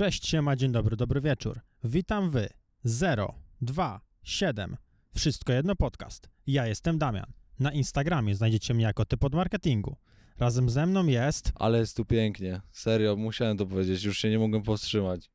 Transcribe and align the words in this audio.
Cześć, 0.00 0.26
siema, 0.26 0.56
dzień 0.56 0.72
dobry, 0.72 0.96
dobry 0.96 1.20
wieczór. 1.20 1.60
Witam 1.84 2.30
wy. 2.30 2.48
0, 2.84 3.34
2, 3.60 4.00
7. 4.22 4.76
Wszystko 5.14 5.52
jedno 5.52 5.76
podcast. 5.76 6.28
Ja 6.46 6.66
jestem 6.66 6.98
Damian. 6.98 7.32
Na 7.58 7.72
Instagramie 7.72 8.34
znajdziecie 8.34 8.74
mnie 8.74 8.84
jako 8.84 9.04
typ 9.04 9.24
od 9.24 9.34
marketingu. 9.34 9.96
Razem 10.38 10.70
ze 10.70 10.86
mną 10.86 11.06
jest 11.06 11.52
Ale 11.54 11.78
jest 11.78 11.96
tu 11.96 12.04
pięknie. 12.04 12.60
Serio, 12.72 13.16
musiałem 13.16 13.56
to 13.56 13.66
powiedzieć, 13.66 14.04
już 14.04 14.18
się 14.18 14.30
nie 14.30 14.38
mogłem 14.38 14.62
powstrzymać. 14.62 15.30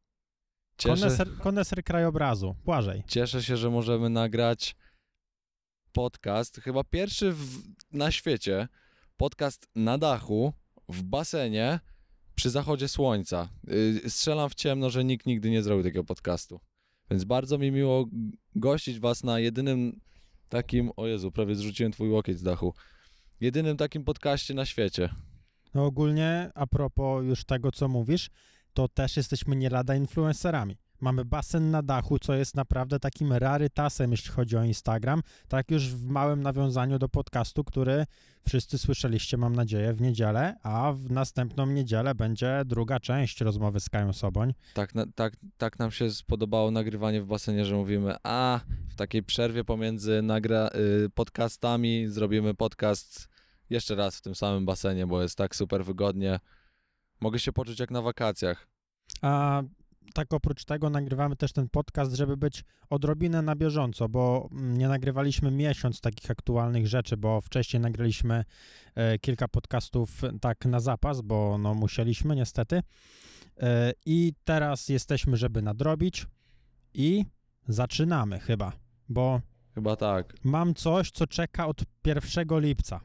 Cieszę, 0.78 0.96
koneser, 0.96 1.38
koneser 1.38 1.84
krajobrazu. 1.84 2.56
Błażej. 2.66 3.04
cieszę 3.08 3.44
się, 3.44 3.58
że 3.58 3.70
możemy 3.70 4.10
nagrać 4.10 4.76
podcast, 5.92 6.62
chyba 6.62 6.84
pierwszy 6.84 7.32
w, 7.32 7.62
na 7.92 8.12
świecie, 8.12 8.68
podcast 9.18 9.68
na 9.76 9.98
dachu, 9.98 10.54
w 10.90 11.04
basenie, 11.04 11.80
przy 12.36 12.50
zachodzie 12.50 12.88
słońca. 12.88 13.50
Yy, 14.04 14.10
strzelam 14.10 14.50
w 14.50 14.56
ciemno, 14.56 14.90
że 14.90 15.04
nikt 15.04 15.26
nigdy 15.26 15.50
nie 15.50 15.64
zrobił 15.64 15.84
takiego 15.84 16.04
podcastu. 16.04 16.60
Więc 17.12 17.24
bardzo 17.24 17.58
mi 17.58 17.72
miło 17.72 18.06
gościć 18.56 19.00
was 19.00 19.24
na 19.24 19.40
jedynym 19.40 20.00
takim, 20.50 20.92
o 20.96 21.08
Jezu, 21.08 21.32
prawie 21.32 21.56
zrzuciłem 21.56 21.92
twój 21.92 22.10
łokieć 22.10 22.40
z 22.40 22.44
dachu, 22.44 22.74
jedynym 23.40 23.78
takim 23.78 24.04
podcaście 24.04 24.54
na 24.54 24.66
świecie. 24.66 25.10
No 25.74 25.86
ogólnie, 25.86 26.52
a 26.56 26.68
propos 26.68 27.26
już 27.26 27.46
tego, 27.46 27.72
co 27.72 27.88
mówisz, 27.88 28.30
to 28.74 28.88
też 28.88 29.18
jesteśmy 29.18 29.56
nie 29.56 29.70
lada 29.70 29.96
influencerami. 29.96 30.78
Mamy 31.02 31.26
basen 31.26 31.72
na 31.72 31.82
dachu, 31.82 32.20
co 32.20 32.34
jest 32.34 32.56
naprawdę 32.56 33.00
takim 33.00 33.34
rarytasem, 33.34 34.12
jeśli 34.12 34.32
chodzi 34.32 34.58
o 34.58 34.64
Instagram. 34.64 35.22
Tak 35.48 35.72
już 35.72 35.88
w 35.90 36.08
małym 36.08 36.44
nawiązaniu 36.44 37.00
do 37.00 37.10
podcastu, 37.10 37.64
który 37.64 38.06
wszyscy 38.48 38.78
słyszeliście, 38.78 39.38
mam 39.38 39.56
nadzieję, 39.56 39.94
w 39.94 40.02
niedzielę, 40.02 40.56
a 40.64 40.94
w 40.94 41.12
następną 41.12 41.66
niedzielę 41.66 42.16
będzie 42.16 42.62
druga 42.66 43.00
część 43.00 43.42
rozmowy 43.42 43.80
z 43.80 43.90
Kają 43.90 44.14
Soboń. 44.14 44.54
Tak, 44.74 44.96
na, 44.96 45.06
tak, 45.16 45.34
tak 45.58 45.80
nam 45.80 45.92
się 45.92 46.12
spodobało 46.12 46.72
nagrywanie 46.72 47.22
w 47.22 47.26
basenie, 47.26 47.66
że 47.66 47.76
mówimy, 47.76 48.16
a 48.24 48.60
w 48.90 48.96
takiej 48.96 49.24
przerwie 49.24 49.64
pomiędzy 49.64 50.22
nagra, 50.22 50.70
y, 51.06 51.10
podcastami 51.10 52.08
zrobimy 52.08 52.54
podcast 52.54 53.30
jeszcze 53.70 53.96
raz 53.96 54.18
w 54.18 54.22
tym 54.22 54.36
samym 54.36 54.66
basenie, 54.66 55.08
bo 55.08 55.22
jest 55.22 55.38
tak 55.38 55.56
super 55.56 55.86
wygodnie. 55.86 56.40
Mogę 57.22 57.40
się 57.40 57.52
poczuć 57.52 57.80
jak 57.80 57.92
na 57.92 58.02
wakacjach. 58.02 58.68
A 59.22 59.64
tak 60.14 60.34
oprócz 60.34 60.66
tego 60.66 60.90
nagrywamy 60.90 61.36
też 61.36 61.54
ten 61.54 61.70
podcast, 61.70 62.14
żeby 62.14 62.38
być 62.38 62.64
odrobinę 62.90 63.42
na 63.42 63.56
bieżąco, 63.56 64.10
bo 64.10 64.50
mm, 64.52 64.78
nie 64.78 64.88
nagrywaliśmy 64.88 65.52
miesiąc 65.52 66.02
takich 66.02 66.32
aktualnych 66.32 66.88
rzeczy, 66.88 67.18
bo 67.18 67.42
wcześniej 67.42 67.82
nagraliśmy 67.82 68.44
e, 68.96 69.20
kilka 69.20 69.48
podcastów 69.48 70.22
tak 70.42 70.66
na 70.66 70.80
zapas, 70.80 71.22
bo 71.22 71.58
no 71.58 71.74
musieliśmy 71.74 72.36
niestety. 72.36 72.82
E, 73.60 73.94
I 74.06 74.34
teraz 74.44 74.90
jesteśmy, 74.90 75.38
żeby 75.38 75.62
nadrobić 75.62 76.28
i 76.94 77.26
zaczynamy 77.68 78.40
chyba, 78.40 78.72
bo 79.10 79.42
Chyba 79.76 79.96
tak. 79.96 80.34
mam 80.44 80.74
coś, 80.74 81.12
co 81.12 81.28
czeka 81.28 81.68
od 81.68 81.82
1 82.06 82.48
lipca. 82.60 83.00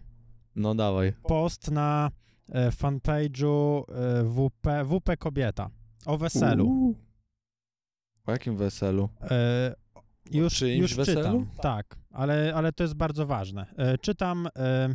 No 0.56 0.74
dawaj. 0.74 1.12
Post 1.22 1.70
na 1.70 2.10
e, 2.48 2.70
fanpage'u 2.70 3.84
e, 3.88 4.24
WP, 4.24 4.84
WP 4.84 5.16
Kobieta 5.18 5.70
o 6.06 6.18
weselu. 6.18 6.66
Uuu. 6.66 6.96
O 8.26 8.32
jakim 8.32 8.56
weselu? 8.56 9.08
E, 9.22 9.74
już 10.30 10.54
czyimś 10.54 10.80
już 10.80 10.94
weselu? 10.94 11.18
czytam, 11.18 11.46
tak, 11.62 11.96
ale, 12.10 12.52
ale 12.54 12.72
to 12.72 12.84
jest 12.84 12.94
bardzo 12.94 13.26
ważne. 13.26 13.66
E, 13.76 13.98
czytam, 13.98 14.46
e, 14.56 14.94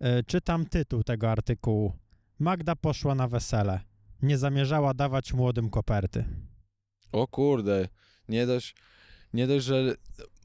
e, 0.00 0.22
czytam 0.22 0.66
tytuł 0.66 1.02
tego 1.02 1.30
artykułu. 1.30 1.92
Magda 2.38 2.76
poszła 2.76 3.14
na 3.14 3.28
wesele. 3.28 3.80
Nie 4.22 4.38
zamierzała 4.38 4.94
dawać 4.94 5.32
młodym 5.32 5.70
koperty. 5.70 6.24
O 7.12 7.26
kurde, 7.26 7.88
nie 8.28 8.46
dość, 8.46 8.74
nie 9.32 9.46
dość, 9.46 9.64
że 9.64 9.94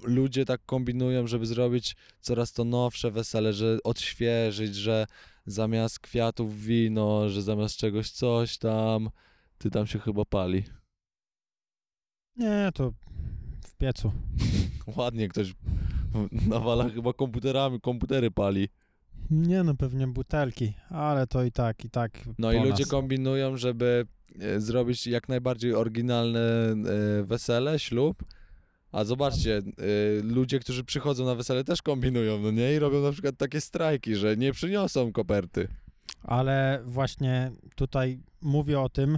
ludzie 0.03 0.46
tak 0.46 0.66
kombinują, 0.66 1.28
żeby 1.28 1.46
zrobić 1.46 1.96
coraz 2.20 2.52
to 2.53 2.64
nowsze 2.64 3.12
wesele, 3.12 3.53
że 3.53 3.78
odświeżyć, 3.84 4.75
że 4.75 5.07
zamiast 5.46 6.00
kwiatów 6.00 6.62
wino, 6.62 7.30
że 7.30 7.42
zamiast 7.42 7.78
czegoś 7.78 8.12
coś 8.12 8.57
tam, 8.57 9.09
ty 9.58 9.70
tam 9.72 9.88
się 9.88 10.00
chyba 10.00 10.26
pali. 10.26 10.64
Nie, 12.38 12.70
to 12.74 12.94
w 13.68 13.76
piecu. 13.76 14.12
Ładnie 14.98 15.28
ktoś 15.30 15.54
nawala 16.48 16.90
chyba 16.90 17.14
komputerami, 17.14 17.82
komputery 17.82 18.32
pali. 18.32 18.70
Nie 19.30 19.64
no, 19.64 19.76
pewnie 19.76 20.08
butelki, 20.08 20.74
ale 20.90 21.28
to 21.28 21.44
i 21.44 21.52
tak, 21.52 21.86
i 21.86 21.90
tak 21.90 22.12
No 22.38 22.52
i 22.52 22.58
ludzie 22.60 22.84
nas. 22.84 22.92
kombinują, 22.92 23.58
żeby 23.58 24.06
e, 24.40 24.60
zrobić 24.62 25.08
jak 25.08 25.30
najbardziej 25.30 25.74
oryginalne 25.74 26.76
wesele, 27.24 27.80
ślub. 27.80 28.24
A 28.92 29.04
zobaczcie, 29.04 29.58
e, 29.58 29.62
ludzie, 30.24 30.60
którzy 30.60 30.84
przychodzą 30.84 31.26
na 31.26 31.36
wesele 31.36 31.64
też 31.64 31.82
kombinują, 31.82 32.40
no 32.40 32.52
nie? 32.52 32.74
I 32.76 32.80
robią 32.80 33.02
na 33.02 33.12
przykład 33.12 33.38
takie 33.38 33.62
strajki, 33.62 34.16
że 34.16 34.38
nie 34.38 34.52
przyniosą 34.52 35.12
koperty. 35.12 35.68
Ale 36.24 36.82
właśnie 36.86 37.52
tutaj 37.76 38.20
mówię 38.42 38.80
o 38.80 38.90
tym 38.90 39.18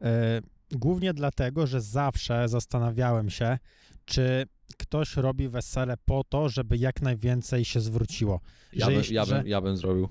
e, 0.00 0.40
głównie 0.72 1.14
dlatego, 1.14 1.66
że 1.66 1.80
zawsze 1.80 2.48
zastanawiałem 2.48 3.30
się, 3.30 3.58
czy 4.04 4.46
ktoś 4.76 5.16
robi 5.16 5.48
wesele 5.48 5.96
po 6.04 6.24
to, 6.24 6.48
żeby 6.48 6.76
jak 6.76 7.02
najwięcej 7.02 7.64
się 7.64 7.80
zwróciło. 7.80 8.40
Ja, 8.72 8.84
Że 8.86 8.90
bym, 8.90 8.98
jeśli- 9.00 9.14
ja, 9.16 9.24
że- 9.24 9.36
bym, 9.38 9.46
ja 9.46 9.60
bym 9.60 9.76
zrobił. 9.76 10.08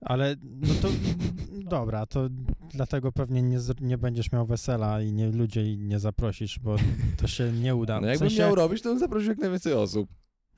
Ale 0.00 0.36
no 0.42 0.74
to 0.82 0.88
dobra, 1.76 2.06
to 2.06 2.28
dlatego 2.72 3.12
pewnie 3.12 3.42
nie, 3.42 3.58
nie 3.80 3.98
będziesz 3.98 4.32
miał 4.32 4.46
wesela 4.46 5.02
i 5.02 5.12
nie, 5.12 5.30
ludzie 5.30 5.76
nie 5.76 5.98
zaprosisz, 5.98 6.58
bo 6.58 6.76
to 7.16 7.26
się 7.26 7.52
nie 7.52 7.74
uda. 7.76 8.00
No 8.00 8.06
W 8.06 8.10
jakbym 8.10 8.28
sensie- 8.28 8.42
miał 8.42 8.54
robić, 8.54 8.82
to 8.82 8.88
bym 8.88 8.98
zaprosił 8.98 9.28
jak 9.28 9.38
najwięcej 9.38 9.72
osób. 9.72 10.10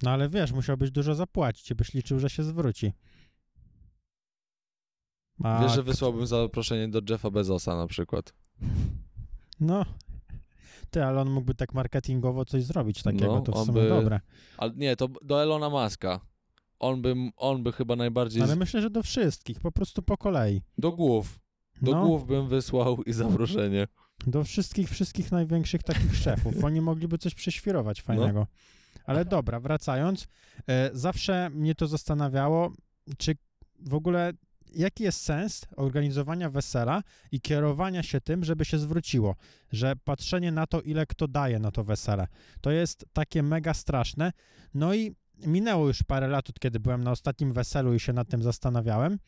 No 0.03 0.11
ale 0.11 0.29
wiesz, 0.29 0.53
musiałbyś 0.53 0.91
dużo 0.91 1.15
zapłacić 1.15 1.75
byś 1.75 1.95
liczył, 1.95 2.19
że 2.19 2.31
się 2.31 2.43
zwróci. 2.43 2.93
A, 5.43 5.63
Wiesz, 5.63 5.73
że 5.73 5.83
wysłałbym 5.83 6.27
zaproszenie 6.27 6.89
do 6.89 7.01
Jeffa 7.11 7.31
Bezosa 7.31 7.77
na 7.77 7.87
przykład. 7.87 8.33
No, 9.61 9.85
ty, 10.91 11.05
ale 11.05 11.21
on 11.21 11.31
mógłby 11.31 11.55
tak 11.55 11.75
marketingowo 11.75 12.45
coś 12.45 12.65
zrobić 12.65 13.03
takiego, 13.03 13.27
No, 13.35 13.41
to 13.41 13.53
w 13.53 13.67
sumie 13.67 13.83
by- 13.83 13.89
dobre. 13.89 14.21
Ale 14.59 14.73
nie, 14.77 14.97
to 14.97 15.09
do 15.23 15.43
Elona 15.43 15.71
Muska. 15.71 16.21
On 16.81 17.03
by, 17.03 17.15
on 17.37 17.63
by 17.63 17.73
chyba 17.73 17.97
najbardziej... 17.97 18.43
Ale 18.43 18.57
myślę, 18.57 18.83
że 18.83 18.91
do 18.91 19.03
wszystkich, 19.03 19.61
po 19.61 19.73
prostu 19.73 20.03
po 20.03 20.17
kolei. 20.17 20.63
Do 20.79 20.93
głów. 20.93 21.39
Do 21.83 21.93
No, 21.93 22.07
głów 22.07 22.27
bym 22.27 22.49
wysłał 22.49 23.03
i 23.03 23.13
zaproszenie. 23.13 23.87
do 24.27 24.45
wszystkich, 24.45 24.91
wszystkich 24.91 25.33
największych 25.33 25.83
takich 25.83 26.17
szefów. 26.17 26.65
Oni 26.65 26.81
mogliby 26.81 27.19
coś 27.19 27.35
prześwirować 27.35 28.03
fajnego. 28.03 28.47
Ale 29.05 29.25
dobra, 29.25 29.61
wracając, 29.61 30.29
e, 30.67 30.91
zawsze 30.93 31.51
mnie 31.51 31.75
to 31.75 31.87
zastanawiało, 31.87 32.73
czy 33.19 33.37
w 33.81 33.95
ogóle 33.95 34.33
jaki 34.75 35.05
jest 35.05 35.23
sens 35.23 35.67
organizowania 35.77 36.51
wesela 36.51 37.03
i 37.33 37.41
kierowania 37.41 38.03
się 38.03 38.21
tym, 38.21 38.45
żeby 38.45 38.65
się 38.65 38.79
zwróciło, 38.79 39.37
że 39.73 39.97
patrzenie 39.97 40.53
na 40.53 40.67
to, 40.67 40.81
ile 40.81 41.07
kto 41.07 41.29
daje 41.29 41.59
na 41.59 41.71
to 41.71 41.85
wesele, 41.85 42.27
to 42.61 42.71
jest 42.71 43.07
takie 43.13 43.43
mega 43.43 43.75
straszne. 43.75 44.33
No 44.75 44.95
i 44.95 45.15
minęło 45.47 45.87
już 45.87 46.03
parę 46.03 46.29
lat, 46.29 46.51
od 46.51 46.61
kiedy 46.61 46.81
byłem 46.81 47.05
na 47.05 47.11
ostatnim 47.11 47.53
weselu 47.53 47.95
i 47.95 48.01
się 48.01 48.13
nad 48.13 48.29
tym 48.29 48.43
zastanawiałem. 48.43 49.19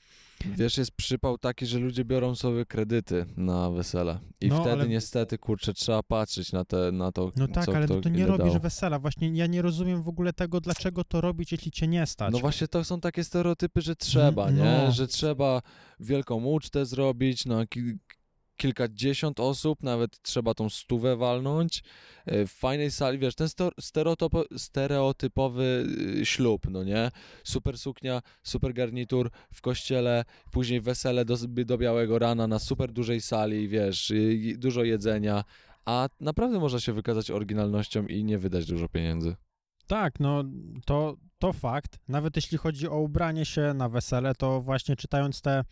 Wiesz, 0.57 0.79
jest 0.79 0.93
przypał 0.93 1.39
taki, 1.39 1.67
że 1.67 1.79
ludzie 1.79 2.05
biorą 2.05 2.35
sobie 2.35 2.67
kredyty 2.67 3.27
na 3.37 3.71
wesele. 3.71 4.19
I 4.41 4.49
No, 4.49 4.55
wtedy 4.61 4.73
ale- 4.73 4.89
niestety, 4.89 5.39
kurczę, 5.39 5.75
trzeba 5.75 6.03
patrzeć 6.03 6.53
na, 6.53 6.65
te, 6.65 6.93
na 6.93 7.13
to, 7.13 7.31
No 7.37 7.49
tak, 7.49 7.65
co 7.65 7.77
ale 7.77 7.87
no 7.87 8.01
to 8.01 8.09
nie 8.09 8.27
robisz 8.27 8.59
wesela. 8.59 8.99
Właśnie 8.99 9.29
ja 9.29 9.47
nie 9.47 9.63
rozumiem 9.63 10.03
w 10.03 10.09
ogóle 10.09 10.33
tego, 10.33 10.61
dlaczego 10.61 11.05
to 11.05 11.21
robić, 11.21 11.53
jeśli 11.53 11.71
cię 11.71 11.89
nie 11.89 12.07
stać. 12.07 12.33
No 12.33 12.39
właśnie 12.39 12.69
to 12.69 12.85
są 12.85 13.01
takie 13.01 13.25
stereotypy, 13.25 13.81
że 13.83 13.97
trzeba, 13.97 14.51
No. 14.51 14.65
nie? 14.65 14.93
Że 14.93 15.07
trzeba 15.09 15.63
wielką 16.01 16.45
ucztę 16.45 16.87
zrobić 16.87 17.47
na 17.47 17.67
ki- 17.67 17.99
kilkadziesiąt 18.57 19.41
osób, 19.41 19.83
nawet 19.83 20.23
trzeba 20.23 20.55
tą 20.55 20.69
stówę 20.69 21.17
walnąć 21.17 21.83
e, 22.27 22.47
w 22.47 22.53
fajnej 22.53 22.91
sali, 22.91 23.19
wiesz, 23.19 23.35
ten 23.35 23.49
stereotypowy 24.59 25.87
y, 26.21 26.27
ślub, 26.27 26.67
no 26.71 26.85
nie? 26.85 27.11
Super 27.45 27.79
suknia, 27.79 28.23
super 28.43 28.75
garnitur 28.75 29.31
w 29.53 29.61
kościele, 29.61 30.25
później 30.51 30.81
wesele 30.81 31.25
do, 31.25 31.37
do 31.49 31.79
białego 31.79 32.19
rana 32.19 32.47
na 32.47 32.59
super 32.59 32.93
dużej 32.93 33.21
sali, 33.21 33.69
wiesz, 33.69 34.11
y, 34.11 34.55
dużo 34.59 34.85
jedzenia, 34.85 35.45
a 35.85 36.09
naprawdę 36.21 36.59
można 36.59 36.81
się 36.81 36.93
wykazać 36.93 37.31
oryginalnością 37.31 38.07
i 38.07 38.25
nie 38.25 38.39
wydać 38.39 38.67
dużo 38.67 38.89
pieniędzy. 38.89 39.37
Tak, 39.87 40.21
no 40.21 40.45
to, 40.85 41.17
to 41.39 41.53
fakt. 41.53 41.99
Nawet 42.09 42.37
jeśli 42.37 42.59
chodzi 42.59 42.89
o 42.89 42.99
ubranie 43.01 43.45
się 43.45 43.75
na 43.75 43.89
wesele, 43.89 44.35
to 44.35 44.61
właśnie 44.61 44.97
czytając 44.97 45.41
te 45.43 45.65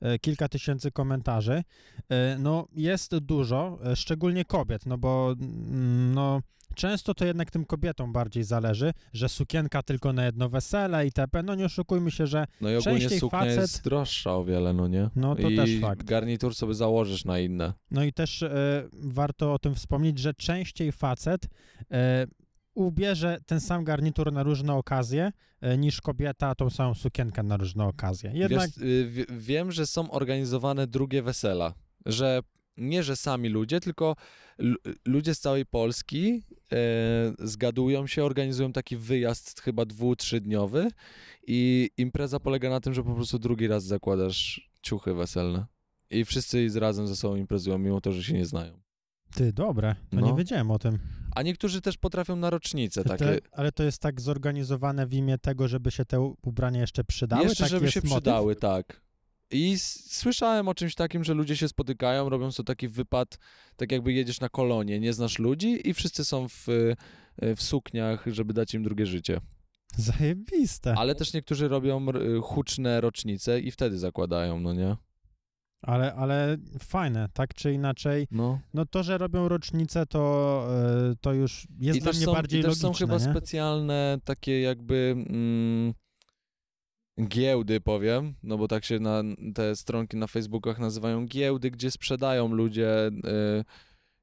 e, 0.00 0.18
kilka 0.18 0.48
tysięcy 0.48 0.90
komentarzy, 0.90 1.62
e, 2.08 2.36
no 2.38 2.68
jest 2.72 3.18
dużo, 3.18 3.78
e, 3.84 3.96
szczególnie 3.96 4.44
kobiet, 4.44 4.86
no 4.86 4.98
bo 4.98 5.34
mm, 5.40 6.14
no 6.14 6.40
często 6.74 7.14
to 7.14 7.24
jednak 7.24 7.50
tym 7.50 7.64
kobietom 7.64 8.12
bardziej 8.12 8.44
zależy, 8.44 8.92
że 9.12 9.28
sukienka 9.28 9.82
tylko 9.82 10.12
na 10.12 10.24
jedno 10.24 10.48
wesele 10.48 11.04
itp. 11.04 11.42
No 11.42 11.54
nie 11.54 11.64
oszukujmy 11.64 12.10
się, 12.10 12.26
że 12.26 12.46
No 12.60 12.70
i 12.70 12.76
ogólnie 12.76 12.98
Częściej 13.00 13.20
suknia 13.20 13.40
facet- 13.40 13.60
jest 13.60 13.84
droższa 13.84 14.34
o 14.36 14.44
wiele, 14.44 14.72
no 14.72 14.88
nie? 14.88 15.10
no 15.16 15.36
to 15.36 15.48
I 15.48 15.56
też 15.56 15.70
fakt. 15.80 16.04
garnitur 16.06 16.54
sobie 16.54 16.74
założysz 16.74 17.24
na 17.24 17.38
inne. 17.38 17.72
No 17.90 18.04
i 18.04 18.12
też 18.12 18.44
warto 18.92 19.52
o 19.54 19.58
tym 19.58 19.74
wspomnieć, 19.74 20.18
że 20.18 20.34
częściej 20.34 20.92
facet 20.92 21.46
ubierze 22.76 23.38
ten 23.46 23.60
sam 23.60 23.84
garnitur 23.84 24.32
na 24.32 24.42
różne 24.42 24.74
okazje, 24.74 25.32
e, 25.60 25.78
niż 25.78 26.00
kobieta 26.00 26.54
tą 26.54 26.70
samą 26.70 26.94
sukienkę 26.94 27.42
na 27.42 27.56
różne 27.56 27.84
okazje. 27.84 28.30
Jednak 28.34 28.70
Wiesz, 28.70 28.78
y, 28.78 29.08
wie- 29.10 29.26
wiem, 29.30 29.72
że 29.72 29.86
są 29.86 30.10
organizowane 30.10 30.86
drugie 30.86 31.22
wesela, 31.22 31.74
że 32.06 32.40
nie, 32.76 33.02
że 33.02 33.16
sami 33.16 33.48
ludzie, 33.48 33.80
tylko 33.80 34.16
ludzie 35.06 35.34
z 35.34 35.40
całej 35.40 35.66
Polski 35.66 36.42
e, 36.72 36.76
zgadują 37.38 38.06
się, 38.06 38.24
organizują 38.24 38.72
taki 38.72 38.96
wyjazd 38.96 39.60
chyba 39.60 39.84
dwu, 39.84 40.16
trzydniowy 40.16 40.88
i 41.46 41.90
impreza 41.96 42.40
polega 42.40 42.70
na 42.70 42.80
tym, 42.80 42.94
że 42.94 43.02
po 43.04 43.14
prostu 43.14 43.38
drugi 43.38 43.66
raz 43.68 43.84
zakładasz 43.84 44.70
ciuchy 44.82 45.14
weselne 45.14 45.66
i 46.10 46.24
wszyscy 46.24 46.70
z 46.70 46.76
razem 46.76 47.06
ze 47.08 47.16
sobą 47.16 47.36
imprezują, 47.36 47.78
mimo 47.78 48.00
to, 48.00 48.12
że 48.12 48.24
się 48.24 48.34
nie 48.34 48.46
znają. 48.46 48.80
ty, 49.34 49.52
dobre, 49.52 49.94
to 50.10 50.16
No. 50.20 50.26
nie 50.26 50.34
wiedziałem 50.34 50.70
o 50.70 50.78
tym. 50.78 50.98
A 51.36 51.42
niektórzy 51.42 51.80
też 51.80 51.96
potrafią 51.96 52.36
na 52.36 52.50
rocznicę 52.50 53.02
Te, 53.02 53.08
takie, 53.08 53.38
ale 53.52 53.72
to 53.72 53.82
jest 53.82 54.02
tak 54.02 54.20
zorganizowane 54.20 55.06
w 55.06 55.14
imię 55.14 55.38
tego, 55.38 55.68
żeby 55.68 55.90
się 55.90 56.04
te 56.04 56.20
ubrania 56.42 56.80
jeszcze 56.80 57.04
przydały? 57.04 57.44
Jeszcze, 57.44 57.64
Taki 57.64 57.70
żeby 57.70 57.90
się 57.90 58.00
motyw? 58.00 58.10
przydały, 58.12 58.56
tak. 58.56 59.00
I 59.50 59.78
słyszałem 60.08 60.68
o 60.68 60.74
czymś 60.74 60.94
takim, 60.94 61.24
że 61.24 61.34
ludzie 61.34 61.56
się 61.56 61.68
spotykają, 61.68 62.28
robią 62.28 62.52
sobie 62.52 62.66
taki 62.66 62.88
wypad, 62.88 63.38
tak 63.76 63.92
jakby 63.92 64.12
jedziesz 64.12 64.40
na 64.40 64.48
kolonie, 64.48 65.00
nie 65.00 65.12
znasz 65.12 65.38
ludzi 65.38 65.88
i 65.88 65.94
wszyscy 65.94 66.24
są 66.24 66.48
w, 66.48 66.68
y, 66.68 66.96
w 67.56 67.62
sukniach, 67.62 68.24
żeby 68.26 68.52
dać 68.54 68.74
im 68.74 68.82
drugie 68.82 69.06
życie. 69.06 69.40
Zajebiste. 69.96 70.94
Ale 70.98 71.14
też 71.14 71.32
niektórzy 71.32 71.68
robią 71.68 72.08
r- 72.08 72.22
huczne 72.42 73.00
rocznice 73.00 73.60
i 73.60 73.70
wtedy 73.70 73.98
zakładają, 73.98 74.60
no 74.60 74.72
nie? 74.72 74.96
Ale, 75.86 76.14
ale 76.14 76.56
fajne, 76.78 77.28
tak 77.32 77.54
czy 77.54 77.72
inaczej. 77.72 78.26
No. 78.30 78.60
No 78.74 78.86
to, 78.86 79.02
że 79.02 79.18
robią 79.18 79.48
rocznicę, 79.48 80.06
to, 80.06 80.66
e, 81.10 81.14
to 81.20 81.32
już 81.32 81.66
jest 81.80 81.98
I 81.98 82.02
dla 82.02 82.12
mnie 82.12 82.24
są, 82.24 82.32
bardziej 82.32 82.60
i 82.60 82.62
też 82.62 82.68
logiczne, 82.68 82.88
są 82.88 82.94
chyba 82.94 83.14
nie? 83.14 83.20
specjalne 83.20 84.18
takie 84.24 84.60
jakby 84.60 85.14
mm, 85.28 85.94
giełdy, 87.28 87.80
powiem, 87.80 88.34
no 88.42 88.58
bo 88.58 88.68
tak 88.68 88.84
się 88.84 89.00
na 89.00 89.22
te 89.54 89.76
stronki 89.76 90.16
na 90.16 90.26
Facebookach 90.26 90.78
nazywają 90.78 91.26
giełdy, 91.26 91.70
gdzie 91.70 91.90
sprzedają 91.90 92.48
ludzie 92.48 93.06
y, 93.06 93.64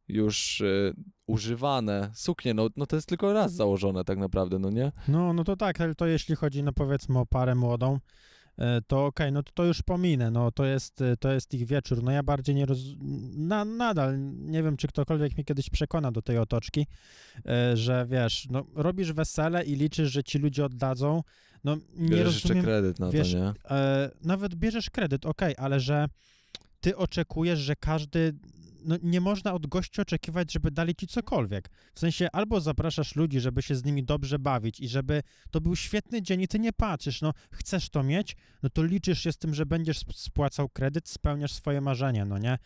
już 0.07 0.61
y, 0.61 0.93
używane 1.27 2.11
suknie, 2.13 2.53
no, 2.53 2.69
no 2.75 2.85
to 2.85 2.95
jest 2.95 3.07
tylko 3.07 3.33
raz 3.33 3.53
założone 3.53 4.03
tak 4.03 4.17
naprawdę, 4.17 4.59
no 4.59 4.69
nie? 4.69 4.91
No, 5.07 5.33
no 5.33 5.43
to 5.43 5.55
tak, 5.55 5.81
ale 5.81 5.95
to 5.95 6.05
jeśli 6.05 6.35
chodzi, 6.35 6.63
no 6.63 6.73
powiedzmy 6.73 7.19
o 7.19 7.25
parę 7.25 7.55
młodą, 7.55 7.99
to 8.87 9.05
okej, 9.05 9.31
no 9.31 9.43
to, 9.43 9.51
to 9.53 9.65
już 9.65 9.81
pominę, 9.81 10.31
no 10.31 10.51
to 10.51 10.65
jest, 10.65 11.01
e, 11.01 11.17
to 11.17 11.31
jest 11.31 11.53
ich 11.53 11.65
wieczór, 11.65 12.03
no 12.03 12.11
ja 12.11 12.23
bardziej 12.23 12.55
nie 12.55 12.65
roz... 12.65 12.79
Na, 13.37 13.65
nadal 13.65 14.17
nie 14.35 14.63
wiem, 14.63 14.77
czy 14.77 14.87
ktokolwiek 14.87 15.33
mnie 15.35 15.43
kiedyś 15.43 15.69
przekona 15.69 16.11
do 16.11 16.21
tej 16.21 16.37
otoczki, 16.37 16.87
e, 17.45 17.77
że 17.77 18.05
wiesz, 18.09 18.47
no 18.49 18.65
robisz 18.75 19.13
wesele 19.13 19.63
i 19.63 19.75
liczysz, 19.75 20.11
że 20.11 20.23
ci 20.23 20.39
ludzie 20.39 20.65
oddadzą, 20.65 21.23
no 21.63 21.77
nie 21.95 22.09
Bierzesz 22.09 22.33
jeszcze 22.33 22.47
rozumiem, 22.47 22.65
kredyt 22.65 22.99
na 22.99 23.09
wiesz, 23.09 23.31
to, 23.31 23.37
nie? 23.37 23.53
e, 23.69 24.11
nawet 24.23 24.55
bierzesz 24.55 24.89
kredyt, 24.89 25.25
okej, 25.25 25.55
ale 25.57 25.79
że 25.79 26.07
ty 26.81 26.97
oczekujesz, 26.97 27.59
że 27.59 27.75
każdy. 27.75 28.33
No, 28.85 28.95
nie 29.03 29.21
można 29.21 29.53
od 29.53 29.67
gości 29.67 30.01
oczekiwać, 30.01 30.53
żeby 30.53 30.71
dali 30.71 30.95
ci 30.95 31.07
cokolwiek. 31.07 31.69
W 31.93 31.99
sensie 31.99 32.27
albo 32.31 32.61
zapraszasz 32.61 33.15
ludzi, 33.15 33.39
żeby 33.39 33.61
się 33.61 33.75
z 33.75 33.85
nimi 33.85 34.03
dobrze 34.03 34.39
bawić 34.39 34.79
i 34.79 34.87
żeby 34.87 35.23
to 35.51 35.61
był 35.61 35.75
świetny 35.75 36.21
dzień 36.21 36.41
i 36.41 36.47
ty 36.47 36.59
nie 36.59 36.73
patrzysz, 36.73 37.21
no 37.21 37.33
chcesz 37.51 37.89
to 37.89 38.03
mieć, 38.03 38.35
no 38.63 38.69
to 38.69 38.83
liczysz 38.83 39.19
się 39.21 39.31
z 39.31 39.37
tym, 39.37 39.53
że 39.53 39.65
będziesz 39.65 39.97
sp- 40.03 40.15
spłacał 40.15 40.69
kredyt, 40.69 41.09
spełniasz 41.09 41.53
swoje 41.53 41.81
marzenie, 41.81 42.25
no 42.25 42.37
nie? 42.37 42.57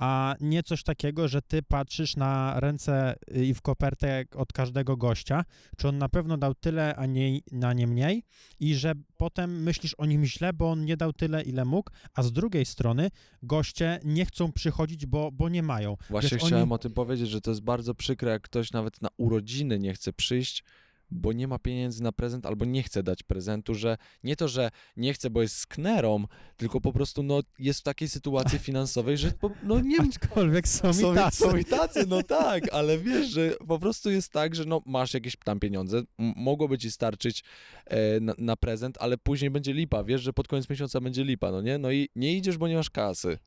A 0.00 0.34
nie 0.40 0.62
coś 0.62 0.82
takiego, 0.82 1.28
że 1.28 1.42
ty 1.42 1.62
patrzysz 1.62 2.16
na 2.16 2.60
ręce 2.60 3.14
y, 3.36 3.44
i 3.46 3.54
w 3.54 3.62
kopertę 3.62 4.24
od 4.34 4.52
każdego 4.52 4.96
gościa, 4.96 5.44
czy 5.78 5.88
on 5.88 5.98
na 5.98 6.08
pewno 6.08 6.36
dał 6.36 6.54
tyle, 6.54 6.96
a 6.96 7.06
nie, 7.06 7.40
a 7.62 7.72
nie 7.72 7.86
mniej 7.86 8.22
i 8.60 8.74
że 8.74 8.92
potem 9.16 9.62
myślisz 9.62 9.94
o 9.94 10.06
nim 10.06 10.24
źle, 10.24 10.52
bo 10.52 10.70
on 10.70 10.84
nie 10.84 10.96
dał 10.96 11.12
tyle, 11.12 11.42
ile 11.42 11.64
mógł, 11.64 11.90
a 12.14 12.22
z 12.22 12.32
drugiej 12.32 12.64
strony 12.64 13.10
goście 13.42 14.00
nie 14.04 14.24
chcą 14.26 14.52
przychodzić, 14.52 15.06
bo, 15.06 15.32
bo 15.32 15.48
nie 15.48 15.62
mają. 15.62 15.96
Właśnie 16.10 16.30
Wiesz, 16.38 16.46
chciałem 16.46 16.62
oni- 16.72 16.72
o 16.74 16.78
tym 16.78 16.92
powiedzieć, 16.92 17.28
że 17.30 17.40
to 17.40 17.50
jest 17.50 17.62
bardzo 17.62 17.94
przykre, 17.94 18.30
jak 18.30 18.42
ktoś 18.42 18.72
nawet 18.72 19.02
na 19.02 19.08
urodziny 19.16 19.78
nie 19.78 19.94
chce 19.94 20.12
przyjść, 20.12 20.64
bo 21.10 21.32
nie 21.32 21.48
ma 21.48 21.58
pieniędzy 21.58 22.02
na 22.02 22.12
prezent 22.12 22.46
albo 22.46 22.64
nie 22.64 22.82
chce 22.82 23.02
dać 23.02 23.22
prezentu, 23.22 23.74
że 23.74 23.96
nie 24.24 24.36
to, 24.36 24.48
że 24.48 24.70
nie 24.96 25.14
chce, 25.14 25.30
bo 25.30 25.42
jest 25.42 25.56
sknerą, 25.56 26.24
tylko 26.56 26.80
po 26.80 26.92
prostu 26.92 27.22
no, 27.22 27.40
jest 27.58 27.80
w 27.80 27.82
takiej 27.82 28.08
sytuacji 28.08 28.58
finansowej, 28.68 29.16
że 29.16 29.30
po, 29.30 29.50
no 29.62 29.80
nie 29.80 30.00
Aczkolwiek 30.00 30.68
są, 30.68 30.92
są, 30.92 31.12
i 31.12 31.16
tacy. 31.16 31.36
są 31.36 31.56
i 31.56 31.64
tacy, 31.64 32.06
no 32.06 32.22
tak, 32.22 32.72
ale 32.72 32.98
wiesz, 32.98 33.28
że 33.28 33.50
po 33.68 33.78
prostu 33.78 34.10
jest 34.10 34.32
tak, 34.32 34.54
że 34.54 34.64
no 34.64 34.82
masz 34.86 35.14
jakieś 35.14 35.36
tam 35.44 35.60
pieniądze, 35.60 36.02
mogłoby 36.18 36.78
ci 36.78 36.90
starczyć 36.90 37.44
e, 37.86 38.20
na, 38.20 38.34
na 38.38 38.56
prezent, 38.56 38.98
ale 39.00 39.18
później 39.18 39.50
będzie 39.50 39.72
lipa, 39.72 40.04
wiesz, 40.04 40.22
że 40.22 40.32
pod 40.32 40.48
koniec 40.48 40.70
miesiąca 40.70 41.00
będzie 41.00 41.24
lipa, 41.24 41.50
no 41.50 41.62
nie? 41.62 41.78
No 41.78 41.90
i 41.92 42.08
nie 42.16 42.36
idziesz, 42.36 42.58
bo 42.58 42.68
nie 42.68 42.76
masz 42.76 42.90
kasy. 42.90 43.38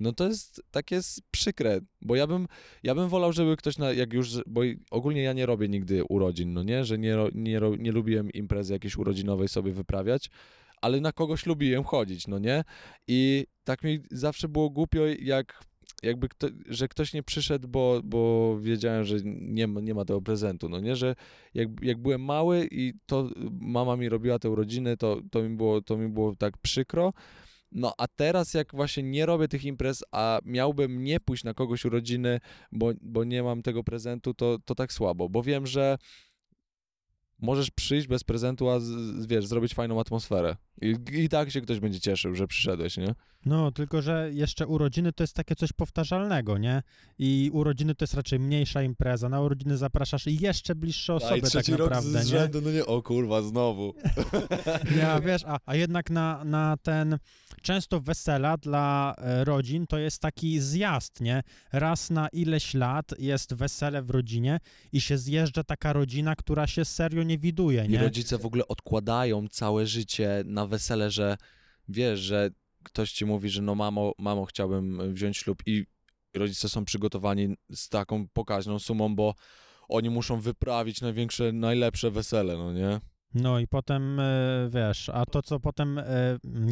No 0.00 0.12
to 0.12 0.26
jest 0.26 0.62
takie 0.70 1.00
przykre, 1.30 1.80
bo 2.02 2.16
ja 2.16 2.26
bym, 2.26 2.48
ja 2.82 2.94
bym 2.94 3.08
wolał, 3.08 3.32
żeby 3.32 3.56
ktoś, 3.56 3.78
na, 3.78 3.92
jak 3.92 4.12
już, 4.12 4.28
bo 4.46 4.60
ogólnie 4.90 5.22
ja 5.22 5.32
nie 5.32 5.46
robię 5.46 5.68
nigdy 5.68 6.04
urodzin, 6.04 6.52
no 6.52 6.62
nie, 6.62 6.84
że 6.84 6.98
nie, 6.98 7.16
nie, 7.34 7.60
nie 7.78 7.92
lubiłem 7.92 8.30
imprezy 8.30 8.72
jakiejś 8.72 8.96
urodzinowej 8.96 9.48
sobie 9.48 9.72
wyprawiać, 9.72 10.30
ale 10.80 11.00
na 11.00 11.12
kogoś 11.12 11.46
lubiłem 11.46 11.84
chodzić, 11.84 12.26
no 12.26 12.38
nie? 12.38 12.64
I 13.08 13.46
tak 13.64 13.84
mi 13.84 14.00
zawsze 14.10 14.48
było 14.48 14.70
głupio, 14.70 15.00
jak 15.20 15.64
jakby 16.02 16.28
kto, 16.28 16.46
że 16.66 16.88
ktoś 16.88 17.12
nie 17.12 17.22
przyszedł, 17.22 17.68
bo, 17.68 18.00
bo 18.04 18.56
wiedziałem, 18.60 19.04
że 19.04 19.16
nie 19.24 19.66
ma, 19.66 19.80
nie 19.80 19.94
ma 19.94 20.04
tego 20.04 20.22
prezentu, 20.22 20.68
no 20.68 20.80
nie, 20.80 20.96
że 20.96 21.14
jak, 21.54 21.68
jak 21.82 21.98
byłem 21.98 22.24
mały 22.24 22.68
i 22.70 22.92
to 23.06 23.28
mama 23.60 23.96
mi 23.96 24.08
robiła 24.08 24.38
te 24.38 24.50
urodziny, 24.50 24.96
to, 24.96 25.20
to, 25.30 25.42
mi 25.42 25.56
było, 25.56 25.82
to 25.82 25.96
mi 25.96 26.08
było 26.08 26.36
tak 26.36 26.58
przykro, 26.58 27.12
no 27.72 27.92
a 27.98 28.06
teraz 28.08 28.54
jak 28.54 28.74
właśnie 28.74 29.02
nie 29.02 29.26
robię 29.26 29.48
tych 29.48 29.64
imprez, 29.64 30.04
a 30.12 30.38
miałbym 30.44 31.04
nie 31.04 31.20
pójść 31.20 31.44
na 31.44 31.54
kogoś 31.54 31.84
urodziny, 31.84 32.40
bo, 32.72 32.92
bo 33.00 33.24
nie 33.24 33.42
mam 33.42 33.62
tego 33.62 33.84
prezentu, 33.84 34.34
to, 34.34 34.58
to 34.64 34.74
tak 34.74 34.92
słabo, 34.92 35.28
bo 35.28 35.42
wiem, 35.42 35.66
że 35.66 35.98
możesz 37.38 37.70
przyjść 37.70 38.06
bez 38.06 38.24
prezentu, 38.24 38.70
a 38.70 38.80
z, 38.80 38.84
z, 38.84 39.26
wiesz, 39.26 39.46
zrobić 39.46 39.74
fajną 39.74 40.00
atmosferę. 40.00 40.56
I, 40.82 40.96
I 41.12 41.28
tak 41.28 41.50
się 41.50 41.60
ktoś 41.60 41.80
będzie 41.80 42.00
cieszył, 42.00 42.34
że 42.34 42.46
przyszedłeś, 42.46 42.96
nie? 42.96 43.14
No, 43.46 43.72
tylko 43.72 44.02
że 44.02 44.30
jeszcze 44.32 44.66
urodziny 44.66 45.12
to 45.12 45.22
jest 45.22 45.34
takie 45.34 45.56
coś 45.56 45.72
powtarzalnego, 45.72 46.58
nie? 46.58 46.82
I 47.18 47.50
urodziny 47.52 47.94
to 47.94 48.02
jest 48.02 48.14
raczej 48.14 48.40
mniejsza 48.40 48.82
impreza. 48.82 49.28
Na 49.28 49.40
urodziny 49.40 49.76
zapraszasz 49.76 50.26
jeszcze 50.26 50.74
bliższe 50.74 51.14
osoby 51.14 51.50
tak 51.50 51.68
naprawdę, 51.68 52.24
nie? 52.24 52.60
no 52.62 52.70
nie, 52.70 52.86
o 52.86 53.02
kurwa, 53.02 53.42
znowu. 53.42 53.94
Ja 54.98 55.20
wiesz, 55.20 55.42
a, 55.46 55.58
a 55.66 55.74
jednak 55.74 56.10
na, 56.10 56.44
na 56.44 56.76
ten 56.82 57.18
często 57.62 58.00
wesela 58.00 58.56
dla 58.56 59.14
e, 59.18 59.44
rodzin 59.44 59.86
to 59.86 59.98
jest 59.98 60.22
taki 60.22 60.60
zjazd, 60.60 61.20
nie? 61.20 61.42
Raz 61.72 62.10
na 62.10 62.28
ileś 62.28 62.74
lat 62.74 63.14
jest 63.18 63.54
wesele 63.54 64.02
w 64.02 64.10
rodzinie 64.10 64.60
i 64.92 65.00
się 65.00 65.18
zjeżdża 65.18 65.64
taka 65.64 65.92
rodzina, 65.92 66.36
która 66.36 66.66
się 66.66 66.84
serio 66.84 67.22
nie 67.28 67.38
widuje, 67.38 67.84
I 67.84 67.88
nie? 67.88 67.98
rodzice 67.98 68.38
w 68.38 68.46
ogóle 68.46 68.68
odkładają 68.68 69.48
całe 69.48 69.86
życie 69.86 70.42
na 70.46 70.66
wesele, 70.66 71.10
że 71.10 71.36
wiesz, 71.88 72.20
że 72.20 72.50
ktoś 72.82 73.12
ci 73.12 73.26
mówi, 73.26 73.50
że 73.50 73.62
no 73.62 73.74
mamo, 73.74 74.12
mamo 74.18 74.44
chciałbym 74.44 75.14
wziąć 75.14 75.36
ślub 75.36 75.62
i 75.66 75.84
rodzice 76.34 76.68
są 76.68 76.84
przygotowani 76.84 77.56
z 77.72 77.88
taką 77.88 78.28
pokaźną 78.28 78.78
sumą, 78.78 79.16
bo 79.16 79.34
oni 79.88 80.10
muszą 80.10 80.40
wyprawić 80.40 81.00
największe, 81.00 81.52
najlepsze 81.52 82.10
wesele, 82.10 82.56
no 82.56 82.72
nie? 82.72 83.00
No 83.34 83.58
i 83.58 83.66
potem, 83.66 84.20
e, 84.20 84.68
wiesz, 84.74 85.08
a 85.08 85.26
to, 85.26 85.42
co 85.42 85.60
potem 85.60 85.98
e, 85.98 86.04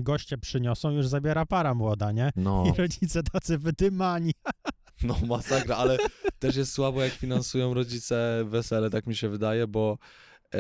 goście 0.03 0.39
przyniosą, 0.39 0.91
już 0.91 1.07
zabiera 1.07 1.47
para 1.47 1.75
młoda, 1.75 2.13
nie? 2.13 2.31
No, 2.37 2.65
I 2.67 2.79
rodzice 2.79 3.23
tacy 3.23 3.59
wydymani. 3.59 4.33
no 5.03 5.17
masakra, 5.27 5.77
ale 5.77 5.97
też 6.39 6.57
jest 6.57 6.73
słabo, 6.73 7.03
jak 7.03 7.13
finansują 7.13 7.75
rodzice 7.75 8.45
wesele, 8.49 8.91
tak 8.91 9.07
mi 9.07 9.17
się 9.17 9.29
wydaje, 9.29 9.67
bo 9.67 9.99
e, 10.55 10.59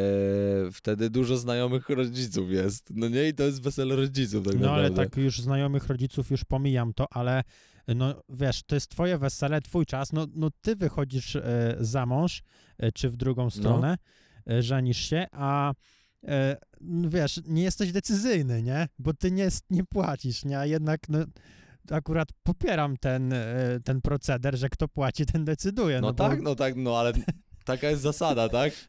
wtedy 0.72 1.10
dużo 1.10 1.36
znajomych 1.36 1.88
rodziców 1.88 2.50
jest, 2.50 2.90
no 2.94 3.08
nie? 3.08 3.28
I 3.28 3.34
to 3.34 3.42
jest 3.42 3.62
wesele 3.62 3.96
rodziców 3.96 4.46
tak 4.46 4.60
No 4.60 4.72
ale 4.72 4.82
naprawdę. 4.90 5.10
tak 5.10 5.24
już 5.24 5.40
znajomych 5.40 5.86
rodziców 5.86 6.30
już 6.30 6.44
pomijam 6.44 6.94
to, 6.94 7.06
ale 7.10 7.42
no 7.88 8.22
wiesz, 8.28 8.62
to 8.62 8.74
jest 8.74 8.90
twoje 8.90 9.18
wesele, 9.18 9.60
twój 9.60 9.86
czas, 9.86 10.12
no, 10.12 10.26
no 10.34 10.48
ty 10.60 10.76
wychodzisz 10.76 11.36
e, 11.36 11.76
za 11.80 12.06
mąż, 12.06 12.42
e, 12.78 12.92
czy 12.92 13.10
w 13.10 13.16
drugą 13.16 13.50
stronę, 13.50 13.96
e, 14.50 14.62
żenisz 14.62 14.98
się, 14.98 15.26
a 15.32 15.72
no 16.80 17.10
wiesz, 17.10 17.40
nie 17.46 17.62
jesteś 17.62 17.92
decyzyjny, 17.92 18.62
nie? 18.62 18.88
Bo 18.98 19.14
ty 19.14 19.30
nie, 19.30 19.48
nie 19.70 19.84
płacisz, 19.84 20.44
nie? 20.44 20.58
A 20.58 20.66
jednak 20.66 21.08
no, 21.08 21.18
akurat 21.90 22.28
popieram 22.42 22.96
ten, 22.96 23.34
ten 23.84 24.00
proceder, 24.00 24.56
że 24.58 24.68
kto 24.68 24.88
płaci, 24.88 25.26
ten 25.26 25.44
decyduje. 25.44 26.00
No, 26.00 26.06
No, 26.06 26.12
bo- 26.12 26.28
tak, 26.28 26.42
no 26.42 26.54
tak, 26.54 26.76
no 26.76 26.98
ale 26.98 27.12
taka 27.64 27.90
jest 27.90 28.02
zasada, 28.02 28.48
tak? 28.48 28.72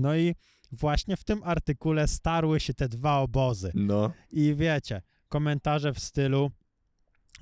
No 0.00 0.16
i 0.16 0.34
właśnie 0.72 1.16
w 1.16 1.24
tym 1.24 1.42
artykule 1.44 2.08
starły 2.08 2.60
się 2.60 2.74
te 2.74 2.88
dwa 2.88 3.18
obozy. 3.18 3.72
No. 3.74 4.12
I 4.30 4.54
wiecie, 4.54 5.02
komentarze 5.28 5.92
w 5.92 6.00
stylu 6.00 6.50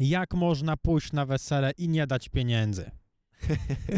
jak 0.00 0.34
można 0.34 0.76
pójść 0.76 1.12
na 1.12 1.26
wesele 1.26 1.70
i 1.70 1.88
nie 1.88 2.06
dać 2.06 2.28
pieniędzy. 2.28 2.90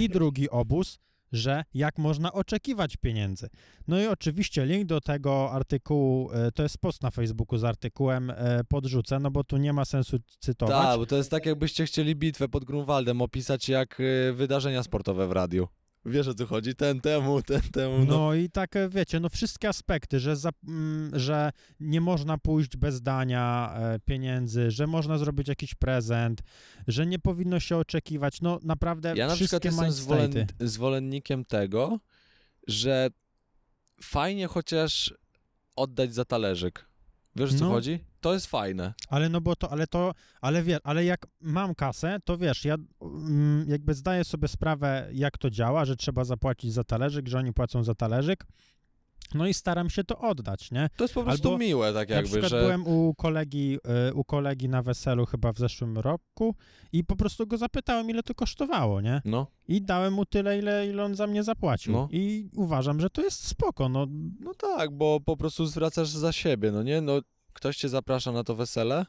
I 0.00 0.08
drugi 0.08 0.50
obóz, 0.50 0.98
że 1.32 1.64
jak 1.74 1.98
można 1.98 2.32
oczekiwać 2.32 2.96
pieniędzy. 2.96 3.48
No 3.88 4.00
i 4.00 4.06
oczywiście 4.06 4.66
link 4.66 4.86
do 4.86 5.00
tego 5.00 5.52
artykułu, 5.52 6.30
e, 6.32 6.52
to 6.52 6.62
jest 6.62 6.78
post 6.78 7.02
na 7.02 7.10
Facebooku 7.10 7.58
z 7.58 7.64
artykułem, 7.64 8.30
e, 8.30 8.64
podrzucę, 8.68 9.18
no 9.18 9.30
bo 9.30 9.44
tu 9.44 9.56
nie 9.56 9.72
ma 9.72 9.84
sensu 9.84 10.16
cytować. 10.38 10.86
Tak, 10.86 10.98
bo 10.98 11.06
to 11.06 11.16
jest 11.16 11.30
tak, 11.30 11.46
jakbyście 11.46 11.86
chcieli 11.86 12.16
bitwę 12.16 12.48
pod 12.48 12.64
Grunwaldem 12.64 13.22
opisać 13.22 13.68
jak 13.68 14.00
y, 14.00 14.32
wydarzenia 14.32 14.82
sportowe 14.82 15.26
w 15.26 15.32
radiu. 15.32 15.68
Wiesz 16.04 16.28
o 16.28 16.34
co 16.34 16.46
chodzi? 16.46 16.74
Ten 16.74 17.00
temu, 17.00 17.42
ten 17.42 17.60
temu. 17.60 17.98
No. 17.98 18.04
No 18.04 18.34
i 18.34 18.50
tak, 18.50 18.76
e, 18.76 18.88
wiecie, 18.88 19.20
no 19.20 19.28
wszystkie 19.28 19.68
aspekty, 19.68 20.20
że, 20.20 20.36
za, 20.36 20.50
mm, 20.68 21.18
że 21.18 21.52
nie 21.80 22.00
można 22.00 22.38
pójść 22.38 22.76
bez 22.76 23.02
dania 23.02 23.72
e, 23.76 23.98
pieniędzy, 23.98 24.70
że 24.70 24.86
można 24.86 25.18
zrobić 25.18 25.48
jakiś 25.48 25.74
prezent, 25.74 26.40
że 26.88 27.06
nie 27.06 27.18
powinno 27.18 27.60
się 27.60 27.76
oczekiwać, 27.76 28.40
no 28.40 28.58
naprawdę 28.62 29.14
Ja 29.16 29.26
na 29.26 29.34
przykład 29.34 29.62
wszystkie 29.62 29.68
jestem 29.68 29.92
zwolen, 29.92 30.46
zwolennikiem 30.60 31.44
tego, 31.44 31.98
że 32.66 33.08
fajnie 34.02 34.46
chociaż 34.46 35.14
oddać 35.76 36.14
za 36.14 36.24
talerzyk. 36.24 36.86
Wiesz 37.36 37.50
o 37.54 37.58
co 37.58 37.64
No. 37.64 37.70
chodzi? 37.70 37.98
To 38.20 38.34
jest 38.34 38.46
fajne. 38.46 38.94
Ale 39.08 39.28
no 39.28 39.40
bo 39.40 39.56
to, 39.56 39.72
ale 39.72 39.86
to, 39.86 40.12
ale 40.40 40.62
wie, 40.62 40.78
ale 40.84 41.04
jak 41.04 41.26
mam 41.40 41.74
kasę, 41.74 42.18
to 42.24 42.38
wiesz, 42.38 42.64
ja 42.64 42.76
mm, 43.02 43.64
jakby 43.68 43.94
zdaję 43.94 44.24
sobie 44.24 44.48
sprawę, 44.48 45.08
jak 45.12 45.38
to 45.38 45.50
działa, 45.50 45.84
że 45.84 45.96
trzeba 45.96 46.24
zapłacić 46.24 46.72
za 46.72 46.84
talerzyk, 46.84 47.28
że 47.28 47.38
oni 47.38 47.52
płacą 47.52 47.84
za 47.84 47.94
talerzyk, 47.94 48.44
no 49.34 49.46
i 49.46 49.54
staram 49.54 49.90
się 49.90 50.04
to 50.04 50.18
oddać, 50.18 50.70
nie? 50.70 50.88
To 50.96 51.04
jest 51.04 51.14
po 51.14 51.22
prostu 51.22 51.48
Albo 51.48 51.58
miłe, 51.58 51.92
tak 51.92 52.08
na 52.08 52.14
jakby, 52.14 52.30
przykład 52.30 52.50
że... 52.50 52.60
byłem 52.60 52.86
u 52.86 53.14
kolegi, 53.14 53.78
y, 54.08 54.14
u 54.14 54.24
kolegi 54.24 54.68
na 54.68 54.82
weselu 54.82 55.26
chyba 55.26 55.52
w 55.52 55.58
zeszłym 55.58 55.98
roku 55.98 56.54
i 56.92 57.04
po 57.04 57.16
prostu 57.16 57.46
go 57.46 57.58
zapytałem, 57.58 58.10
ile 58.10 58.22
to 58.22 58.34
kosztowało, 58.34 59.00
nie? 59.00 59.22
No, 59.24 59.46
I 59.68 59.82
dałem 59.82 60.12
mu 60.12 60.26
tyle, 60.26 60.58
ile, 60.58 60.86
ile 60.86 61.04
on 61.04 61.14
za 61.14 61.26
mnie 61.26 61.42
zapłacił. 61.42 61.92
No. 61.92 62.08
I 62.10 62.48
uważam, 62.56 63.00
że 63.00 63.10
to 63.10 63.22
jest 63.22 63.46
spoko, 63.46 63.88
no. 63.88 64.06
no 64.40 64.54
tak, 64.54 64.90
bo 64.96 65.20
po 65.20 65.36
prostu 65.36 65.66
zwracasz 65.66 66.08
za 66.08 66.32
siebie, 66.32 66.72
no 66.72 66.82
nie? 66.82 67.00
No, 67.00 67.20
ktoś 67.52 67.76
cię 67.76 67.88
zaprasza 67.88 68.32
na 68.32 68.44
to 68.44 68.54
wesele, 68.54 69.06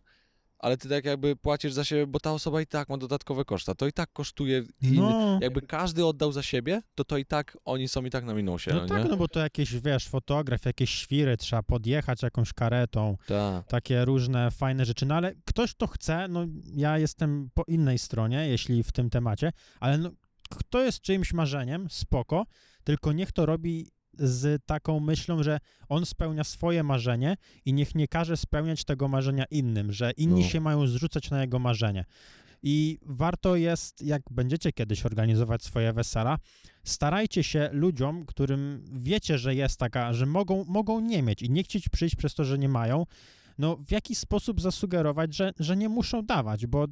ale 0.60 0.78
ty 0.78 0.90
tak 0.90 1.06
jakby 1.06 1.36
płacisz 1.36 1.74
za 1.74 1.84
siebie, 1.84 2.08
bo 2.08 2.20
ta 2.20 2.32
osoba 2.32 2.62
i 2.62 2.68
tak 2.68 2.90
ma 2.90 2.98
dodatkowe 2.98 3.46
koszta. 3.46 3.76
To 3.76 3.88
i 3.88 3.92
tak 3.94 4.14
kosztuje. 4.14 4.64
No, 4.82 5.40
Jakby 5.42 5.62
każdy 5.62 6.06
oddał 6.06 6.32
za 6.32 6.44
siebie, 6.44 6.82
to 6.96 7.04
to 7.04 7.18
i 7.18 7.26
tak 7.26 7.58
oni 7.66 7.88
są 7.88 8.06
i 8.06 8.10
tak 8.10 8.24
na 8.26 8.34
minusie, 8.34 8.72
no 8.74 8.82
no, 8.82 8.86
tak, 8.88 9.04
nie? 9.04 9.10
no 9.10 9.18
bo 9.18 9.28
to 9.28 9.40
jakieś, 9.40 9.76
wiesz, 9.76 10.08
fotograf, 10.08 10.66
jakieś 10.66 10.90
świry, 10.90 11.38
trzeba 11.38 11.64
podjechać 11.64 12.24
jakąś 12.24 12.54
karetą, 12.54 13.18
Tak. 13.28 13.68
takie 13.68 14.06
różne 14.06 14.52
fajne 14.52 14.86
rzeczy, 14.86 15.06
no 15.06 15.16
ale 15.16 15.34
ktoś 15.46 15.76
to 15.76 15.88
chce, 15.88 16.28
no 16.28 16.46
ja 16.76 16.98
jestem 16.98 17.50
po 17.54 17.64
innej 17.68 17.98
stronie, 17.98 18.48
jeśli 18.48 18.84
w 18.84 18.92
tym 18.92 19.10
temacie, 19.10 19.52
ale 19.80 19.98
no, 19.98 20.12
kto 20.50 20.82
jest 20.82 21.02
czyimś 21.02 21.34
marzeniem, 21.34 21.90
spoko, 21.90 22.46
tylko 22.84 23.12
niech 23.14 23.32
to 23.32 23.46
robi 23.46 23.88
z 24.22 24.66
taką 24.66 25.00
myślą, 25.00 25.44
że 25.44 25.60
on 25.90 26.06
spełnia 26.06 26.44
swoje 26.44 26.84
marzenie 26.84 27.36
i 27.66 27.74
niech 27.74 27.96
nie 27.96 28.08
każe 28.08 28.38
spełniać 28.38 28.84
tego 28.84 29.08
marzenia 29.08 29.46
innym, 29.52 29.92
że 29.92 30.12
inni 30.18 30.42
No. 30.42 30.48
się 30.48 30.62
mają 30.62 30.88
zrzucać 30.88 31.30
na 31.30 31.42
jego 31.42 31.60
marzenie. 31.60 32.06
I 32.64 33.00
warto 33.02 33.56
jest, 33.56 34.02
jak 34.02 34.22
będziecie 34.32 34.72
kiedyś 34.72 35.06
organizować 35.06 35.64
swoje 35.64 35.94
wesela, 35.94 36.38
starajcie 36.84 37.44
się 37.44 37.70
ludziom, 37.74 38.26
którym 38.26 38.84
wiecie, 38.94 39.38
że 39.38 39.56
jest 39.56 39.80
taka, 39.80 40.14
że 40.14 40.26
mogą, 40.26 40.66
mogą 40.68 41.00
nie 41.00 41.24
mieć 41.24 41.42
i 41.42 41.50
nie 41.50 41.64
chcieć 41.64 41.90
przyjść 41.90 42.16
przez 42.16 42.34
to, 42.34 42.44
że 42.44 42.58
nie 42.58 42.70
mają, 42.70 43.06
no 43.58 43.78
w 43.88 43.92
jakiś 43.92 44.18
sposób 44.18 44.62
zasugerować, 44.62 45.36
że, 45.36 45.52
że 45.60 45.78
nie 45.78 45.90
muszą 45.90 46.26
dawać, 46.26 46.68
bo, 46.68 46.88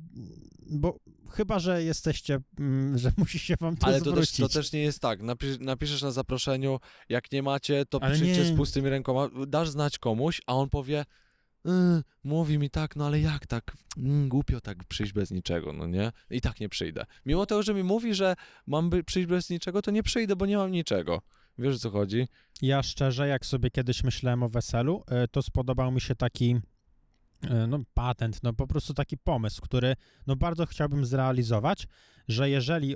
bo 0.72 1.00
chyba, 1.32 1.60
że 1.60 1.84
jesteście, 1.84 2.40
mm, 2.60 2.98
że 2.98 3.12
musi 3.18 3.40
się 3.40 3.56
wam 3.60 3.78
to 3.78 3.88
Ale 3.88 4.00
to 4.00 4.04
też, 4.06 4.14
zwrócić. 4.14 4.38
to 4.38 4.50
też 4.50 4.72
nie 4.72 4.82
jest 4.82 5.00
tak. 5.00 5.22
Napisz, 5.22 5.60
napiszesz 5.60 6.02
na 6.02 6.12
zaproszeniu, 6.12 6.80
jak 7.10 7.32
nie 7.32 7.44
macie, 7.44 7.86
to 7.86 8.04
Ale 8.04 8.16
przyjdźcie 8.16 8.42
nie. 8.44 8.54
z 8.54 8.58
pustymi 8.58 8.90
rękoma, 8.90 9.30
dasz 9.48 9.70
znać 9.70 9.98
komuś, 9.98 10.42
a 10.48 10.56
on 10.56 10.70
powie, 10.70 11.06
"Y, 11.66 11.70
mówi 12.24 12.58
mi 12.58 12.70
tak, 12.70 12.96
no 12.96 13.06
ale 13.06 13.20
jak 13.20 13.48
tak, 13.48 13.72
mm, 13.98 14.30
głupio 14.30 14.62
tak 14.62 14.84
przyjść 14.84 15.14
bez 15.14 15.32
niczego, 15.32 15.74
no 15.74 15.88
nie? 15.88 16.12
I 16.30 16.42
tak 16.42 16.60
nie 16.60 16.70
przyjdę. 16.70 17.06
Mimo 17.26 17.46
tego, 17.46 17.64
że 17.64 17.74
mi 17.74 17.84
mówi, 17.84 18.14
że 18.14 18.36
mam 18.68 18.90
by 18.90 19.04
przyjść 19.04 19.28
bez 19.30 19.50
niczego, 19.50 19.82
to 19.82 19.92
nie 19.92 20.04
przyjdę, 20.04 20.36
bo 20.36 20.46
nie 20.46 20.58
mam 20.58 20.72
niczego. 20.72 21.22
Wiesz 21.60 21.76
o 21.76 21.80
co 21.80 21.90
chodzi? 21.90 22.28
Ja 22.62 22.84
szczerze, 22.84 23.28
jak 23.28 23.46
sobie 23.46 23.70
kiedyś 23.72 24.04
myślałem 24.04 24.44
o 24.44 24.50
weselu, 24.50 25.04
e, 25.08 25.28
to 25.28 25.42
spodobał 25.42 25.92
mi 25.92 26.02
się 26.02 26.16
taki 26.16 26.56
e, 27.50 27.68
no, 27.68 27.80
patent, 27.94 28.44
no 28.44 28.54
po 28.54 28.68
prostu 28.68 28.94
taki 28.94 29.18
pomysł, 29.18 29.62
który 29.62 29.96
no 30.28 30.36
bardzo 30.36 30.66
chciałbym 30.66 31.06
zrealizować, 31.06 31.88
że 32.28 32.50
jeżeli 32.50 32.96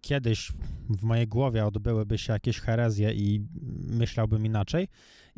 kiedyś 0.00 0.52
w 0.90 1.02
mojej 1.02 1.28
głowie 1.28 1.66
odbyłyby 1.66 2.18
się 2.18 2.32
jakieś 2.32 2.60
herezje 2.60 3.12
i 3.12 3.46
myślałbym 3.88 4.46
inaczej 4.46 4.88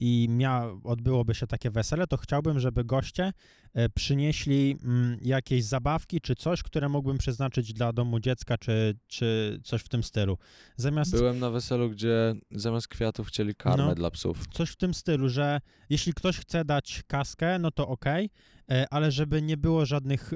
i 0.00 0.26
mia, 0.30 0.66
odbyłoby 0.84 1.34
się 1.34 1.46
takie 1.46 1.70
wesele, 1.70 2.06
to 2.06 2.16
chciałbym, 2.16 2.60
żeby 2.60 2.84
goście 2.84 3.32
e, 3.74 3.88
przynieśli 3.88 4.76
mm, 4.84 5.18
jakieś 5.22 5.64
zabawki 5.64 6.20
czy 6.20 6.34
coś, 6.34 6.62
które 6.62 6.88
mógłbym 6.88 7.18
przeznaczyć 7.18 7.72
dla 7.72 7.92
domu 7.92 8.20
dziecka 8.20 8.58
czy, 8.58 8.94
czy 9.06 9.58
coś 9.64 9.82
w 9.82 9.88
tym 9.88 10.02
stylu. 10.02 10.38
Zamiast 10.76 11.16
Byłem 11.16 11.38
na 11.38 11.50
weselu, 11.50 11.90
gdzie 11.90 12.34
zamiast 12.50 12.88
kwiatów 12.88 13.28
chcieli 13.28 13.54
karmę 13.54 13.86
No. 13.86 13.94
dla 13.94 14.10
psów. 14.10 14.46
coś 14.52 14.70
w 14.70 14.76
tym 14.76 14.94
stylu, 14.94 15.28
że 15.28 15.60
jeśli 15.90 16.14
ktoś 16.14 16.38
chce 16.38 16.64
dać 16.64 17.02
kaskę, 17.06 17.58
no 17.58 17.70
to 17.70 17.88
okej, 17.88 18.30
e, 18.70 18.86
ale 18.90 19.10
żeby 19.12 19.42
nie 19.42 19.56
było 19.56 19.86
żadnych. 19.86 20.34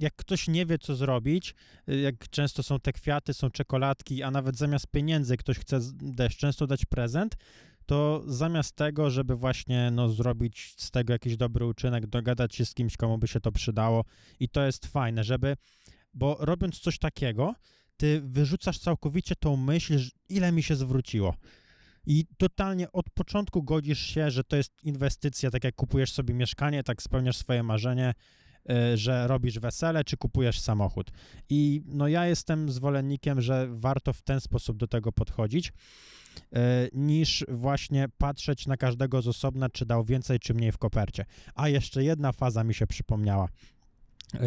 Jak 0.00 0.16
ktoś 0.16 0.48
nie 0.48 0.66
wie, 0.66 0.78
co 0.78 0.96
zrobić, 0.96 1.54
e, 1.88 1.96
jak 1.96 2.28
często 2.30 2.62
są 2.62 2.80
te 2.80 2.92
kwiaty, 2.92 3.34
są 3.34 3.50
czekoladki, 3.50 4.22
a 4.22 4.30
nawet 4.30 4.56
zamiast 4.56 4.86
pieniędzy 4.86 5.36
ktoś 5.36 5.58
chce 5.58 5.80
też 6.16 6.36
często 6.36 6.66
dać 6.66 6.86
prezent, 6.86 7.36
to 7.86 8.22
zamiast 8.26 8.76
tego, 8.76 9.10
żeby 9.10 9.36
właśnie 9.36 9.90
no, 9.90 10.08
zrobić 10.08 10.74
z 10.76 10.90
tego 10.90 11.12
jakiś 11.12 11.36
dobry 11.36 11.66
uczynek, 11.66 12.06
dogadać 12.06 12.54
się 12.54 12.64
z 12.64 12.74
kimś, 12.74 12.96
komu 12.96 13.18
by 13.18 13.28
się 13.28 13.40
to 13.40 13.52
przydało 13.52 14.04
i 14.40 14.48
to 14.48 14.66
jest 14.66 14.86
fajne, 14.86 15.24
żeby, 15.24 15.56
bo 16.14 16.36
robiąc 16.40 16.80
coś 16.80 16.98
takiego, 16.98 17.54
ty 17.96 18.20
wyrzucasz 18.24 18.78
całkowicie 18.78 19.36
tą 19.36 19.56
myśl, 19.56 19.98
ile 20.28 20.52
mi 20.52 20.62
się 20.62 20.76
zwróciło. 20.76 21.34
I 22.06 22.26
totalnie 22.38 22.92
od 22.92 23.10
początku 23.10 23.62
godzisz 23.62 24.00
się, 24.00 24.30
że 24.30 24.44
to 24.44 24.56
jest 24.56 24.84
inwestycja, 24.84 25.50
tak 25.50 25.64
jak 25.64 25.74
kupujesz 25.74 26.12
sobie 26.12 26.34
mieszkanie, 26.34 26.82
tak 26.82 27.02
spełniasz 27.02 27.36
swoje 27.36 27.62
marzenie, 27.62 28.14
y, 28.70 28.96
że 28.96 29.26
robisz 29.26 29.58
wesele, 29.58 30.04
czy 30.04 30.16
kupujesz 30.16 30.60
samochód. 30.60 31.10
I 31.48 31.82
no 31.86 32.08
ja 32.08 32.26
jestem 32.26 32.70
zwolennikiem, 32.70 33.40
że 33.40 33.68
warto 33.70 34.12
w 34.12 34.22
ten 34.22 34.40
sposób 34.40 34.76
do 34.76 34.86
tego 34.86 35.12
podchodzić, 35.12 35.72
niż 36.92 37.44
właśnie 37.48 38.08
patrzeć 38.18 38.66
na 38.66 38.76
każdego 38.76 39.22
z 39.22 39.28
osobna, 39.28 39.68
czy 39.68 39.86
dał 39.86 40.04
więcej, 40.04 40.38
czy 40.38 40.54
mniej 40.54 40.72
w 40.72 40.78
kopercie. 40.78 41.24
A 41.54 41.68
jeszcze 41.68 42.04
jedna 42.04 42.32
faza 42.32 42.64
mi 42.64 42.74
się 42.74 42.86
przypomniała. 42.86 43.48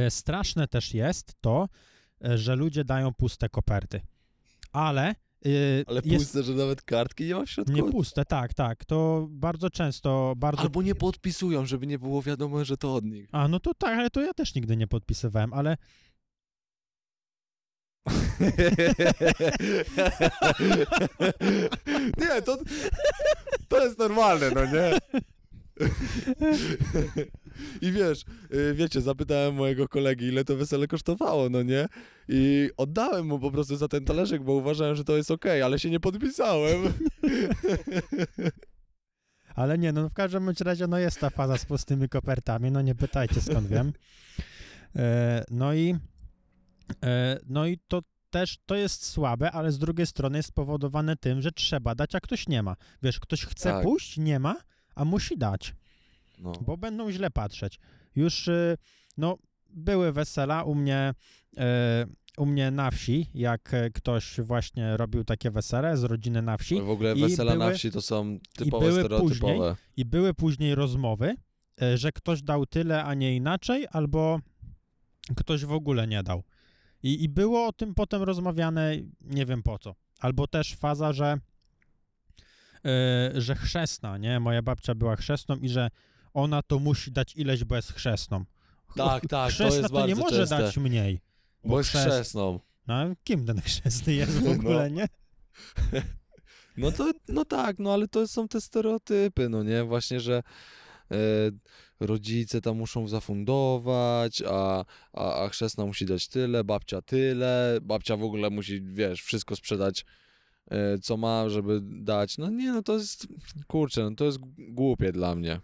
Y, 0.07 0.11
Straszne 0.11 0.67
też 0.67 0.93
jest 0.93 1.35
to, 1.41 1.69
y, 2.25 2.37
że 2.37 2.55
ludzie 2.55 2.83
dają 2.83 3.13
puste 3.13 3.49
koperty. 3.49 4.01
Ale 4.71 5.15
y, 5.45 5.83
Ale 5.87 6.01
jest, 6.05 6.25
puste, 6.25 6.43
że 6.43 6.53
nawet 6.53 6.81
kartki 6.81 7.25
nie 7.25 7.35
ma 7.35 7.45
w 7.45 7.49
środku. 7.49 7.73
nie 7.73 7.83
puste, 7.83 8.25
tak, 8.25 8.53
tak. 8.53 8.85
To 8.85 9.27
bardzo 9.29 9.69
często, 9.69 10.33
bardzo... 10.37 10.61
Albo 10.61 10.81
nie 10.81 10.95
podpisują, 10.95 11.65
żeby 11.65 11.87
nie 11.87 11.99
było 11.99 12.21
wiadomo, 12.21 12.65
że 12.65 12.77
to 12.77 12.95
od 12.95 13.05
nich. 13.05 13.29
A, 13.31 13.47
no 13.47 13.59
to 13.59 13.73
tak, 13.73 13.99
ale 13.99 14.09
to 14.09 14.21
ja 14.21 14.33
też 14.33 14.55
nigdy 14.55 14.77
nie 14.77 14.87
podpisywałem, 14.87 15.53
ale 15.53 15.77
nie, 22.17 22.41
to, 22.41 22.57
to 23.67 23.85
jest 23.85 23.99
normalne, 23.99 24.51
no 24.51 24.65
nie? 24.65 24.97
I 27.81 27.91
wiesz, 27.91 28.25
y, 28.53 28.73
wiecie, 28.73 29.01
zapytałem 29.01 29.55
mojego 29.55 29.87
kolegi, 29.87 30.25
ile 30.25 30.45
to 30.45 30.55
wesele 30.55 30.87
kosztowało, 30.87 31.49
no 31.49 31.63
nie? 31.63 31.87
I 32.27 32.69
oddałem 32.77 33.25
mu 33.25 33.39
po 33.39 33.51
prostu 33.51 33.75
za 33.75 33.87
ten 33.87 34.05
talerzyk, 34.05 34.43
bo 34.43 34.53
uważałem, 34.53 34.95
że 34.95 35.03
to 35.03 35.17
jest 35.17 35.31
okej, 35.31 35.61
ale 35.61 35.79
się 35.79 35.89
nie 35.89 35.99
podpisałem. 35.99 36.83
Ale 39.55 39.77
nie, 39.77 39.91
no 39.91 40.09
w 40.09 40.13
każdym 40.13 40.49
razie 40.65 40.87
no 40.87 40.99
jest 40.99 41.19
ta 41.19 41.29
faza 41.29 41.57
z 41.57 41.65
pustymi 41.65 42.09
kopertami, 42.09 42.71
no 42.71 42.81
nie 42.81 42.95
pytajcie 42.95 43.41
skąd 43.41 43.67
wiem. 43.67 43.93
E, 44.95 45.43
no 45.51 45.73
i 45.73 45.95
no 47.47 47.65
i 47.67 47.79
to 47.87 48.01
też 48.29 48.57
to 48.65 48.75
jest 48.75 49.05
słabe, 49.05 49.51
ale 49.51 49.71
z 49.71 49.79
drugiej 49.79 50.07
strony 50.07 50.37
jest 50.37 50.49
spowodowane 50.49 51.15
tym, 51.15 51.41
że 51.41 51.51
trzeba 51.51 51.95
dać, 51.95 52.15
a 52.15 52.19
ktoś 52.19 52.47
nie 52.47 52.63
ma. 52.63 52.75
Wiesz, 53.03 53.19
ktoś 53.19 53.45
chce 53.45 53.69
Tak. 53.69 53.83
pójść, 53.83 54.17
nie 54.17 54.39
ma, 54.39 54.55
a 54.95 55.05
musi 55.05 55.37
dać, 55.37 55.73
No. 56.39 56.51
bo 56.51 56.77
będą 56.77 57.11
źle 57.11 57.31
patrzeć. 57.31 57.79
Już, 58.15 58.47
y, 58.47 58.77
no, 59.17 59.37
były 59.69 60.11
wesela 60.11 60.63
u 60.63 60.75
mnie, 60.75 61.13
e, 61.57 62.05
u 62.37 62.45
mnie 62.45 62.71
na 62.71 62.91
wsi, 62.91 63.29
jak 63.33 63.73
e, 63.73 63.89
ktoś 63.89 64.39
właśnie 64.41 64.97
robił 64.97 65.23
takie 65.23 65.51
wesele 65.51 65.97
z 65.97 66.03
rodziny 66.03 66.41
na 66.41 66.57
wsi 66.57 66.81
W 66.81 66.89
ogóle 66.89 67.13
i 67.15 67.21
wesela 67.21 67.55
na 67.55 67.65
były- 67.65 67.77
wsi 67.77 67.91
to 67.91 68.01
są 68.01 68.39
typowe 68.57 68.87
były 68.89 68.99
stereotypowe. 68.99 69.75
i 69.97 70.05
były 70.05 70.33
później 70.33 70.75
rozmowy, 70.75 71.35
e, 71.81 71.97
że 71.97 72.11
ktoś 72.11 72.41
dał 72.41 72.65
tyle, 72.65 73.03
a 73.03 73.13
nie 73.13 73.35
inaczej, 73.35 73.87
albo 73.91 74.39
ktoś 75.37 75.65
w 75.65 75.71
ogóle 75.71 76.07
nie 76.07 76.23
dał. 76.23 76.43
I, 77.03 77.23
I 77.23 77.29
było 77.29 77.67
o 77.67 77.73
tym 77.73 77.95
potem 77.95 78.23
rozmawiane, 78.23 78.91
nie 79.21 79.45
wiem 79.45 79.63
po 79.63 79.79
co. 79.79 79.95
Albo 80.19 80.47
też 80.47 80.75
faza, 80.75 81.13
że, 81.13 81.39
e, 82.85 83.41
że 83.41 83.55
chrzestna, 83.55 84.17
nie? 84.17 84.39
Moja 84.39 84.61
babcia 84.61 84.95
była 84.95 85.15
chrzestną 85.15 85.55
i 85.55 85.69
że 85.69 85.89
ona 86.33 86.61
to 86.61 86.79
musi 86.79 87.11
dać 87.11 87.35
ileś, 87.35 87.63
bo 87.63 87.75
jest 87.75 87.93
chrzestną. 87.93 88.45
Tak, 88.95 89.21
tak, 89.27 89.29
to 89.29 89.47
chrzestna 89.47 89.77
jest 89.77 89.93
to, 89.93 90.07
nie 90.07 90.15
może 90.15 90.37
częste. 90.37 90.57
dać 90.57 90.77
mniej. 90.77 91.21
Bo 91.65 91.77
jest 91.77 91.89
chrzest- 91.89 92.05
chrzestną. 92.05 92.59
No, 92.87 92.95
kim 93.23 93.45
ten 93.45 93.61
chrzestny 93.61 94.13
jest 94.13 94.39
w 94.39 94.49
ogóle, 94.59 94.91
nie? 94.91 95.07
No 96.77 96.91
to, 96.91 97.11
no 97.27 97.45
tak, 97.45 97.79
no 97.79 97.93
ale 97.93 98.07
to 98.07 98.27
są 98.27 98.47
te 98.47 98.61
stereotypy, 98.61 99.49
no 99.49 99.63
nie? 99.63 99.83
Właśnie, 99.83 100.19
że 100.19 100.43
rodzice 101.99 102.61
tam 102.61 102.77
muszą 102.77 103.07
zafundować, 103.07 104.43
a, 104.47 104.85
a, 105.13 105.43
a 105.43 105.49
chrzestna 105.49 105.85
musi 105.85 106.05
dać 106.05 106.27
tyle, 106.27 106.63
babcia 106.63 107.01
tyle, 107.01 107.77
babcia 107.81 108.17
w 108.17 108.23
ogóle 108.23 108.49
musi, 108.49 108.81
wiesz, 108.81 109.21
wszystko 109.21 109.55
sprzedać, 109.55 110.05
e, 110.71 110.97
co 110.97 111.17
ma, 111.17 111.49
żeby 111.49 111.79
dać. 111.83 112.37
No 112.37 112.49
nie, 112.49 112.71
no 112.71 112.83
to 112.83 112.93
jest, 112.93 113.27
kurczę, 113.67 114.03
no 114.03 114.15
to 114.15 114.25
jest 114.25 114.39
głupie 114.57 115.11
dla 115.11 115.35
mnie. 115.35 115.61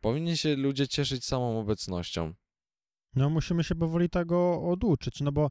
Powinni 0.00 0.36
się 0.36 0.56
ludzie 0.56 0.88
cieszyć 0.88 1.24
samą 1.24 1.60
obecnością. 1.60 2.34
No 3.16 3.30
musimy 3.30 3.64
się 3.64 3.74
powoli 3.74 4.10
tego 4.10 4.62
oduczyć, 4.62 5.20
no 5.20 5.32
bo 5.32 5.50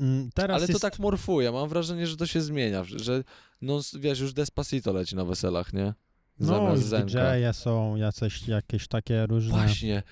mm, 0.00 0.30
teraz 0.34 0.56
Ale 0.56 0.66
to 0.66 0.72
jest... 0.72 0.82
tak 0.82 0.98
morfuje. 0.98 1.52
Mam 1.52 1.68
wrażenie, 1.68 2.06
że 2.06 2.16
to 2.16 2.26
się 2.26 2.40
zmienia, 2.40 2.84
że 2.84 3.24
no 3.62 3.80
wiesz, 4.00 4.20
już 4.20 4.32
Despacito 4.32 4.92
leci 4.92 5.16
na 5.16 5.24
weselach, 5.24 5.72
nie? 5.72 5.94
No, 6.40 6.74
już. 6.74 6.84
DJ-e 6.84 7.52
są 7.52 7.96
jacyś, 7.96 8.48
jakieś 8.48 8.88
takie 8.88 9.26
różne... 9.26 9.50
Właśnie. 9.50 10.02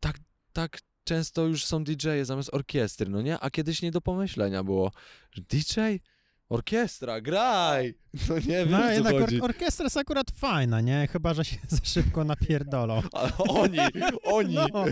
Tak, 0.00 0.18
tak 0.52 0.78
często 1.04 1.46
już 1.46 1.64
są 1.64 1.84
DJ-e 1.84 2.24
zamiast 2.24 2.54
orkiestry, 2.54 3.08
no 3.10 3.22
nie? 3.22 3.38
A 3.40 3.50
kiedyś 3.50 3.82
nie 3.82 3.90
do 3.90 4.00
pomyślenia 4.00 4.64
było, 4.64 4.92
że 5.32 5.42
DJ? 5.42 5.80
Orkiestra, 6.48 7.20
graj! 7.20 7.94
No 8.28 8.34
nie 8.34 8.40
wiem, 8.42 8.70
No 8.70 8.90
jednak 8.90 9.12
chodzi. 9.14 9.40
or- 9.40 9.44
orkiestra 9.44 9.84
jest 9.84 9.96
akurat 9.96 10.30
fajna, 10.30 10.80
nie? 10.80 11.08
Chyba, 11.12 11.34
że 11.34 11.44
się 11.44 11.56
za 11.68 11.84
szybko 11.84 12.24
napierdolą. 12.24 13.02
Ale 13.12 13.32
oni, 13.38 13.78
oni! 14.22 14.54
No. 14.54 14.84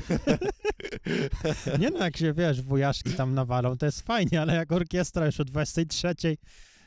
Nie 1.78 1.90
no, 1.90 1.98
jak 2.04 2.16
się, 2.16 2.32
wiesz, 2.32 2.62
wujaszki 2.62 3.10
tam 3.12 3.34
nawalą, 3.34 3.76
to 3.78 3.86
jest 3.86 4.00
fajnie, 4.02 4.40
ale 4.40 4.54
jak 4.54 4.72
orkiestra 4.72 5.26
już 5.26 5.40
o 5.40 5.44
23, 5.44 6.14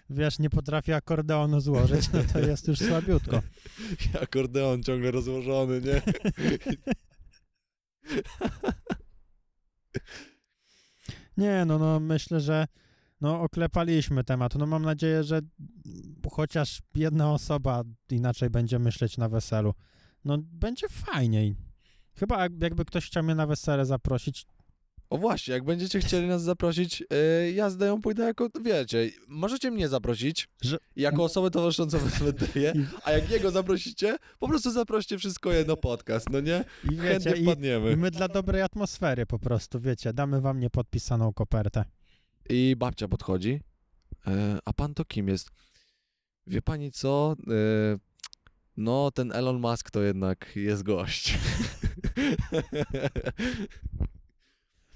wiesz, 0.09 0.39
nie 0.39 0.49
potrafi 0.49 0.93
akordeonu 0.93 1.59
złożyć, 1.61 2.11
no 2.13 2.19
to 2.33 2.39
jest 2.39 2.67
już 2.67 2.79
słabiutko. 2.79 3.41
Akordeon 4.23 4.83
ciągle 4.83 5.11
rozłożony, 5.11 5.81
nie? 5.81 6.01
Nie, 11.37 11.65
no, 11.65 11.79
no 11.79 11.99
myślę, 11.99 12.39
że 12.39 12.67
no 13.21 13.41
oklepaliśmy 13.41 14.23
temat. 14.23 14.55
No 14.55 14.65
mam 14.65 14.83
nadzieję, 14.83 15.23
że 15.23 15.41
chociaż 16.31 16.81
jedna 16.95 17.33
osoba 17.33 17.83
inaczej 18.11 18.49
będzie 18.49 18.79
myśleć 18.79 19.17
na 19.17 19.29
weselu. 19.29 19.73
No 20.25 20.37
będzie 20.41 20.89
fajniej. 20.89 21.55
Chyba 22.15 22.43
jak- 22.43 22.61
jakby 22.61 22.85
ktoś 22.85 23.05
chciał 23.07 23.23
mnie 23.23 23.35
na 23.35 23.47
wesele 23.47 23.85
zaprosić, 23.85 24.45
O 25.09 25.17
właśnie, 25.17 25.53
jak 25.53 25.63
będziecie 25.63 25.99
chcieli 25.99 26.27
nas 26.27 26.43
zaprosić, 26.43 26.99
yy, 27.01 27.51
ja 27.51 27.69
z 27.69 27.77
Deją 27.77 28.01
pójdę 28.01 28.23
jako, 28.23 28.49
wiecie, 28.63 29.09
możecie 29.27 29.71
mnie 29.71 29.87
zaprosić 29.87 30.47
Że- 30.61 30.77
jako 30.95 31.23
osobę 31.23 31.51
towarzyszącą 31.51 31.97
Deję, 32.53 32.73
a 33.03 33.11
jak 33.11 33.29
jego 33.31 33.51
zaprosicie, 33.51 34.17
po 34.39 34.47
prostu 34.47 34.71
zaproście 34.71 35.17
wszystko 35.17 35.51
jedno 35.53 35.77
podcast, 35.77 36.29
no 36.29 36.39
nie? 36.39 36.65
i 36.83 36.89
wiecie, 36.95 37.01
Chętnie 37.01 37.31
i, 37.35 37.43
wpadniemy. 37.43 37.91
i 37.91 37.95
my 37.97 38.11
dla 38.11 38.27
dobrej 38.27 38.61
atmosfery 38.61 39.25
po 39.25 39.39
prostu, 39.39 39.79
wiecie, 39.79 40.13
damy 40.13 40.41
wam 40.41 40.59
niepodpisaną 40.59 41.33
kopertę. 41.33 41.85
I 42.49 42.75
babcia 42.77 43.07
podchodzi, 43.07 43.59
e, 44.27 44.57
a 44.65 44.73
pan 44.73 44.93
to 44.93 45.05
kim 45.05 45.27
jest? 45.27 45.49
Wie 46.47 46.61
pani 46.61 46.91
co? 46.91 47.35
E, 47.47 47.97
no, 48.77 49.11
ten 49.11 49.31
Elon 49.31 49.59
Musk 49.59 49.91
to 49.91 50.01
jednak 50.01 50.51
jest 50.55 50.83
gość. 50.83 51.33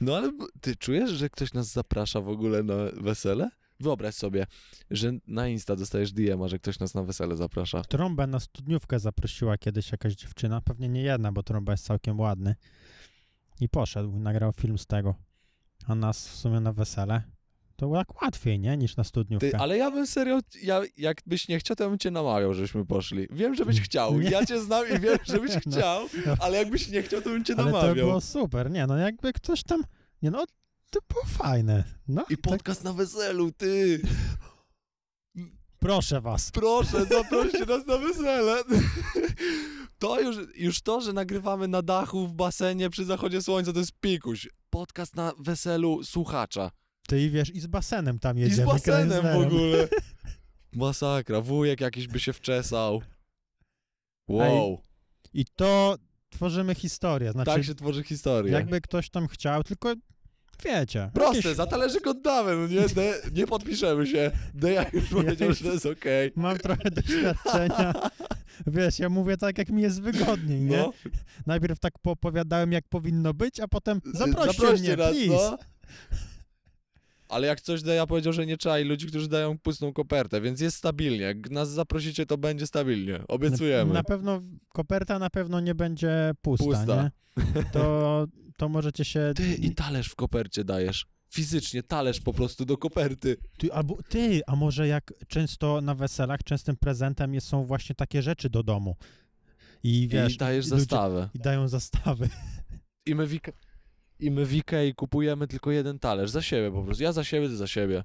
No 0.01 0.17
ale 0.17 0.31
ty 0.61 0.75
czujesz, 0.75 1.09
że 1.11 1.29
ktoś 1.29 1.53
nas 1.53 1.71
zaprasza 1.71 2.21
w 2.21 2.29
ogóle 2.29 2.63
na 2.63 2.75
wesele? 3.01 3.49
Wyobraź 3.79 4.15
sobie, 4.15 4.45
że 4.91 5.11
na 5.27 5.47
Insta 5.47 5.75
dostajesz 5.75 6.11
DM-a, 6.11 6.47
że 6.47 6.59
ktoś 6.59 6.79
nas 6.79 6.93
na 6.93 7.03
wesele 7.03 7.35
zaprasza. 7.35 7.81
Trąbę 7.81 8.27
na 8.27 8.39
studniówkę 8.39 8.99
zaprosiła 8.99 9.57
kiedyś 9.57 9.91
jakaś 9.91 10.15
dziewczyna, 10.15 10.61
pewnie 10.61 10.89
nie 10.89 11.01
jedna, 11.01 11.31
bo 11.31 11.43
trąba 11.43 11.73
jest 11.73 11.85
całkiem 11.85 12.19
ładny. 12.19 12.55
I 13.61 13.69
poszedł, 13.69 14.19
nagrał 14.19 14.53
film 14.53 14.77
z 14.77 14.85
tego. 14.85 15.15
A 15.87 15.95
nas 15.95 16.29
w 16.29 16.35
sumie 16.35 16.59
na 16.59 16.73
wesele. 16.73 17.23
To 17.79 17.91
tak 17.93 18.21
łatwiej, 18.21 18.59
nie? 18.59 18.77
Niż 18.77 18.95
na 18.97 19.03
studniówkę. 19.03 19.49
Ty, 19.51 19.57
ale 19.57 19.77
ja 19.77 19.91
bym 19.91 20.07
serio, 20.07 20.39
ja, 20.63 20.81
jakbyś 20.97 21.47
nie 21.47 21.59
chciał, 21.59 21.75
to 21.75 21.89
bym 21.89 21.99
cię 21.99 22.11
namawiał, 22.11 22.53
żebyśmy 22.53 22.85
poszli. 22.85 23.27
Wiem, 23.31 23.55
żebyś 23.55 23.81
chciał. 23.85 24.19
Nie. 24.19 24.29
Ja 24.29 24.45
cię 24.45 24.61
znam 24.61 24.85
i 24.95 24.99
wiem, 24.99 25.17
żebyś 25.27 25.51
No. 25.65 25.71
chciał, 25.71 26.07
ale 26.39 26.57
jakbyś 26.57 26.89
nie 26.89 27.01
chciał, 27.01 27.21
to 27.21 27.29
bym 27.29 27.43
cię 27.45 27.53
Ale 27.57 27.63
to 27.71 27.71
namawiał. 27.71 27.95
było 27.95 28.21
super, 28.21 28.71
nie 28.71 28.87
no, 28.87 28.97
jakby 28.97 29.33
ktoś 29.33 29.63
tam, 29.63 29.83
nie 30.21 30.31
no, 30.31 30.45
to 30.91 30.99
było 31.13 31.25
fajne, 31.25 31.83
no. 32.07 32.21
I 32.29 32.37
tak, 32.37 32.41
podcast 32.41 32.83
na 32.83 32.93
weselu, 32.93 33.51
ty! 33.51 34.01
proszę 35.79 36.21
was. 36.21 36.51
Proszę, 36.51 37.05
zaproście 37.15 37.65
nas 37.65 37.85
na 37.87 37.97
wesele. 37.97 38.63
To 39.99 40.21
już, 40.21 40.37
już 40.55 40.81
to, 40.81 41.01
że 41.01 41.13
nagrywamy 41.13 41.67
na 41.67 41.81
dachu 41.81 42.27
w 42.27 42.33
basenie 42.33 42.89
przy 42.89 43.05
zachodzie 43.05 43.41
słońca, 43.41 43.73
to 43.73 43.79
jest 43.79 43.91
pikuś. 44.01 44.47
Podcast 44.69 45.15
na 45.15 45.33
weselu 45.39 46.03
słuchacza. 46.03 46.71
Ty 47.09 47.21
i 47.21 47.29
wiesz, 47.29 47.55
i 47.55 47.59
z 47.59 47.67
basenem 47.67 48.19
tam 48.19 48.37
I 48.37 48.41
z 48.41 48.43
jedziemy. 48.49 48.67
basenem 48.67 49.23
w 49.23 49.45
ogóle. 49.45 49.87
Masakra, 50.73 51.41
wujek 51.41 51.81
jakiś 51.81 52.07
by 52.07 52.19
się 52.19 52.33
wczesał. 52.33 53.01
Wow, 54.27 54.81
I 55.33 55.45
to 55.55 55.97
tworzymy 56.29 56.75
historię, 56.75 57.31
znaczy 57.31 57.51
tak 57.51 57.63
się 57.63 57.75
tworzy 57.75 58.03
historia. 58.03 58.53
jakby 58.53 58.81
ktoś 58.81 59.09
tam 59.09 59.27
chciał, 59.27 59.63
tylko 59.63 59.93
wiecie. 60.65 61.11
Proste, 61.13 61.37
jakieś- 61.37 61.55
za 61.55 61.65
talerzyk 61.67 62.07
oddamy, 62.07 62.55
no 62.55 62.67
nie, 62.67 62.87
De, 62.89 63.21
nie 63.33 63.47
podpiszemy 63.47 64.07
się. 64.07 64.31
Deja 64.53 64.85
już 64.93 65.09
powiedział, 65.15 65.53
że 65.53 65.63
to 65.63 65.73
jest 65.73 65.85
okej. 65.85 66.31
Mam 66.35 66.57
trochę 66.57 66.91
doświadczenia. 66.91 67.93
Wiesz, 68.67 68.99
ja 68.99 69.09
mówię 69.09 69.37
tak, 69.37 69.57
jak 69.57 69.69
mi 69.69 69.81
jest 69.81 70.01
wygodniej, 70.01 70.61
nie? 70.61 70.77
No, 70.77 70.93
Najpierw 71.45 71.79
tak 71.79 71.93
poopowiadałem, 72.01 72.71
jak 72.71 72.87
powinno 72.89 73.33
być, 73.33 73.59
a 73.59 73.67
potem 73.67 74.01
zaproście, 74.13 74.51
zaproście 74.53 74.83
mnie, 74.83 74.95
nas, 74.97 75.11
please. 75.11 75.27
no. 75.51 75.57
Ale 77.29 77.47
jak 77.47 77.61
coś 77.61 77.81
Deja 77.81 78.07
powiedział, 78.07 78.33
że 78.33 78.45
nie 78.45 78.57
trzeba 78.57 78.79
i 78.79 78.83
ludzi, 78.83 79.07
którzy 79.07 79.27
dają 79.29 79.57
pustą 79.59 79.93
kopertę, 79.93 80.41
więc 80.41 80.61
jest 80.61 80.77
stabilnie. 80.77 81.21
Jak 81.21 81.49
nas 81.49 81.69
zaprosicie, 81.69 82.25
to 82.25 82.37
będzie 82.37 82.67
stabilnie. 82.67 83.19
Obiecujemy. 83.27 83.93
Na 83.93 84.03
pewno, 84.03 84.41
koperta 84.73 85.19
na 85.19 85.29
pewno 85.29 85.59
nie 85.59 85.75
będzie 85.75 86.31
pusta, 86.41 86.65
Pusta. 86.65 87.03
nie? 87.03 87.11
To, 87.73 88.25
to 88.57 88.69
możecie 88.69 89.05
się... 89.05 89.31
Ty 89.35 89.55
i 89.55 89.75
talerz 89.75 90.07
w 90.09 90.15
kopercie 90.15 90.63
dajesz. 90.63 91.05
Fizycznie 91.29 91.83
talerz 91.83 92.19
po 92.21 92.33
prostu 92.33 92.65
do 92.65 92.77
koperty. 92.77 93.37
Ty, 93.57 93.73
albo 93.73 93.97
ty, 94.09 94.41
a 94.47 94.55
może 94.55 94.87
jak 94.87 95.13
często 95.27 95.81
na 95.81 95.95
weselach, 95.95 96.43
częstym 96.43 96.75
prezentem 96.77 97.33
jest, 97.33 97.47
są 97.47 97.65
właśnie 97.65 97.95
takie 97.95 98.21
rzeczy 98.21 98.49
do 98.49 98.63
domu. 98.63 98.95
I 99.83 100.07
wiesz... 100.07 100.33
I 100.33 100.37
dajesz 100.37 100.65
ludzie- 100.65 100.79
zastawę. 100.79 101.29
I 101.33 101.39
dają 101.39 101.67
zastawy. 101.67 102.29
I 103.05 103.15
my 103.15 103.27
w 103.27 103.31
Ike- 103.33 103.51
i 104.19 104.31
my 104.31 104.45
w 104.45 104.53
Ikei 104.53 104.95
kupujemy 104.95 105.47
tylko 105.47 105.71
jeden 105.71 105.99
talerz. 105.99 106.29
Za 106.29 106.41
siebie 106.41 106.71
po 106.71 106.83
prostu. 106.83 107.03
Ja 107.03 107.11
za 107.11 107.23
siebie, 107.23 107.47
ty 107.47 107.55
za 107.55 107.67
siebie. 107.67 108.03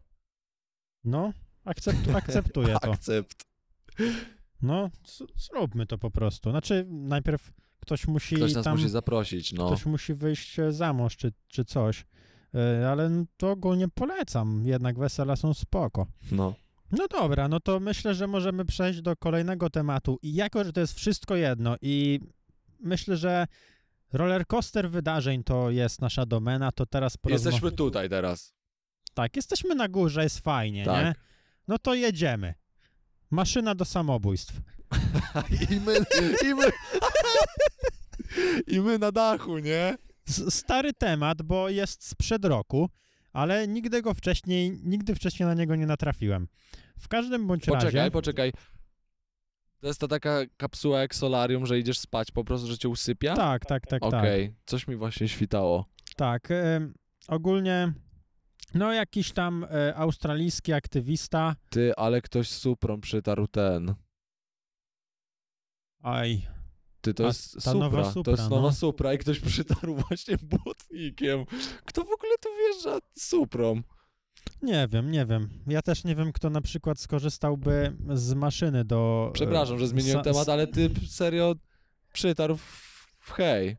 No, 1.05 1.33
akcept, 1.64 2.09
akceptuję 2.14 2.77
to. 2.83 2.92
Akcept. 2.92 3.44
No, 4.62 4.90
zróbmy 5.37 5.87
to 5.87 5.98
po 5.98 6.11
prostu. 6.11 6.50
Znaczy, 6.50 6.87
najpierw 6.90 7.53
ktoś 7.81 8.07
musi 8.07 8.37
Ktoś 8.37 8.55
nas 8.55 8.64
tam... 8.64 8.77
musi 8.77 8.88
zaprosić, 8.88 9.53
no. 9.53 9.66
Ktoś 9.66 9.87
musi 9.87 10.14
wyjść 10.14 10.59
e, 10.59 10.72
za 10.72 10.92
mąż, 10.92 11.16
czy, 11.16 11.33
czy 11.48 11.64
coś. 11.64 12.07
E, 12.55 12.90
Ale 12.90 13.24
to 13.37 13.50
ogólnie 13.50 13.88
polecam. 13.88 14.62
Jednak 14.66 14.98
wesela 14.98 15.37
są 15.37 15.55
spoko. 15.55 16.07
no. 16.33 16.55
No 16.90 17.09
dobra, 17.09 17.48
no 17.48 17.61
to 17.61 17.81
myślę, 17.81 18.14
że 18.14 18.27
możemy 18.27 18.64
przejść 18.64 19.00
do 19.00 19.16
kolejnego 19.16 19.70
tematu. 19.70 20.18
I 20.22 20.35
jako, 20.35 20.64
że 20.64 20.72
to 20.72 20.81
jest 20.81 20.94
wszystko 20.94 21.37
jedno 21.37 21.77
i 21.83 22.20
myślę, 22.81 23.16
że 23.16 23.46
rollercoaster 24.14 24.90
wydarzeń 24.90 25.44
to 25.44 25.70
jest 25.70 26.00
nasza 26.00 26.27
domena, 26.27 26.72
to 26.72 26.87
teraz 26.87 27.16
porozma- 27.16 27.31
Jesteśmy 27.33 27.72
tutaj 27.72 28.09
teraz. 28.09 28.55
tak, 29.14 29.37
jesteśmy 29.37 29.74
na 29.74 29.88
górze, 29.88 30.22
jest 30.22 30.38
fajnie, 30.40 30.85
Tak. 30.85 31.05
nie? 31.05 31.14
No 31.68 31.79
to 31.79 31.94
jedziemy. 31.94 32.55
Maszyna 33.31 33.74
do 33.74 33.85
samobójstw. 33.85 34.55
I 35.70 35.81
my, 35.81 35.96
i 36.50 36.55
my, 36.55 36.70
i 38.66 38.81
my 38.81 38.98
na 38.98 39.12
dachu, 39.12 39.59
nie? 39.59 39.96
S- 40.29 40.55
Stary 40.55 40.92
temat, 40.92 41.42
bo 41.42 41.68
jest 41.68 42.07
sprzed 42.09 42.44
roku, 42.44 42.88
ale 43.33 43.68
nigdy 43.68 44.03
go 44.03 44.14
wcześniej, 44.14 44.81
nigdy 44.83 45.14
wcześniej 45.14 45.46
na 45.46 45.55
niego 45.55 45.77
nie 45.77 45.87
natrafiłem. 45.87 46.48
W 46.98 47.09
każdym 47.09 47.46
bądź 47.46 47.64
Poczekaj, 47.64 47.92
razie... 47.94 48.11
poczekaj. 48.11 48.53
To 49.85 49.88
jest 49.88 50.01
ta 50.01 50.09
taka 50.09 50.40
kapsuła 50.57 51.01
jak 51.01 51.14
solarium, 51.14 51.66
że 51.66 51.79
idziesz 51.79 51.99
spać 51.99 52.31
po 52.31 52.44
prostu, 52.44 52.66
że 52.66 52.79
cię 52.79 52.88
usypia? 52.88 53.35
Tak, 53.35 53.66
tak, 53.66 53.87
tak, 53.87 54.03
tak. 54.03 54.14
Okej, 54.14 54.55
coś 54.66 54.88
mi 54.88 54.97
właśnie 54.97 55.29
świtało. 55.29 55.85
Tak, 56.16 56.49
ogólnie 57.29 57.92
no 58.75 58.92
jakiś 58.92 59.33
tam 59.33 59.66
e, 59.70 59.97
australijski 59.97 60.73
aktywista, 60.73 61.57
Ty, 61.70 61.92
ale 61.97 62.20
ktoś 62.23 62.49
z 62.49 62.59
Suprą 62.59 63.01
przytarł 63.01 63.47
ten. 63.47 63.94
aj, 66.03 66.47
Ty, 67.01 67.14
to 67.14 67.25
A 67.25 67.27
jest 67.27 67.62
Supra, 67.62 67.75
nowa 67.75 68.03
to 68.03 68.12
Supra, 68.12 68.31
jest 68.31 68.51
nowa 68.51 68.62
no. 68.62 68.73
Supra 68.73 69.14
i 69.14 69.18
ktoś 69.18 69.40
przytarł 69.40 69.94
właśnie 70.09 70.37
błotnikiem. 70.42 71.44
Kto 71.85 72.01
w 72.01 72.12
ogóle 72.12 72.33
tu 72.40 72.49
wjeżdża 72.59 72.99
Suprą? 73.18 73.83
Nie 74.62 74.88
wiem, 74.90 75.11
nie 75.11 75.26
wiem. 75.26 75.48
Ja 75.66 75.83
też 75.83 76.04
nie 76.04 76.14
wiem, 76.16 76.33
kto 76.33 76.50
na 76.50 76.61
przykład 76.61 76.98
skorzystałby 77.00 77.92
z 78.14 78.35
maszyny 78.35 78.85
do... 78.85 79.26
e, 79.30 79.33
Przepraszam, 79.33 79.78
że 79.78 79.87
zmieniłem 79.88 80.20
sa- 80.20 80.22
temat, 80.24 80.48
ale 80.48 80.66
ty 80.66 80.90
serio 81.09 81.54
przytarł 82.12 82.57
w, 82.57 83.30
hej. 83.37 83.76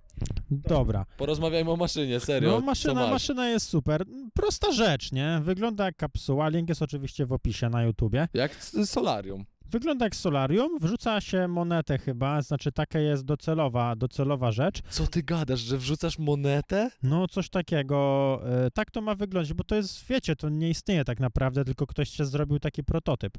Dobra. 0.52 1.06
Porozmawiajmy 1.18 1.72
o 1.72 1.76
maszynie, 1.76 2.20
serio. 2.20 2.52
No 2.52 2.62
maszyna, 2.62 2.94
masz? 2.94 3.12
maszyna 3.12 3.50
jest 3.50 3.70
super. 3.70 4.04
Prosta 4.34 4.72
rzecz, 4.72 5.12
nie? 5.12 5.40
Wygląda 5.44 5.86
jak 5.86 5.96
kapsuła, 5.96 6.50
link 6.50 6.70
jest 6.70 6.82
oczywiście 6.82 7.26
w 7.26 7.34
opisie 7.34 7.70
na 7.70 7.84
YouTubie. 7.84 8.28
Jak 8.34 8.56
solarium. 8.86 9.46
Wygląda 9.72 10.06
jak 10.06 10.16
solarium, 10.16 10.80
wrzuca 10.80 11.22
się 11.22 11.48
monetę 11.48 11.98
chyba, 11.98 12.42
znaczy 12.42 12.72
taka 12.72 13.00
jest 13.00 13.26
docelowa, 13.26 13.96
docelowa 13.96 14.52
rzecz. 14.52 14.82
Co 14.90 15.08
ty 15.08 15.24
gadasz, 15.24 15.60
że 15.60 15.78
wrzucasz 15.78 16.20
monetę? 16.20 16.90
No 17.04 17.28
coś 17.28 17.50
takiego, 17.50 18.42
e, 18.66 18.72
tak 18.72 18.92
to 18.92 19.02
ma 19.02 19.16
wyglądać, 19.16 19.54
bo 19.54 19.64
to 19.64 19.76
jest, 19.76 20.06
wiecie, 20.06 20.36
to 20.36 20.50
nie 20.50 20.70
istnieje 20.70 21.04
tak 21.06 21.20
naprawdę, 21.20 21.66
tylko 21.66 21.88
ktoś 21.88 22.10
się 22.10 22.26
zrobił 22.26 22.60
taki 22.60 22.84
prototyp. 22.84 23.38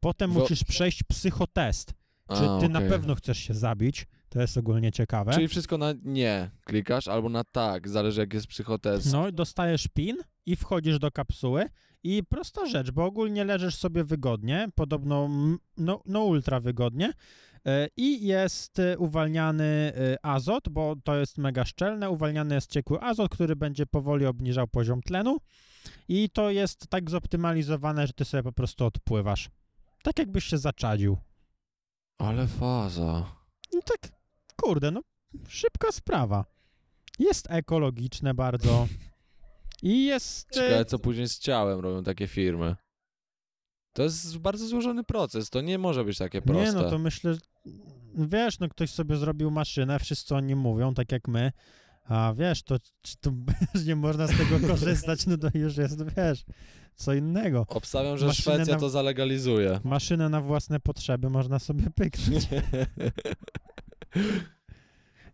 Potem 0.00 0.32
Wo- 0.32 0.40
musisz 0.40 0.64
przejść 0.64 1.02
psychotest, 1.02 1.92
czy 2.36 2.50
A, 2.50 2.58
ty 2.60 2.68
na 2.68 2.78
okej. 2.78 2.90
pewno 2.90 3.14
chcesz 3.14 3.38
się 3.38 3.54
zabić, 3.54 4.06
to 4.28 4.40
jest 4.40 4.56
ogólnie 4.58 4.92
ciekawe. 4.92 5.32
Czyli 5.32 5.48
wszystko 5.48 5.78
na 5.78 5.94
nie 6.04 6.50
klikasz, 6.64 7.08
albo 7.08 7.28
na 7.28 7.44
tak, 7.44 7.88
zależy 7.88 8.20
jak 8.20 8.34
jest 8.34 8.46
psychotest. 8.46 9.12
No, 9.12 9.32
dostajesz 9.32 9.88
pin 9.88 10.16
i 10.46 10.56
wchodzisz 10.56 10.98
do 10.98 11.10
kapsuły 11.10 11.66
i 12.04 12.24
prosta 12.24 12.66
rzecz, 12.66 12.90
bo 12.90 13.04
ogólnie 13.04 13.44
leżysz 13.44 13.76
sobie 13.76 14.04
wygodnie, 14.04 14.68
podobno 14.74 15.28
no, 15.76 16.02
no 16.06 16.24
ultra 16.24 16.60
wygodnie 16.60 17.12
e, 17.66 17.88
i 17.96 18.26
jest 18.26 18.78
e, 18.78 18.98
uwalniany 18.98 19.64
e, 19.64 20.26
azot, 20.26 20.68
bo 20.68 20.96
to 21.04 21.16
jest 21.16 21.38
mega 21.38 21.64
szczelne, 21.64 22.10
uwalniany 22.10 22.54
jest 22.54 22.70
ciekły 22.70 23.00
azot, 23.00 23.32
który 23.32 23.56
będzie 23.56 23.86
powoli 23.86 24.26
obniżał 24.26 24.68
poziom 24.68 25.02
tlenu 25.02 25.38
i 26.08 26.30
to 26.30 26.50
jest 26.50 26.88
tak 26.88 27.10
zoptymalizowane, 27.10 28.06
że 28.06 28.12
ty 28.12 28.24
sobie 28.24 28.42
po 28.42 28.52
prostu 28.52 28.84
odpływasz. 28.84 29.50
Tak 30.02 30.18
jakbyś 30.18 30.44
się 30.44 30.58
zaczadził. 30.58 31.18
Ale 32.18 32.46
faza. 32.46 33.26
No 33.72 33.80
tak, 33.84 34.12
kurde, 34.56 34.90
no 34.90 35.00
szybka 35.48 35.92
sprawa. 35.92 36.44
Jest 37.18 37.50
ekologiczne 37.50 38.34
bardzo 38.34 38.86
i 39.82 40.04
jest... 40.04 40.50
Ciekawe, 40.50 40.84
co 40.84 40.98
później 40.98 41.28
z 41.28 41.38
ciałem 41.38 41.80
robią 41.80 42.02
takie 42.02 42.26
firmy. 42.26 42.76
To 43.92 44.02
jest 44.02 44.38
bardzo 44.38 44.66
złożony 44.66 45.04
proces, 45.04 45.50
to 45.50 45.60
nie 45.60 45.78
może 45.78 46.04
być 46.04 46.18
takie 46.18 46.42
proste. 46.42 46.64
Nie, 46.64 46.72
no 46.72 46.90
to 46.90 46.98
myślę, 46.98 47.36
wiesz, 48.14 48.58
no 48.58 48.68
ktoś 48.68 48.90
sobie 48.90 49.16
zrobił 49.16 49.50
maszynę, 49.50 49.98
wszyscy 49.98 50.34
o 50.34 50.40
nim 50.40 50.58
mówią, 50.58 50.94
tak 50.94 51.12
jak 51.12 51.28
my, 51.28 51.52
a 52.04 52.34
wiesz, 52.36 52.62
to 52.62 52.78
czy 53.02 53.16
nie 53.86 53.96
można 53.96 54.26
z 54.26 54.30
tego 54.36 54.60
korzystać, 54.68 55.26
no 55.26 55.38
to 55.38 55.48
już 55.54 55.76
jest, 55.76 56.14
wiesz, 56.16 56.44
co 56.94 57.14
innego. 57.14 57.66
Obstawiam, 57.68 58.18
że 58.18 58.26
Maszynę 58.26 58.54
Szwecja 58.56 58.74
na- 58.74 58.80
to 58.80 58.90
zalegalizuje. 58.90 59.80
Maszynę 59.84 60.28
na 60.28 60.40
własne 60.40 60.80
potrzeby 60.80 61.30
można 61.30 61.58
sobie 61.58 61.90
pyknąć. 61.90 62.48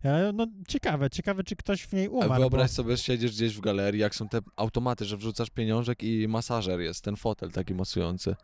Ale, 0.03 0.33
No 0.33 0.47
ciekawe, 0.67 1.09
ciekawe, 1.09 1.43
czy 1.43 1.55
ktoś 1.55 1.83
w 1.83 1.93
niej 1.93 2.09
umarł, 2.09 2.41
wyobraź 2.41 2.69
bo... 2.69 2.73
sobie, 2.73 2.97
siedzisz 2.97 3.31
gdzieś 3.31 3.57
w 3.57 3.61
galerii, 3.61 4.01
jak 4.01 4.15
są 4.15 4.29
te 4.29 4.39
automaty, 4.55 5.05
że 5.05 5.17
wrzucasz 5.17 5.49
pieniążek 5.49 6.03
i 6.03 6.27
masażer 6.27 6.79
jest, 6.79 7.03
ten 7.03 7.15
fotel 7.15 7.51
taki 7.51 7.75
masujący. 7.75 8.35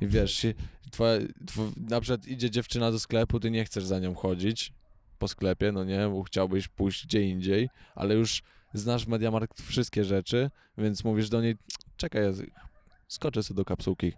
I 0.00 0.06
wiesz, 0.06 0.46
twoja, 0.90 1.18
tw- 1.20 1.90
na 1.90 2.00
przykład 2.00 2.26
idzie 2.26 2.50
dziewczyna 2.50 2.92
do 2.92 2.98
sklepu, 2.98 3.40
ty 3.40 3.50
nie 3.50 3.64
chcesz 3.64 3.84
za 3.84 3.98
nią 3.98 4.14
chodzić 4.14 4.72
po 5.18 5.28
sklepie, 5.28 5.72
no 5.72 5.84
nie, 5.84 6.08
bo 6.08 6.22
chciałbyś 6.22 6.68
pójść 6.68 7.06
gdzie 7.06 7.22
indziej, 7.22 7.68
ale 7.94 8.14
już 8.14 8.42
znasz 8.74 9.04
w 9.04 9.08
Mediamarkt 9.08 9.62
wszystkie 9.62 10.04
rzeczy, 10.04 10.50
więc 10.78 11.04
mówisz 11.04 11.28
do 11.28 11.42
niej, 11.42 11.56
czekaj, 11.96 12.22
skoczę 13.08 13.42
sobie 13.42 13.56
do 13.56 13.64
kapsułki. 13.64 14.12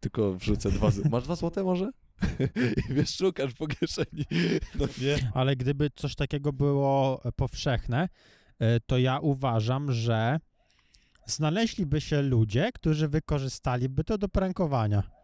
Tylko 0.00 0.34
wrzucę 0.34 0.70
dwa, 0.70 0.90
masz 1.10 1.24
dwa 1.24 1.36
złote 1.36 1.64
może? 1.64 1.90
I 2.90 2.94
wiesz, 2.94 3.16
szukasz 3.16 3.54
po 3.54 3.66
kieszeni, 3.66 4.24
no 4.74 4.86
nie. 5.00 5.30
Ale 5.34 5.56
gdyby 5.56 5.90
coś 5.96 6.14
takiego 6.14 6.52
było 6.52 7.20
e, 7.24 7.32
powszechne, 7.32 8.08
e, 8.58 8.80
to 8.80 8.98
ja 8.98 9.18
uważam, 9.18 9.92
że 9.92 10.40
znaleźliby 11.26 12.00
się 12.00 12.22
ludzie, 12.22 12.70
którzy 12.74 13.08
wykorzystaliby 13.08 14.04
to 14.04 14.18
do 14.18 14.28
prankowania. 14.28 15.15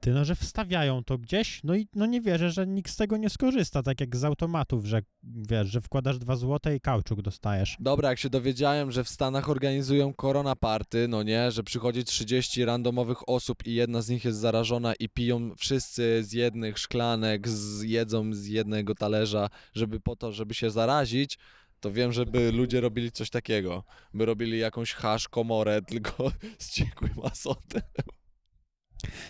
Ty, 0.00 0.10
no, 0.10 0.24
że 0.24 0.34
wstawiają 0.34 1.04
to 1.04 1.18
gdzieś, 1.18 1.64
no 1.64 1.74
i 1.74 1.88
no 1.94 2.06
nie 2.06 2.20
wierzę, 2.20 2.50
że 2.50 2.66
nikt 2.66 2.92
z 2.92 2.96
tego 2.96 3.16
nie 3.16 3.30
skorzysta, 3.30 3.82
tak 3.82 4.00
jak 4.00 4.16
z 4.16 4.24
automatów, 4.24 4.86
że 4.86 5.02
wiesz, 5.22 5.68
że 5.68 5.80
wkładasz 5.80 6.18
dwa 6.18 6.36
złote 6.36 6.76
i 6.76 6.80
kauczuk 6.80 7.22
dostajesz. 7.22 7.76
Dobra, 7.80 8.08
jak 8.08 8.18
się 8.18 8.30
dowiedziałem, 8.30 8.92
że 8.92 9.04
w 9.04 9.08
Stanach 9.08 9.50
organizują 9.50 10.14
korona 10.14 10.56
party, 10.56 11.08
no 11.08 11.22
nie, 11.22 11.50
że 11.50 11.62
przychodzi 11.62 12.04
30 12.04 12.64
randomowych 12.64 13.28
osób 13.28 13.66
i 13.66 13.74
jedna 13.74 14.02
z 14.02 14.08
nich 14.08 14.24
jest 14.24 14.38
zarażona 14.38 14.94
i 14.94 15.08
piją 15.08 15.54
wszyscy 15.56 16.24
z 16.24 16.32
jednych 16.32 16.78
szklanek, 16.78 17.48
z, 17.48 17.82
jedzą 17.82 18.34
z 18.34 18.46
jednego 18.46 18.94
talerza, 18.94 19.50
żeby 19.74 20.00
po 20.00 20.16
to, 20.16 20.32
żeby 20.32 20.54
się 20.54 20.70
zarazić, 20.70 21.38
to 21.80 21.92
wiem, 21.92 22.12
żeby 22.12 22.52
ludzie 22.52 22.80
robili 22.80 23.12
coś 23.12 23.30
takiego. 23.30 23.84
By 24.14 24.24
robili 24.24 24.58
jakąś 24.58 24.92
hasz 24.92 25.28
komorę, 25.28 25.82
tylko 25.82 26.32
z 26.58 26.70
ciekłym 26.70 27.14
azotem. 27.22 27.82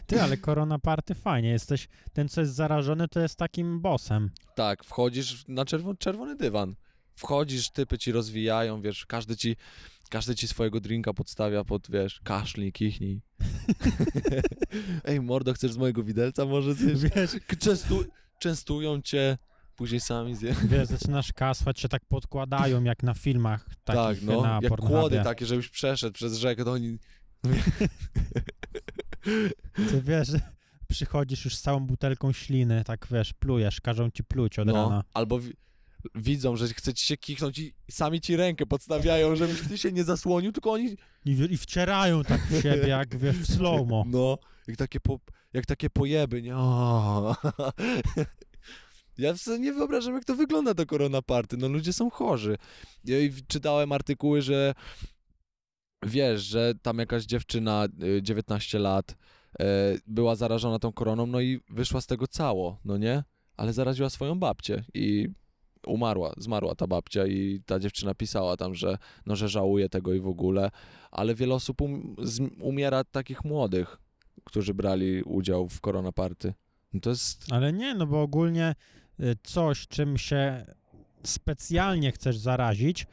Ty, 0.07 0.23
ale 0.23 0.37
korona 0.37 0.79
party 0.79 1.15
fajnie, 1.15 1.49
jesteś, 1.49 1.89
ten 2.13 2.29
co 2.29 2.41
jest 2.41 2.55
zarażony, 2.55 3.09
to 3.09 3.21
jest 3.21 3.37
takim 3.37 3.81
bossem. 3.81 4.31
Tak, 4.55 4.85
wchodzisz 4.85 5.45
na 5.49 5.65
czerwony, 5.65 5.97
czerwony 5.97 6.37
dywan. 6.37 6.75
Wchodzisz, 7.17 7.71
typy 7.71 7.99
ci 7.99 8.13
rozwijają, 8.13 8.83
wiesz, 8.83 9.07
każdy 9.07 9.37
ci, 9.37 9.57
każdy 10.11 10.35
ci 10.35 10.49
swojego 10.49 10.81
drinka 10.81 11.15
podstawia 11.15 11.65
pod, 11.65 11.91
wiesz, 11.91 12.21
kaszlij, 12.25 12.73
kichnij. 12.73 13.21
Ej, 15.05 15.21
mordo, 15.21 15.53
chcesz 15.53 15.73
z 15.73 15.77
mojego 15.77 16.03
widelca 16.03 16.45
może 16.45 16.75
coś? 16.75 17.01
Wiesz, 17.17 17.31
Częstu, 17.59 18.05
częstują 18.39 19.03
cię, 19.03 19.39
później 19.77 20.01
sami 20.01 20.37
zje. 20.37 20.55
wiesz, 20.71 20.89
zaczynasz 20.89 21.33
kasłać, 21.33 21.81
się 21.81 21.89
tak 21.89 22.05
podkładają, 22.05 22.85
jak 22.85 23.03
na 23.03 23.15
filmach 23.15 23.65
takich 23.85 24.03
Tak, 24.03 24.23
no, 24.23 24.43
na 24.43 24.59
jak 24.63 24.69
Pornhubie. 24.69 24.95
kłody 25.01 25.21
takie, 25.25 25.47
żebyś 25.47 25.69
przeszedł 25.69 26.15
przez 26.15 26.37
rzekę, 26.37 26.65
to 26.65 26.73
oni... 26.73 26.99
Ty 29.75 30.03
wiesz, 30.03 30.29
że 30.29 30.41
przychodzisz 30.89 31.45
już 31.45 31.57
z 31.57 31.61
całą 31.61 31.81
butelką 31.81 32.33
śliny, 32.33 32.83
tak 32.85 33.07
wiesz, 33.11 33.33
plujesz, 33.33 33.81
każą 33.81 34.11
ci 34.11 34.25
pluć 34.25 34.59
od 34.59 34.67
No, 34.67 34.73
rana. 34.75 35.05
albo 35.15 35.39
wi- 35.41 35.57
widzą, 36.15 36.57
że 36.57 36.69
chce 36.69 36.95
ci 36.95 37.07
się 37.07 37.17
kichnąć 37.17 37.59
i 37.59 37.75
sami 37.91 38.21
ci 38.21 38.37
rękę 38.37 38.67
podstawiają, 38.67 39.37
żebyś 39.37 39.61
ty 39.69 39.79
się 39.79 39.93
nie 39.93 40.05
zasłonił, 40.05 40.53
tylko 40.53 40.73
oni 40.73 40.97
I, 41.25 41.31
I 41.51 41.57
wcierają 41.57 42.25
tak 42.25 42.41
w 42.47 42.63
siebie, 42.63 42.89
jak 42.89 43.17
wiesz, 43.19 43.37
w 43.37 43.47
slow-mo. 43.57 44.05
No, 44.11 44.39
jak 44.67 44.77
takie, 44.77 45.01
po, 45.01 45.21
jak 45.53 45.67
takie 45.67 45.91
pojeby, 45.91 46.43
nie? 46.43 46.57
O. 46.57 47.37
Ja 49.19 49.37
sobie 49.37 49.59
nie 49.59 49.73
wyobrażam, 49.73 50.15
jak 50.15 50.25
to 50.25 50.35
wygląda 50.35 50.75
to 50.75 50.87
korona 50.87 51.23
party. 51.23 51.57
No 51.57 51.69
ludzie 51.69 51.93
są 51.93 52.11
chorzy. 52.11 52.57
Ja 53.05 53.17
czytałem 53.49 53.93
artykuły, 53.93 54.43
że 54.43 54.75
wiesz, 56.03 56.43
że 56.43 56.75
tam 56.83 56.99
jakaś 56.99 57.25
dziewczyna, 57.25 57.89
y, 58.03 58.23
19 58.23 58.79
lat, 58.79 59.17
e, 59.61 59.65
była 60.07 60.35
zarażona 60.35 60.79
tą 60.79 60.93
koroną, 60.93 61.27
no 61.27 61.41
i 61.41 61.61
wyszła 61.71 62.01
z 62.01 62.07
tego 62.07 62.27
cało, 62.27 62.79
no 62.85 62.97
nie? 62.97 63.25
Ale 63.57 63.73
zaraziła 63.73 64.11
swoją 64.11 64.39
babcię 64.39 64.85
i 64.95 65.29
umarła, 65.87 66.35
zmarła 66.39 66.75
ta 66.75 66.87
babcia 66.87 67.27
i 67.27 67.63
ta 67.67 67.79
dziewczyna 67.79 68.15
pisała 68.15 68.57
tam, 68.57 68.75
że 68.75 68.99
no, 69.27 69.37
że 69.37 69.49
żałuje 69.49 69.89
tego 69.89 70.15
i 70.15 70.21
w 70.21 70.27
ogóle, 70.27 70.71
ale 71.11 71.35
wiele 71.35 71.55
osób 71.55 71.81
um, 71.81 72.17
umiera 72.61 73.05
takich 73.05 73.45
młodych, 73.45 73.99
którzy 74.45 74.75
brali 74.75 75.23
udział 75.23 75.69
w 75.69 75.81
korona 75.81 76.13
party. 76.13 76.55
No 76.93 77.01
to 77.01 77.11
jest 77.11 77.53
Ale 77.53 77.73
nie, 77.73 77.95
no 77.95 78.07
bo 78.07 78.23
ogólnie 78.23 78.75
y, 79.21 79.37
coś, 79.43 79.89
czym 79.89 80.19
się 80.19 80.67
specjalnie 81.23 82.13
chcesz 82.13 82.39
zarazić, 82.39 83.07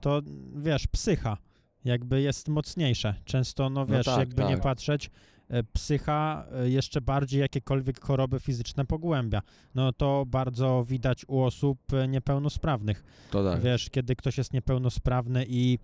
to 0.00 0.22
wiesz, 0.56 0.86
psycha. 0.86 1.43
Jakby 1.84 2.20
jest 2.22 2.48
mocniejsze. 2.48 3.14
Często, 3.24 3.70
no 3.70 3.80
No 3.80 3.86
wiesz, 3.86 4.06
tak, 4.06 4.18
jakby 4.18 4.42
nie 4.44 4.54
tak. 4.54 4.60
patrzeć, 4.62 5.10
e, 5.48 5.62
psycha 5.62 6.46
e, 6.52 6.70
jeszcze 6.70 7.00
bardziej 7.00 7.40
jakiekolwiek 7.40 8.00
choroby 8.00 8.40
fizyczne 8.40 8.84
pogłębia. 8.84 9.42
No 9.74 9.92
to 9.92 10.24
bardzo 10.26 10.84
widać 10.88 11.24
u 11.28 11.40
osób 11.42 11.78
e, 11.92 12.08
niepełnosprawnych. 12.08 13.04
To 13.30 13.44
tak. 13.52 13.62
Wiesz, 13.62 13.90
kiedy 13.90 14.16
ktoś 14.16 14.38
jest 14.38 14.52
niepełnosprawny 14.52 15.44
i, 15.48 15.78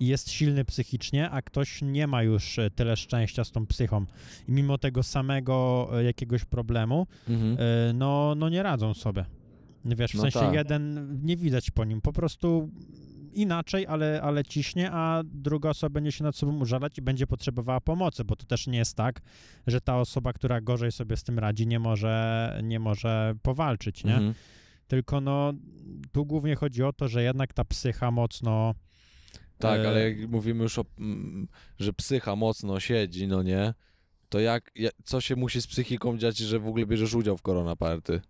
jest 0.00 0.30
silny 0.30 0.64
psychicznie, 0.64 1.30
a 1.30 1.42
ktoś 1.42 1.82
nie 1.82 2.06
ma 2.06 2.22
już 2.22 2.58
tyle 2.74 2.96
szczęścia 2.96 3.44
z 3.44 3.50
tą 3.52 3.66
psychą 3.66 4.06
i 4.48 4.52
mimo 4.52 4.78
tego 4.78 5.02
samego 5.02 5.88
jakiegoś 6.04 6.44
problemu, 6.44 7.06
Mhm. 7.28 7.56
no, 7.98 8.34
no 8.36 8.48
nie 8.48 8.62
radzą 8.62 8.94
sobie. 8.94 9.24
Wiesz, 9.84 10.10
w 10.12 10.14
No 10.14 10.20
sensie 10.22 10.40
tak. 10.40 10.54
jeden 10.54 11.08
nie 11.24 11.36
widać 11.36 11.70
po 11.70 11.84
nim, 11.84 12.00
po 12.00 12.12
prostu 12.12 12.70
inaczej, 13.32 13.86
ale, 13.86 14.22
ale 14.22 14.44
ciśnie, 14.44 14.90
a 14.92 15.22
druga 15.24 15.70
osoba 15.70 15.90
będzie 15.90 16.12
się 16.12 16.24
nad 16.24 16.36
sobą 16.36 16.58
użalać 16.58 16.98
i 16.98 17.02
będzie 17.02 17.26
potrzebowała 17.26 17.80
pomocy, 17.80 18.24
bo 18.24 18.36
to 18.36 18.46
też 18.46 18.66
nie 18.66 18.78
jest 18.78 18.96
tak, 18.96 19.20
że 19.66 19.80
ta 19.80 19.96
osoba, 20.00 20.32
która 20.32 20.60
gorzej 20.60 20.92
sobie 20.92 21.16
z 21.16 21.22
tym 21.22 21.38
radzi, 21.38 21.66
nie 21.66 21.78
może, 21.78 22.60
nie 22.62 22.80
może 22.80 23.34
powalczyć, 23.42 24.04
nie? 24.04 24.14
Mhm. 24.14 24.34
Tylko 24.86 25.20
no, 25.20 25.52
tu 26.12 26.26
głównie 26.26 26.56
chodzi 26.56 26.82
o 26.82 26.92
to, 26.92 27.08
że 27.08 27.22
jednak 27.22 27.52
ta 27.52 27.64
psycha 27.64 28.10
mocno... 28.10 28.74
Tak, 29.58 29.80
e, 29.80 29.88
ale 29.88 30.10
jak 30.10 30.30
mówimy 30.30 30.62
już 30.62 30.78
o, 30.78 30.84
że 31.78 31.92
psycha 31.92 32.36
mocno 32.36 32.80
siedzi, 32.80 33.26
no 33.28 33.42
nie, 33.42 33.74
to 34.28 34.40
jak, 34.40 34.70
ja- 34.74 34.90
co 35.04 35.20
się 35.20 35.36
musi 35.36 35.62
z 35.62 35.66
psychiką 35.66 36.18
dziać, 36.18 36.38
że 36.38 36.58
w 36.58 36.66
ogóle 36.66 36.86
bierzesz 36.86 37.14
udział 37.14 37.36
w 37.36 37.42
Corona 37.42 37.76
Party? 37.76 38.20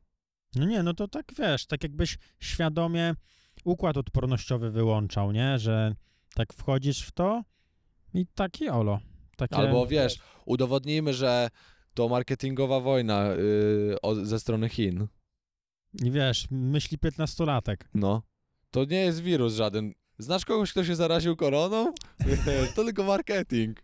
No 0.55 0.65
nie, 0.65 0.83
no 0.83 0.95
to 0.95 1.09
tak 1.09 1.33
wiesz, 1.39 1.67
tak 1.67 1.83
jakbyś 1.83 2.19
świadomie 2.41 3.15
układ 3.69 3.97
odpornościowy 3.97 4.71
wyłączał, 4.71 5.33
nie? 5.33 5.59
Że 5.59 5.95
tak 6.35 6.53
wchodzisz 6.53 7.03
w 7.03 7.13
to 7.13 7.43
i 8.15 8.27
taki 8.27 8.69
olo. 8.69 9.01
Takie... 9.37 9.57
Albo 9.57 9.87
wiesz, 9.87 10.19
udowodnijmy, 10.45 11.15
że 11.15 11.49
to 11.95 12.09
marketingowa 12.09 12.81
wojna 12.81 13.25
yy, 13.25 13.97
o, 14.03 14.15
ze 14.15 14.41
strony 14.41 14.69
Chin. 14.69 15.07
I 16.05 16.11
wiesz, 16.11 16.47
myśli 16.51 16.99
15-latek. 16.99 17.77
No. 17.95 18.23
To 18.71 18.85
nie 18.85 19.01
jest 19.01 19.21
wirus 19.21 19.55
żaden. 19.55 19.93
Znasz 20.19 20.45
kogoś, 20.45 20.71
kto 20.71 20.85
się 20.85 20.97
zaraził 20.97 21.37
koroną? 21.37 21.93
to 22.77 22.85
tylko 22.85 23.05
marketing. 23.05 23.83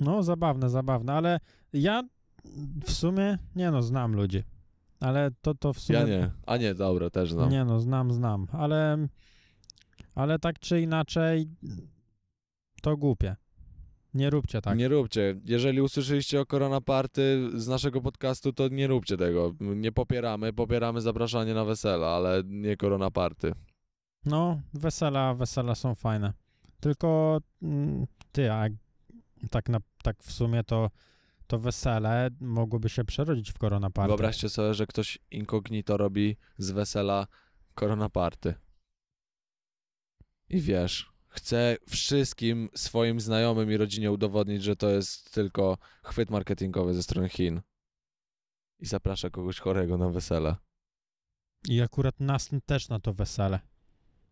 No, 0.00 0.22
zabawne, 0.22 0.70
zabawne, 0.70 1.12
ale 1.12 1.40
ja 1.72 2.02
w 2.84 2.92
sumie, 2.92 3.38
nie 3.56 3.70
no, 3.70 3.82
znam 3.82 4.16
ludzi. 4.16 4.42
Ale 5.00 5.30
to, 5.42 5.54
to 5.54 5.72
w 5.72 5.80
sumie... 5.80 5.98
Ja 5.98 6.06
nie. 6.06 6.30
A 6.46 6.56
nie, 6.56 6.74
dobra, 6.74 7.10
też 7.10 7.32
znam. 7.32 7.50
Nie 7.50 7.64
no, 7.64 7.80
znam, 7.80 8.12
znam, 8.12 8.46
ale, 8.52 9.08
ale 10.14 10.38
tak 10.38 10.58
czy 10.58 10.80
inaczej 10.80 11.48
to 12.82 12.96
głupie. 12.96 13.36
Nie 14.14 14.30
róbcie 14.30 14.60
tak. 14.60 14.78
Nie 14.78 14.88
róbcie. 14.88 15.40
Jeżeli 15.44 15.80
usłyszeliście 15.80 16.40
o 16.40 16.46
Corona 16.46 16.80
Party 16.80 17.50
z 17.54 17.68
naszego 17.68 18.00
podcastu, 18.00 18.52
to 18.52 18.68
nie 18.68 18.86
róbcie 18.86 19.16
tego. 19.16 19.52
Nie 19.60 19.92
popieramy, 19.92 20.52
popieramy 20.52 21.00
zapraszanie 21.00 21.54
na 21.54 21.64
wesela, 21.64 22.06
ale 22.06 22.42
nie 22.46 22.76
Corona 22.76 23.10
Party. 23.10 23.52
No, 24.24 24.60
wesela, 24.74 25.34
wesela 25.34 25.74
są 25.74 25.94
fajne. 25.94 26.32
Tylko 26.80 27.40
mm, 27.62 28.06
ty, 28.32 28.52
a 28.52 28.66
tak, 29.50 29.68
na, 29.68 29.78
tak 30.02 30.22
w 30.22 30.32
sumie 30.32 30.64
to, 30.64 30.90
to 31.46 31.58
wesele 31.58 32.30
mogłoby 32.40 32.88
się 32.88 33.04
przerodzić 33.04 33.52
w 33.52 33.58
Corona 33.58 33.90
Party. 33.90 34.08
Wyobraźcie 34.08 34.48
sobie, 34.48 34.74
że 34.74 34.86
ktoś 34.86 35.18
incognito 35.30 35.96
robi 35.96 36.36
z 36.58 36.70
wesela 36.70 37.26
Corona 37.74 38.08
Party. 38.08 38.54
I 40.48 40.60
wiesz, 40.60 41.12
chce 41.28 41.76
wszystkim 41.88 42.68
swoim 42.74 43.20
znajomym 43.20 43.72
i 43.72 43.76
rodzinie 43.76 44.12
udowodnić, 44.12 44.62
że 44.62 44.76
to 44.76 44.90
jest 44.90 45.34
tylko 45.34 45.78
chwyt 46.04 46.30
marketingowy 46.30 46.94
ze 46.94 47.02
strony 47.02 47.28
Chin. 47.28 47.60
I 48.78 48.86
zaprasza 48.86 49.30
kogoś 49.30 49.58
chorego 49.58 49.96
na 49.96 50.08
wesele. 50.08 50.56
I 51.68 51.80
akurat 51.80 52.20
nas 52.20 52.50
też 52.66 52.88
na 52.88 53.00
to 53.00 53.14
wesele. 53.14 53.60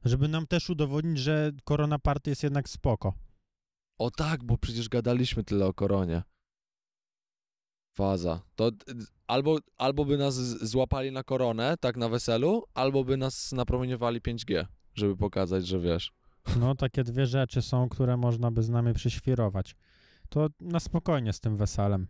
Żeby 0.05 0.29
nam 0.29 0.46
też 0.46 0.70
udowodnić, 0.70 1.18
że 1.18 1.53
Corona 1.68 1.98
Party 1.98 2.31
jest 2.31 2.42
jednak 2.42 2.68
spoko. 2.68 3.14
O 3.98 4.11
tak, 4.11 4.44
bo 4.44 4.59
przecież 4.59 4.88
gadaliśmy 4.88 5.44
tyle 5.44 5.66
o 5.66 5.74
koronie. 5.74 6.22
Faza. 7.94 8.40
To 8.57 8.70
albo, 9.26 9.59
albo 9.78 10.04
by 10.04 10.18
nas 10.18 10.35
złapali 10.70 11.12
na 11.12 11.22
koronę, 11.22 11.74
tak 11.80 11.96
na 11.96 12.09
weselu, 12.09 12.64
albo 12.74 13.04
by 13.04 13.16
nas 13.16 13.52
napromieniowali 13.52 14.20
5G, 14.20 14.66
żeby 14.94 15.16
pokazać, 15.16 15.66
że 15.66 15.80
wiesz. 15.80 16.12
No, 16.61 16.74
takie 16.74 17.04
dwie 17.04 17.26
rzeczy 17.26 17.62
są, 17.62 17.88
które 17.88 18.16
można 18.16 18.50
by 18.50 18.62
z 18.62 18.68
nami 18.68 18.94
przyświrować. 18.94 19.74
To 20.28 20.48
na 20.61 20.80
spokojnie 20.80 21.33
z 21.33 21.40
tym 21.40 21.57
weselem. 21.57 22.07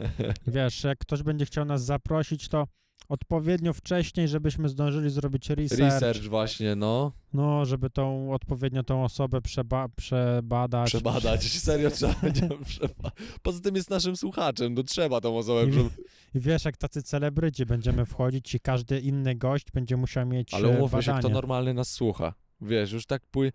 Wiesz, 0.46 0.84
jak 0.84 0.98
ktoś 0.98 1.22
będzie 1.22 1.46
chciał 1.46 1.64
nas 1.64 1.84
zaprosić, 1.84 2.48
to 2.48 2.66
odpowiednio 3.08 3.72
wcześniej, 3.72 4.28
żebyśmy 4.28 4.68
zdążyli 4.68 5.10
zrobić 5.10 5.50
research. 5.50 5.80
Research 5.92 6.22
właśnie, 6.22 6.76
no. 6.76 7.12
No, 7.32 7.64
żeby 7.64 7.90
tą 7.90 8.32
odpowiednio 8.32 8.82
tą 8.82 9.04
osobę 9.04 9.40
przeba- 9.40 9.88
przebadać. 9.96 10.88
Przebadać. 10.88 11.42
Serio 11.60 11.90
trzeba 11.90 12.14
będzie 12.22 12.48
przeba- 12.64 13.10
Poza 13.42 13.60
tym 13.60 13.76
jest 13.76 13.90
naszym 13.90 14.16
słuchaczem, 14.16 14.74
to 14.74 14.82
trzeba 14.82 15.20
tą 15.20 15.38
osobę 15.38 15.64
I. 15.64 16.38
I 16.38 16.40
wiesz, 16.40 16.64
jak 16.64 16.76
tacy 16.76 17.02
celebryci 17.02 17.66
będziemy 17.66 18.06
wchodzić 18.06 18.54
i 18.54 18.60
każdy 18.60 19.00
inny 19.00 19.34
gość 19.34 19.70
będzie 19.70 19.96
musiał 19.96 20.26
mieć 20.26 20.54
Ale 20.54 20.68
e, 20.68 20.76
umówmy 20.76 21.02
się, 21.02 21.14
kto 21.18 21.28
normalny 21.28 21.74
nas 21.74 21.90
słucha. 21.90 22.34
Wiesz, 22.60 22.92
już 22.92 23.06
tak 23.06 23.26
pój... 23.26 23.52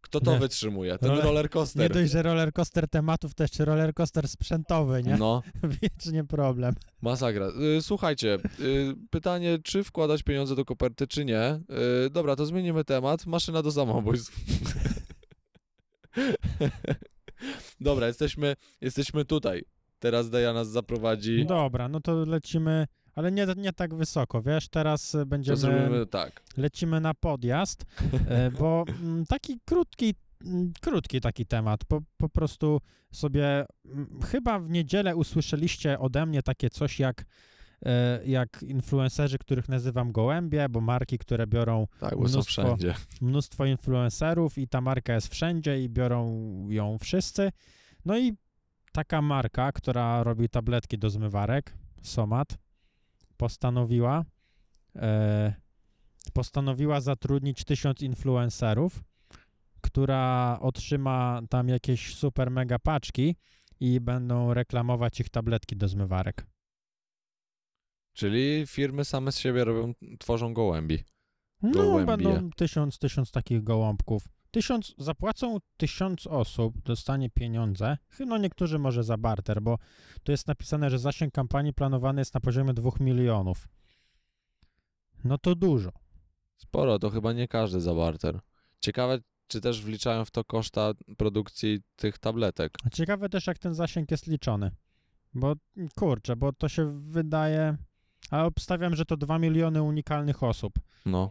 Kto 0.00 0.20
to 0.20 0.32
Nie. 0.32 0.38
wytrzymuje? 0.38 0.98
Ten 0.98 1.10
Roller- 1.10 1.48
coaster. 1.48 1.82
Nie 1.82 1.88
dość, 1.88 2.12
że 2.12 2.22
roller 2.22 2.52
coaster 2.52 2.88
tematów, 2.88 3.34
to 3.34 3.44
jeszcze 3.44 3.64
roller 3.64 3.94
coaster 3.94 4.28
sprzętowy, 4.28 5.02
nie? 5.02 5.16
No, 5.16 5.42
Wiecznie 5.82 6.24
problem. 6.24 6.74
masakra. 7.02 7.46
Y, 7.78 7.82
Słuchajcie, 7.82 8.38
y, 8.60 8.94
pytanie, 9.10 9.58
czy 9.64 9.84
wkładać 9.84 10.22
pieniądze 10.22 10.56
do 10.56 10.64
koperty, 10.64 11.06
czy 11.06 11.24
nie? 11.24 11.60
Y, 12.06 12.10
Dobra, 12.10 12.36
to 12.36 12.46
zmienimy 12.46 12.84
temat. 12.84 13.26
Maszyna 13.26 13.62
do 13.62 13.72
samobójstw. 13.72 14.40
Dobra, 17.80 18.06
jesteśmy, 18.06 18.56
jesteśmy 18.80 19.24
tutaj. 19.24 19.62
Teraz 19.98 20.30
Deja 20.30 20.52
nas 20.52 20.68
zaprowadzi. 20.68 21.46
Dobra, 21.46 21.88
no 21.88 22.00
to 22.00 22.14
lecimy, 22.24 22.86
ale 23.16 23.32
nie, 23.32 23.46
nie 23.56 23.72
tak 23.72 23.94
wysoko, 23.94 24.42
wiesz? 24.42 24.68
Teraz 24.68 25.10
To 25.10 25.26
będziemy, 25.26 25.56
zrobimy 25.56 26.06
tak. 26.06 26.42
lecimy 26.56 27.00
na 27.00 27.14
podjazd, 27.14 27.84
e, 28.28 28.50
bo 28.50 28.84
mm, 29.02 29.26
taki 29.26 29.60
krótki, 29.64 30.14
mm, 30.44 30.72
krótki 30.80 31.20
taki 31.20 31.46
temat. 31.46 31.84
Po, 31.84 32.00
po 32.16 32.28
prostu 32.28 32.80
sobie, 33.12 33.66
mm, 33.86 34.20
chyba 34.30 34.58
w 34.58 34.70
niedzielę 34.70 35.16
usłyszeliście 35.16 35.98
ode 35.98 36.26
mnie 36.26 36.42
takie 36.42 36.70
coś 36.70 36.98
jak, 37.00 37.24
e, 37.86 38.20
jak 38.26 38.62
influencerzy, 38.62 39.38
których 39.38 39.68
nazywam 39.68 40.12
gołębie, 40.12 40.68
bo 40.68 40.80
marki, 40.80 41.18
które 41.18 41.46
biorą 41.46 41.86
Tak, 42.00 42.16
Mnóstwo. 42.16 42.76
mnóstwo 43.20 43.66
influencerów 43.66 44.58
i 44.58 44.68
ta 44.68 44.80
marka 44.80 45.14
jest 45.14 45.28
wszędzie 45.28 45.82
i 45.82 45.88
biorą 45.88 46.26
ją 46.68 46.98
wszyscy. 46.98 47.52
No 48.04 48.18
i 48.18 48.32
taka 48.92 49.22
marka, 49.22 49.72
która 49.72 50.22
robi 50.22 50.48
tabletki 50.48 50.98
do 50.98 51.10
zmywarek, 51.10 51.74
Somat, 52.02 52.58
postanowiła 53.36 54.24
e, 54.96 55.54
postanowiła 56.32 57.00
zatrudnić 57.00 57.64
tysiąc 57.64 58.02
influencerów, 58.02 59.02
która 59.80 60.58
otrzyma 60.60 61.40
tam 61.50 61.68
jakieś 61.68 62.14
super 62.14 62.50
mega 62.50 62.78
paczki 62.78 63.36
i 63.80 64.00
będą 64.00 64.54
reklamować 64.54 65.20
ich 65.20 65.28
tabletki 65.28 65.76
do 65.76 65.88
zmywarek. 65.88 66.46
Czyli 68.12 68.64
firmy 68.66 69.04
same 69.04 69.32
z 69.32 69.38
siebie 69.38 69.64
robią, 69.64 69.92
tworzą 70.18 70.54
gołębi. 70.54 71.04
No, 71.62 71.72
Gołębie. 71.72 72.16
będą 72.16 72.50
tysiąc, 72.50 72.98
tysiąc 72.98 73.30
takich 73.30 73.64
gołąbków. 73.64 74.28
Tysiąc, 74.50 74.94
zapłacą 74.98 75.58
tysiąc 75.76 76.26
osób, 76.26 76.82
dostanie 76.82 77.30
pieniądze. 77.30 77.96
No 78.26 78.38
niektórzy 78.38 78.78
może 78.78 79.04
za 79.04 79.16
barter, 79.16 79.62
bo 79.62 79.78
tu 80.22 80.32
jest 80.32 80.46
napisane, 80.48 80.90
że 80.90 80.98
zasięg 80.98 81.34
kampanii 81.34 81.72
planowany 81.72 82.20
jest 82.20 82.34
na 82.34 82.40
poziomie 82.40 82.74
2 82.74 82.90
milionów. 83.00 83.68
No 85.24 85.38
to 85.38 85.54
dużo. 85.54 85.90
Sporo, 86.56 86.98
to 86.98 87.10
chyba 87.10 87.32
nie 87.32 87.48
każdy 87.48 87.80
za 87.80 87.94
barter. 87.94 88.40
Ciekawe, 88.80 89.18
czy 89.46 89.60
też 89.60 89.82
wliczają 89.82 90.24
w 90.24 90.30
to 90.30 90.44
koszta 90.44 90.92
produkcji 91.16 91.80
tych 91.96 92.18
tabletek. 92.18 92.72
Ciekawe 92.92 93.28
też, 93.28 93.46
jak 93.46 93.58
ten 93.58 93.74
zasięg 93.74 94.10
jest 94.10 94.26
liczony. 94.26 94.70
Bo 95.34 95.54
kurczę, 95.96 96.36
bo 96.36 96.52
to 96.52 96.68
się 96.68 97.00
wydaje. 97.10 97.76
A 98.30 98.44
obstawiam, 98.44 98.96
że 98.96 99.04
to 99.04 99.16
2 99.16 99.38
miliony 99.38 99.82
unikalnych 99.82 100.42
osób. 100.42 100.74
No. 101.06 101.30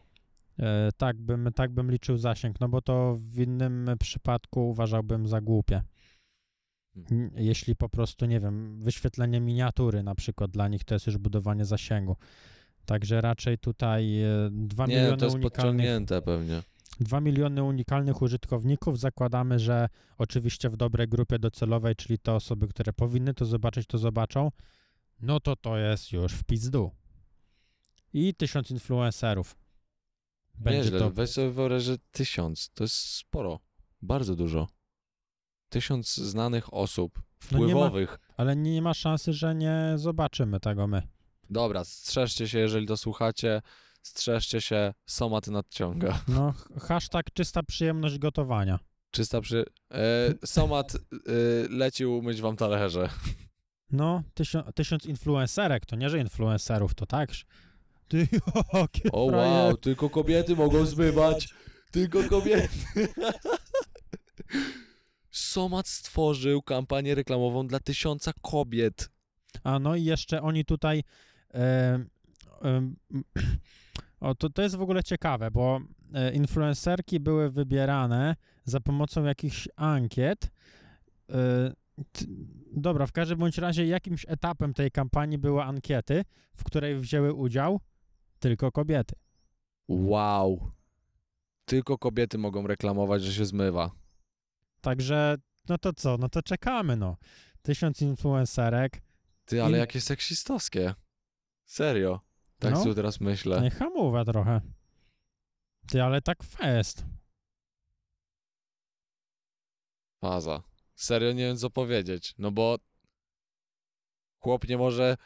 E, 0.60 0.90
tak, 0.98 1.18
bym, 1.22 1.50
tak 1.56 1.72
bym 1.72 1.92
liczył 1.92 2.18
zasięg, 2.18 2.60
no 2.60 2.70
bo 2.70 2.82
to 2.82 3.18
w 3.20 3.40
innym 3.40 3.90
przypadku 4.00 4.70
uważałbym 4.70 5.28
za 5.28 5.42
głupie. 5.42 5.82
N- 7.12 7.32
Jeśli 7.36 7.76
po 7.76 7.90
prostu, 7.90 8.26
nie 8.26 8.40
wiem, 8.40 8.80
wyświetlenie 8.80 9.40
miniatury 9.42 10.04
na 10.04 10.16
przykład 10.16 10.52
dla 10.52 10.68
nich 10.68 10.84
to 10.84 10.96
jest 10.96 11.08
już 11.08 11.18
budowanie 11.18 11.66
zasięgu. 11.66 12.16
Także 12.86 13.22
raczej 13.22 13.58
tutaj 13.58 14.22
e, 14.22 14.28
2 14.52 14.86
Nie, 14.86 14.96
miliony 14.96 15.18
to 15.18 15.26
jest 15.26 15.38
podciągnięte 15.40 16.22
pewnie. 16.22 16.62
2 17.00 17.22
miliony 17.22 17.64
unikalnych 17.64 18.22
użytkowników. 18.22 19.00
Zakładamy, 19.00 19.60
że 19.60 19.90
oczywiście 20.18 20.70
w 20.70 20.78
dobrej 20.78 21.08
grupie 21.08 21.40
docelowej, 21.40 21.96
czyli 21.96 22.20
te 22.20 22.34
osoby, 22.34 22.68
które 22.68 22.94
powinny 22.94 23.34
to 23.34 23.46
zobaczyć, 23.46 23.88
to 23.88 23.98
zobaczą. 23.98 24.52
No 25.22 25.40
to 25.40 25.56
to 25.56 25.78
jest 25.78 26.12
już 26.12 26.34
w 26.34 26.44
pizdu. 26.44 26.92
I 28.14 28.34
tysiąc 28.34 28.72
influencerów. 28.72 29.56
Będzie 30.58 30.80
Nieźle, 30.84 31.00
to. 31.00 31.12
weź 31.12 31.30
sobie 31.30 31.52
wyobraź, 31.52 31.84
że 31.84 31.98
tysiąc, 32.12 32.70
to 32.74 32.84
jest 32.84 32.96
sporo, 32.96 33.60
bardzo 34.02 34.36
dużo. 34.36 34.68
Tysiąc 35.70 36.16
znanych 36.16 36.74
osób, 36.74 37.22
No 37.52 37.58
nie 37.60 37.64
ma- 37.66 37.70
wpływowych. 37.70 38.20
Ale 38.38 38.56
nie 38.56 38.82
ma 38.82 38.94
szansy, 38.94 39.34
że 39.34 39.56
nie 39.56 39.94
zobaczymy 39.96 40.60
tego 40.60 40.88
my. 40.88 41.02
Dobra, 41.50 41.84
strzeżcie 41.84 42.48
się, 42.48 42.60
jeżeli 42.60 42.88
to 42.88 42.98
słuchacie, 42.98 43.62
strzeżcie 44.02 44.62
się, 44.62 44.94
somat 45.06 45.48
nadciąga. 45.48 46.20
No, 46.28 46.54
hashtag 46.82 47.26
czysta 47.34 47.64
przyjemność 47.64 48.18
gotowania. 48.18 48.80
Czysta 49.12 49.42
przy... 49.42 49.66
E, 49.92 50.48
somat 50.48 50.96
e, 50.96 50.98
leci 51.70 52.06
umyć 52.06 52.42
wam 52.42 52.56
talerze. 52.56 53.10
No, 53.92 54.24
tysiąc, 54.34 54.66
tysiąc 54.76 55.06
influencerek, 55.06 55.86
to 55.86 55.96
nie, 55.96 56.10
że 56.10 56.20
influencerów, 56.20 56.96
to 56.96 57.06
tak. 57.06 57.30
Ty, 58.08 58.28
jakie 58.74 59.12
O 59.12 59.30
frajer. 59.30 59.52
wow, 59.68 59.78
tylko 59.78 60.10
kobiety 60.10 60.56
mogą 60.56 60.86
zmywać. 60.86 61.50
Tylko 61.92 62.24
kobiety. 62.24 62.70
Somat 65.32 65.88
stworzył 65.88 66.62
kampanię 66.62 67.16
reklamową 67.16 67.68
dla 67.68 67.80
tysiąca 67.80 68.32
kobiet. 68.42 69.10
A 69.64 69.80
no 69.80 69.96
i 69.96 70.04
jeszcze 70.04 70.42
oni 70.42 70.66
tutaj. 70.66 71.04
em, 71.54 72.10
o, 74.20 74.36
to, 74.36 74.50
to 74.50 74.62
jest 74.62 74.76
w 74.76 74.82
ogóle 74.82 75.04
ciekawe, 75.04 75.52
bo 75.52 75.80
e, 76.14 76.32
influencerki 76.34 77.20
były 77.20 77.52
wybierane 77.52 78.36
za 78.66 78.80
pomocą 78.80 79.24
jakichś 79.24 79.68
ankiet. 79.76 80.52
E, 81.30 81.74
t- 82.12 82.26
dobra, 82.72 83.06
w 83.08 83.12
każdym 83.12 83.38
bądź 83.40 83.58
razie 83.58 83.86
jakimś 83.88 84.26
etapem 84.28 84.74
tej 84.74 84.92
kampanii 84.92 85.38
były 85.38 85.64
ankiety, 85.64 86.24
w 86.56 86.64
której 86.64 87.00
wzięły 87.00 87.34
udział 87.34 87.80
tylko 88.40 88.72
kobiety. 88.72 89.16
Wow. 89.88 90.72
Tylko 91.66 91.98
kobiety 91.98 92.38
mogą 92.38 92.68
reklamować, 92.68 93.24
że 93.24 93.34
się 93.34 93.46
zmywa. 93.46 93.92
Także, 94.82 95.36
no 95.70 95.78
to 95.78 95.94
co? 95.94 96.18
No 96.18 96.30
to 96.30 96.42
czekamy, 96.42 96.96
no. 96.98 97.18
Tysiąc 97.62 98.02
influencerek. 98.02 99.02
Ty, 99.46 99.62
ale 99.64 99.72
In- 99.72 99.78
jakie 99.80 100.02
seksistowskie. 100.02 100.94
Serio. 101.66 102.20
Tak 102.60 102.74
No. 102.74 102.84
sobie 102.84 102.96
teraz 102.96 103.20
myślę. 103.22 103.62
Niech 103.62 103.78
hamuwa 103.78 104.26
trochę. 104.26 104.62
Ty, 105.88 106.04
ale 106.04 106.22
tak 106.22 106.44
fest. 106.44 107.06
Faza. 110.22 110.64
Serio 110.96 111.32
nie 111.34 111.44
wiem 111.46 111.58
co 111.58 111.70
powiedzieć. 111.70 112.36
No 112.38 112.52
bo 112.52 112.78
chłop 114.40 114.68
nie 114.68 114.78
może. 114.78 115.18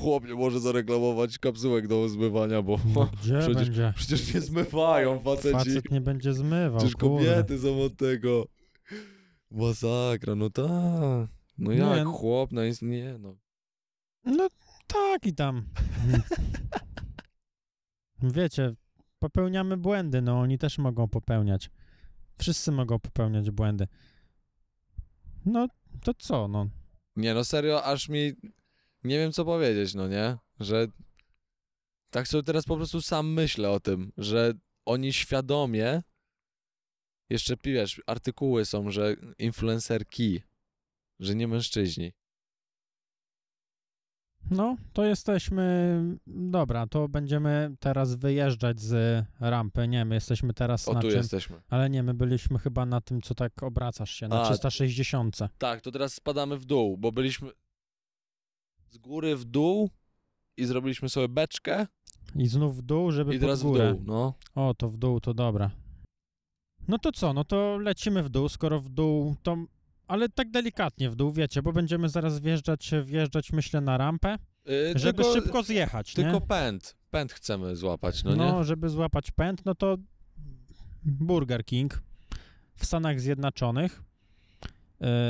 Chłop 0.00 0.24
nie 0.24 0.34
może 0.34 0.60
zareklamować 0.60 1.38
kapsułek 1.38 1.88
do 1.88 2.08
zmywania, 2.08 2.62
bo 2.62 2.78
No 2.94 3.10
gdzie 3.22 3.38
przecież- 3.38 3.56
będzie? 3.56 3.92
przecież 3.96 4.34
nie 4.34 4.40
zmywają 4.40 5.18
faceci. 5.20 5.52
Facet 5.52 5.90
nie 5.90 6.00
będzie 6.00 6.34
zmywał, 6.34 6.78
Przecież 6.78 6.96
kobiety 6.96 7.58
są 7.58 7.82
od 7.82 7.96
tego. 7.96 8.46
Masakra, 9.50 10.34
no 10.34 10.50
tak. 10.50 11.28
No 11.58 11.72
Nie, 11.72 11.78
jak 11.78 12.04
no- 12.04 12.12
chłop, 12.12 12.52
no 12.52 12.62
jest, 12.62 12.82
nie 12.82 13.18
no. 13.18 13.36
No 14.24 14.48
tak 14.86 15.26
i 15.26 15.34
tam. 15.34 15.62
Wiecie, 18.22 18.74
popełniamy 19.18 19.76
błędy, 19.76 20.22
no 20.22 20.40
oni 20.40 20.58
też 20.58 20.78
mogą 20.78 21.08
popełniać. 21.08 21.70
Wszyscy 22.38 22.72
mogą 22.72 22.98
popełniać 22.98 23.50
błędy. 23.50 23.86
No, 25.46 25.68
to 26.02 26.14
co, 26.14 26.48
no. 26.48 26.66
Nie 27.16 27.34
no, 27.34 27.44
serio, 27.44 27.84
aż 27.84 28.08
mi 28.08 28.32
nie 29.04 29.18
wiem 29.18 29.32
co 29.32 29.44
powiedzieć, 29.44 29.94
no 29.94 30.08
nie? 30.08 30.36
Że 30.60 30.86
tak 32.10 32.28
sobie 32.28 32.42
teraz 32.42 32.64
po 32.64 32.76
prostu 32.76 33.02
sam 33.02 33.32
myślę 33.32 33.70
o 33.70 33.80
tym, 33.80 34.12
że 34.16 34.52
oni 34.86 35.12
świadomie 35.12 36.02
jeszcze, 37.30 37.54
wiesz, 37.64 38.00
artykuły 38.06 38.64
są, 38.64 38.90
że 38.90 39.16
influencerki, 39.38 40.42
że 41.20 41.34
nie 41.34 41.48
mężczyźni. 41.48 42.12
No, 44.50 44.76
to 44.92 45.04
jesteśmy. 45.04 46.00
Dobra, 46.26 46.86
to 46.86 47.08
będziemy 47.08 47.76
teraz 47.80 48.14
wyjeżdżać 48.14 48.80
z 48.80 49.24
rampy. 49.40 49.88
Nie, 49.88 50.04
my 50.04 50.14
jesteśmy 50.14 50.54
teraz 50.54 50.88
O, 50.88 50.92
na 50.92 51.00
tu 51.00 51.08
czym? 51.08 51.16
jesteśmy. 51.16 51.60
Ale 51.68 51.90
nie, 51.90 52.02
my 52.02 52.14
byliśmy 52.14 52.58
chyba 52.58 52.86
na 52.86 53.00
tym, 53.00 53.22
co 53.22 53.34
tak 53.34 53.62
obracasz 53.62 54.10
się, 54.10 54.28
na 54.28 54.42
A. 54.42 54.44
360. 54.44 55.38
Tak, 55.58 55.80
to 55.80 55.90
teraz 55.90 56.14
spadamy 56.14 56.58
w 56.58 56.64
dół, 56.64 56.98
bo 56.98 57.12
byliśmy 57.12 57.50
z 58.90 58.98
góry 58.98 59.36
w 59.36 59.44
dół 59.44 59.90
i 60.56 60.64
zrobiliśmy 60.64 61.08
sobie 61.08 61.28
beczkę 61.28 61.86
I 62.36 62.46
znów 62.46 62.76
w 62.76 62.82
dół, 62.82 63.12
żeby 63.12 63.34
i 63.34 63.40
teraz 63.40 63.60
w 63.60 63.62
dół, 63.62 63.76
no. 64.06 64.34
O, 64.54 64.74
to 64.74 64.88
w 64.88 64.96
dół, 64.96 65.20
to 65.20 65.34
dobra. 65.34 65.70
No 66.88 66.98
to 66.98 67.12
co, 67.12 67.32
no 67.32 67.44
to 67.44 67.78
lecimy 67.78 68.22
w 68.22 68.28
dół, 68.28 68.48
skoro 68.48 68.80
w 68.80 68.88
dół, 68.88 69.36
to... 69.42 69.56
Ale 70.08 70.28
tak 70.28 70.50
delikatnie 70.50 71.10
w 71.10 71.16
dół, 71.16 71.32
wiecie, 71.32 71.62
bo 71.62 71.72
będziemy 71.72 72.08
zaraz 72.08 72.40
wjeżdżać, 72.40 72.90
wjeżdżać 73.04 73.52
myślę, 73.52 73.80
na 73.80 73.98
rampę, 73.98 74.38
Yy, 74.64 74.92
żeby 74.98 75.22
tylko, 75.22 75.34
szybko 75.40 75.62
zjechać, 75.62 76.14
Tylko 76.14 76.32
nie? 76.32 76.40
pęd, 76.40 76.96
pęd 77.10 77.32
chcemy 77.32 77.76
złapać, 77.76 78.24
no, 78.24 78.36
No, 78.36 78.58
nie? 78.58 78.64
żeby 78.64 78.88
złapać 78.88 79.30
pęd, 79.30 79.64
no 79.64 79.74
to 79.74 79.96
Burger 81.02 81.64
King 81.64 82.02
w 82.74 82.86
Stanach 82.86 83.20
Zjednoczonych, 83.20 84.02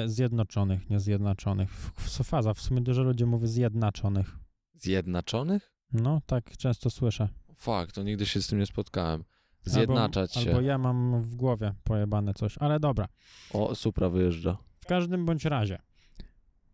Zjednoczonych, 0.07 0.91
nie 0.91 1.01
Zjednoczonych, 1.01 1.71
w, 1.71 2.11
w 2.55 2.61
sumie 2.61 2.81
dużo 2.81 3.03
ludzi 3.03 3.27
mówi 3.27 3.47
Zjednaczonych. 3.47 4.37
Zjednaczonych? 4.75 5.73
No, 5.93 6.21
tak 6.27 6.57
często 6.57 6.91
słyszę. 6.91 7.29
Fakt, 7.55 7.95
to 7.95 8.03
nigdy 8.03 8.27
się 8.27 8.43
z 8.43 8.47
tym 8.47 8.59
nie 8.59 8.67
spotkałem. 8.67 9.25
Zjednaczać 9.65 10.37
albo, 10.37 10.45
się. 10.45 10.51
Albo 10.51 10.61
ja 10.61 10.79
mam 10.79 11.23
w 11.23 11.37
głowie 11.37 11.75
pojebane 11.85 12.35
coś, 12.35 12.59
ale 12.59 12.81
dobra. 12.81 13.09
O, 13.53 13.75
Supra 13.75 14.09
wyjeżdża. 14.09 14.57
W 14.81 14.87
każdym 14.87 15.27
bądź 15.27 15.45
razie, 15.45 15.79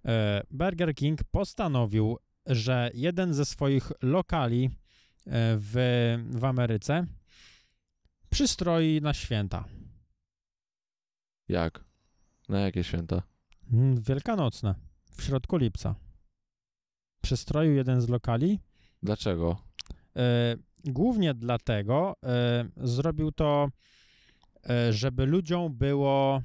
e, 0.05 0.43
Burger 0.51 0.95
King 0.95 1.25
postanowił, 1.25 2.19
że 2.47 2.91
jeden 2.95 3.35
ze 3.35 3.45
swoich 3.45 3.93
lokali 4.03 4.65
e, 4.65 4.71
w, 5.57 5.75
w 6.31 6.45
Ameryce 6.45 7.07
przystroi 8.31 9.01
na 9.01 9.15
święta. 9.15 9.65
Jak? 11.49 11.85
Na 12.49 12.61
jakie 12.61 12.85
święta? 12.85 13.23
Mm, 13.73 14.03
Wielkanocne, 14.03 14.75
w 15.17 15.23
środku 15.23 15.57
lipca. 15.57 15.95
Przystroił 17.23 17.75
jeden 17.75 18.01
z 18.01 18.09
lokali. 18.09 18.61
Dlaczego? 19.03 19.57
E, 20.17 20.57
głównie 20.85 21.35
dlatego 21.35 22.15
e, 22.25 22.69
zrobił 22.77 23.33
to, 23.33 23.69
e, 24.71 24.93
żeby 24.93 25.27
ludziom 25.27 25.75
było, 25.75 26.43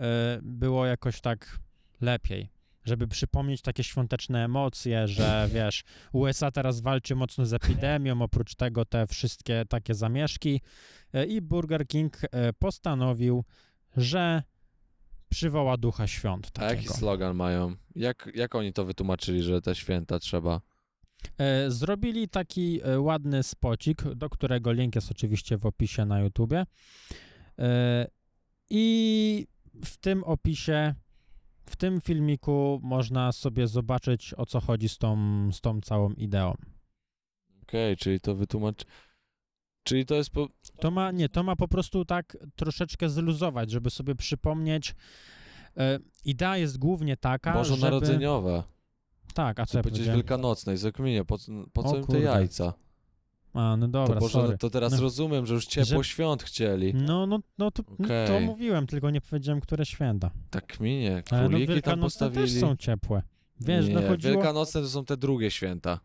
e, 0.00 0.38
było 0.42 0.86
jakoś 0.86 1.20
tak 1.20 1.58
lepiej. 2.00 2.52
Żeby 2.84 3.08
przypomnieć 3.08 3.62
takie 3.62 3.84
świąteczne 3.84 4.44
emocje, 4.44 5.08
że 5.08 5.48
wiesz, 5.54 5.84
USA 6.12 6.50
teraz 6.50 6.80
walczy 6.80 7.14
mocno 7.14 7.46
z 7.46 7.52
epidemią, 7.52 8.22
oprócz 8.22 8.54
tego 8.54 8.84
te 8.84 9.06
wszystkie 9.06 9.64
takie 9.68 9.94
zamieszki. 9.94 10.60
E, 11.12 11.24
I 11.26 11.40
Burger 11.40 11.86
King 11.86 12.16
e, 12.24 12.52
postanowił, 12.52 13.44
że 13.96 14.42
przywoła 15.32 15.76
ducha 15.76 16.06
świąt. 16.06 16.50
A 16.58 16.64
jaki 16.64 16.76
Takiego. 16.76 16.94
slogan 16.94 17.36
mają? 17.36 17.74
Jak, 17.96 18.30
jak 18.34 18.54
oni 18.54 18.72
to 18.72 18.84
wytłumaczyli, 18.84 19.42
że 19.42 19.62
te 19.62 19.74
święta 19.74 20.18
trzeba? 20.18 20.60
E, 21.38 21.70
Zrobili 21.70 22.28
taki 22.28 22.80
e, 22.84 23.00
ładny 23.00 23.42
spocik, 23.42 24.02
do 24.02 24.30
którego 24.30 24.72
link 24.72 24.94
jest 24.94 25.10
oczywiście 25.10 25.58
w 25.58 25.66
opisie 25.66 26.04
na 26.04 26.20
YouTubie. 26.20 26.66
E, 27.58 28.06
I 28.70 29.46
w 29.84 29.96
tym 29.96 30.24
opisie, 30.24 30.94
w 31.66 31.76
tym 31.76 32.00
filmiku 32.00 32.80
można 32.82 33.32
sobie 33.32 33.66
zobaczyć, 33.66 34.34
o 34.36 34.46
co 34.46 34.60
chodzi 34.60 34.88
z 34.88 34.98
tą, 34.98 35.16
z 35.52 35.60
tą 35.60 35.80
całą 35.80 36.12
ideą. 36.12 36.54
Okej, 37.62 37.96
czyli 37.96 38.20
to 38.20 38.34
wytłumacz... 38.34 38.84
Czyli 39.84 40.06
to 40.06 40.14
jest 40.14 40.30
po... 40.30 40.48
To 40.82 40.90
ma, 40.90 41.10
nie, 41.10 41.28
to 41.28 41.42
ma 41.42 41.56
po 41.56 41.68
prostu 41.68 42.04
tak 42.04 42.36
troszeczkę 42.56 43.08
zluzować, 43.08 43.70
żeby 43.70 43.90
sobie 43.90 44.14
przypomnieć. 44.14 44.94
E, 45.76 45.98
idea 46.24 46.56
jest 46.56 46.78
głównie 46.78 47.16
taka, 47.16 47.64
żeby... 47.64 47.76
Bożonarodzeniowe. 47.76 48.62
Tak, 49.34 49.60
a 49.60 49.66
co 49.66 49.78
ja 49.78 49.82
powiedzieć 49.84 50.06
wielkanocnej, 50.08 50.76
zakminie, 50.76 51.24
po, 51.24 51.38
co- 51.38 51.52
po 51.72 51.80
O 51.80 51.90
co 51.90 51.96
im 51.96 52.06
te 52.06 52.20
jajca? 52.20 52.72
A, 53.54 53.76
no 53.76 53.88
dobra, 53.88 54.14
to, 54.14 54.20
Boże, 54.20 54.32
sorry. 54.32 54.58
to 54.58 54.70
teraz 54.70 54.92
No. 54.92 55.00
rozumiem, 55.00 55.46
że 55.46 55.54
już 55.54 55.66
ciepło 55.66 56.02
Że- 56.02 56.08
świąt 56.08 56.42
chcieli. 56.42 56.94
No, 56.94 57.26
no, 57.26 57.38
no 57.58 57.70
to, 57.70 57.82
to 57.82 57.92
Okej. 58.04 58.46
mówiłem, 58.46 58.86
tylko 58.86 59.10
nie 59.10 59.20
powiedziałem, 59.20 59.60
które 59.60 59.86
święta. 59.86 60.30
Tak 60.50 60.66
kminie, 60.66 61.22
Ale 61.30 61.42
no 61.42 61.48
króliki 61.48 61.66
tam 61.66 61.74
wielkanocne 61.74 62.26
postawili. 62.26 62.52
też 62.52 62.60
są 62.60 62.76
ciepłe. 62.76 63.22
Wiesz, 63.60 63.88
nie, 63.88 63.94
no 63.94 64.00
chodziło... 64.08 64.34
Wielkanocne 64.34 64.80
to 64.80 64.88
są 64.88 65.04
te 65.04 65.16
drugie 65.16 65.50
święta. 65.50 66.00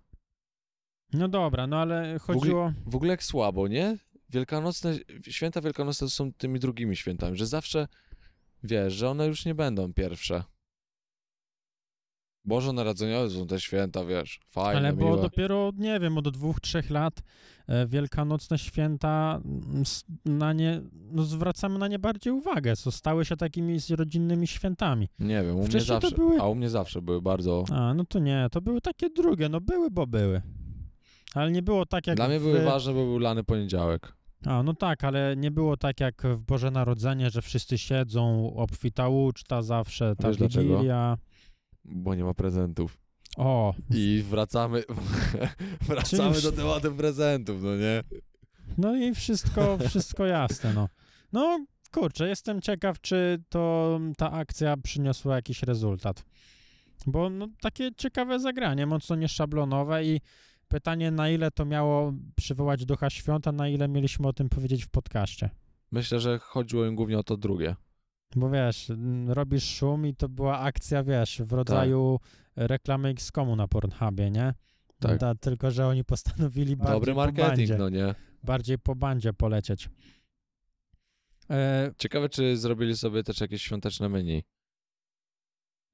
No 1.13 1.27
dobra, 1.27 1.67
no 1.67 1.77
ale 1.77 2.19
chodziło... 2.19 2.73
W 2.85 2.95
ogóle 2.95 3.11
jak 3.11 3.23
słabo, 3.23 3.67
nie? 3.67 3.97
Wielkanocne, 4.29 4.95
święta 5.27 5.61
wielkanocne 5.61 6.09
są 6.09 6.33
tymi 6.33 6.59
drugimi 6.59 6.95
świętami, 6.95 7.37
że 7.37 7.45
zawsze 7.45 7.87
wiesz, 8.63 8.93
że 8.93 9.09
one 9.09 9.27
już 9.27 9.45
nie 9.45 9.55
będą 9.55 9.93
pierwsze. 9.93 10.43
Bożonarodzeniowe 12.45 13.29
są 13.29 13.47
te 13.47 13.59
święta, 13.59 14.05
wiesz, 14.05 14.39
fajne, 14.49 14.79
Ale 14.79 14.93
miłe. 14.97 15.09
bo 15.15 15.21
dopiero, 15.21 15.71
nie 15.77 15.99
wiem, 15.99 16.17
od 16.17 16.29
dwóch, 16.29 16.59
trzech 16.59 16.89
lat 16.89 17.21
e, 17.67 17.87
wielkanocne 17.87 18.57
święta, 18.57 19.41
mm, 19.45 19.83
na 20.25 20.53
nie, 20.53 20.81
no 20.93 21.23
zwracamy 21.23 21.79
na 21.79 21.87
nie 21.87 21.99
bardziej 21.99 22.33
uwagę, 22.33 22.75
co 22.75 22.91
stały 22.91 23.25
się 23.25 23.37
takimi 23.37 23.77
rodzinnymi 23.89 24.47
świętami. 24.47 25.07
Nie 25.19 25.43
wiem, 25.43 25.55
u 25.55 25.59
mnie 25.59 25.67
Wcześniej 25.67 25.99
to 26.01 26.07
zawsze, 26.07 26.15
były- 26.15 26.41
a 26.41 26.47
u 26.47 26.55
mnie 26.55 26.69
zawsze 26.69 27.01
były 27.01 27.21
bardzo... 27.21 27.63
A, 27.71 27.93
no 27.93 28.05
to 28.05 28.19
nie, 28.19 28.47
to 28.51 28.61
były 28.61 28.81
takie 28.81 29.09
drugie, 29.09 29.49
no 29.49 29.61
były, 29.61 29.91
bo 29.91 30.07
były. 30.07 30.41
Ale 31.33 31.51
nie 31.51 31.61
było 31.61 31.85
tak 31.85 32.07
jak 32.07 32.15
Dla 32.15 32.27
mnie 32.27 32.39
w... 32.39 32.43
były 32.43 32.63
ważne, 32.63 32.93
bo 32.93 33.03
był 33.05 33.19
lany 33.19 33.43
poniedziałek. 33.43 34.16
A, 34.47 34.63
no 34.63 34.73
tak, 34.73 35.03
ale 35.03 35.35
nie 35.37 35.51
było 35.51 35.77
tak 35.77 35.99
jak 35.99 36.21
w 36.23 36.43
Boże 36.43 36.71
Narodzenie, 36.71 37.29
że 37.29 37.41
wszyscy 37.41 37.77
siedzą, 37.77 38.53
obfita 38.55 39.09
uczta 39.09 39.61
zawsze, 39.61 40.15
ta 40.15 40.27
Wiesz 40.27 40.37
dlaczego? 40.37 40.73
Wigilia. 40.73 41.17
Bo 41.85 42.15
nie 42.15 42.23
ma 42.23 42.33
prezentów. 42.33 42.97
O, 43.37 43.73
I 43.89 44.23
wracamy, 44.29 44.83
wracamy 45.87 46.31
Czyli 46.31 46.43
do 46.43 46.51
tematu 46.51 46.95
prezentów, 46.95 47.63
no 47.63 47.75
nie? 47.75 48.03
no 48.77 48.95
i 48.95 49.15
wszystko, 49.15 49.77
wszystko 49.87 50.25
jasne, 50.25 50.73
no. 50.73 50.89
No, 51.33 51.65
kurczę, 51.91 52.27
jestem 52.27 52.61
ciekaw, 52.61 53.01
czy 53.01 53.43
to 53.49 53.99
ta 54.17 54.31
akcja 54.31 54.77
przyniosła 54.77 55.35
jakiś 55.35 55.63
rezultat. 55.63 56.23
Bo 57.07 57.29
no, 57.29 57.47
takie 57.61 57.89
ciekawe 57.97 58.39
zagranie, 58.39 58.85
mocno 58.85 59.15
nieszablonowe 59.15 60.05
i 60.05 60.21
pytanie, 60.67 61.11
na 61.11 61.29
ile 61.29 61.51
to 61.51 61.65
miało 61.65 62.13
przywołać 62.35 62.85
ducha 62.85 63.09
świąt, 63.09 63.47
a 63.47 63.51
na 63.51 63.67
ile 63.69 63.87
mieliśmy 63.87 64.27
o 64.27 64.33
tym 64.33 64.49
powiedzieć 64.49 64.85
w 64.85 64.89
podcaście. 64.89 65.49
Myślę, 65.91 66.19
że 66.19 66.39
chodziło 66.39 66.85
im 66.85 66.95
głównie 66.95 67.19
o 67.19 67.23
to 67.23 67.37
drugie. 67.37 67.75
Bo 68.35 68.49
wiesz, 68.49 68.89
m, 68.89 69.31
robisz 69.31 69.63
szum 69.75 70.05
i 70.07 70.15
to 70.15 70.29
była 70.29 70.59
akcja, 70.59 71.03
wiesz, 71.03 71.41
w 71.45 71.51
rodzaju 71.53 72.19
reklamy 72.55 73.09
X-Komu 73.09 73.55
na 73.55 73.67
Pornhubie, 73.67 74.31
nie? 74.31 74.53
Tak. 74.99 75.19
Da, 75.19 75.35
tylko, 75.35 75.71
że 75.71 75.87
oni 75.87 76.03
postanowili 76.03 76.75
bardziej 76.75 76.95
Dobry 76.95 77.11
po 77.13 77.17
marketing, 77.17 77.47
bandzie, 77.57 77.77
no 77.77 77.89
nie? 77.89 78.15
bardziej 78.43 78.79
po 78.79 78.95
bandzie 78.95 79.33
polecieć. 79.33 79.89
E, 81.49 81.91
Ciekawe, 81.97 82.29
czy 82.29 82.57
zrobili 82.57 82.97
sobie 82.97 83.23
też 83.23 83.41
jakieś 83.41 83.61
świąteczne 83.61 84.09
menu. 84.09 84.43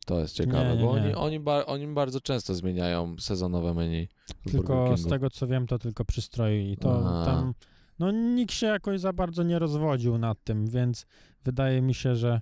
To 0.05 0.19
jest 0.19 0.35
ciekawe, 0.35 0.69
Nie, 0.69 0.75
nie, 0.75 0.83
bo 0.85 0.95
nie. 0.99 1.01
Oni, 1.03 1.13
oni, 1.15 1.39
ba, 1.39 1.65
oni 1.65 1.87
bardzo 1.87 2.21
często 2.21 2.55
zmieniają 2.55 3.15
sezonowe 3.19 3.73
menu. 3.73 4.07
tylko 4.51 4.97
z 4.97 5.07
tego, 5.07 5.29
co 5.29 5.47
wiem, 5.47 5.67
to 5.67 5.79
tylko 5.79 6.05
przystroju 6.05 6.61
i 6.71 6.77
to 6.77 7.21
A. 7.21 7.25
tam, 7.25 7.53
no 7.99 8.11
nikt 8.11 8.53
się 8.53 8.67
jakoś 8.67 8.99
za 8.99 9.13
bardzo 9.13 9.43
nie 9.43 9.59
rozwodził 9.59 10.17
nad 10.17 10.43
tym, 10.43 10.67
więc 10.67 11.05
wydaje 11.43 11.81
mi 11.81 11.93
się, 11.93 12.15
że 12.15 12.41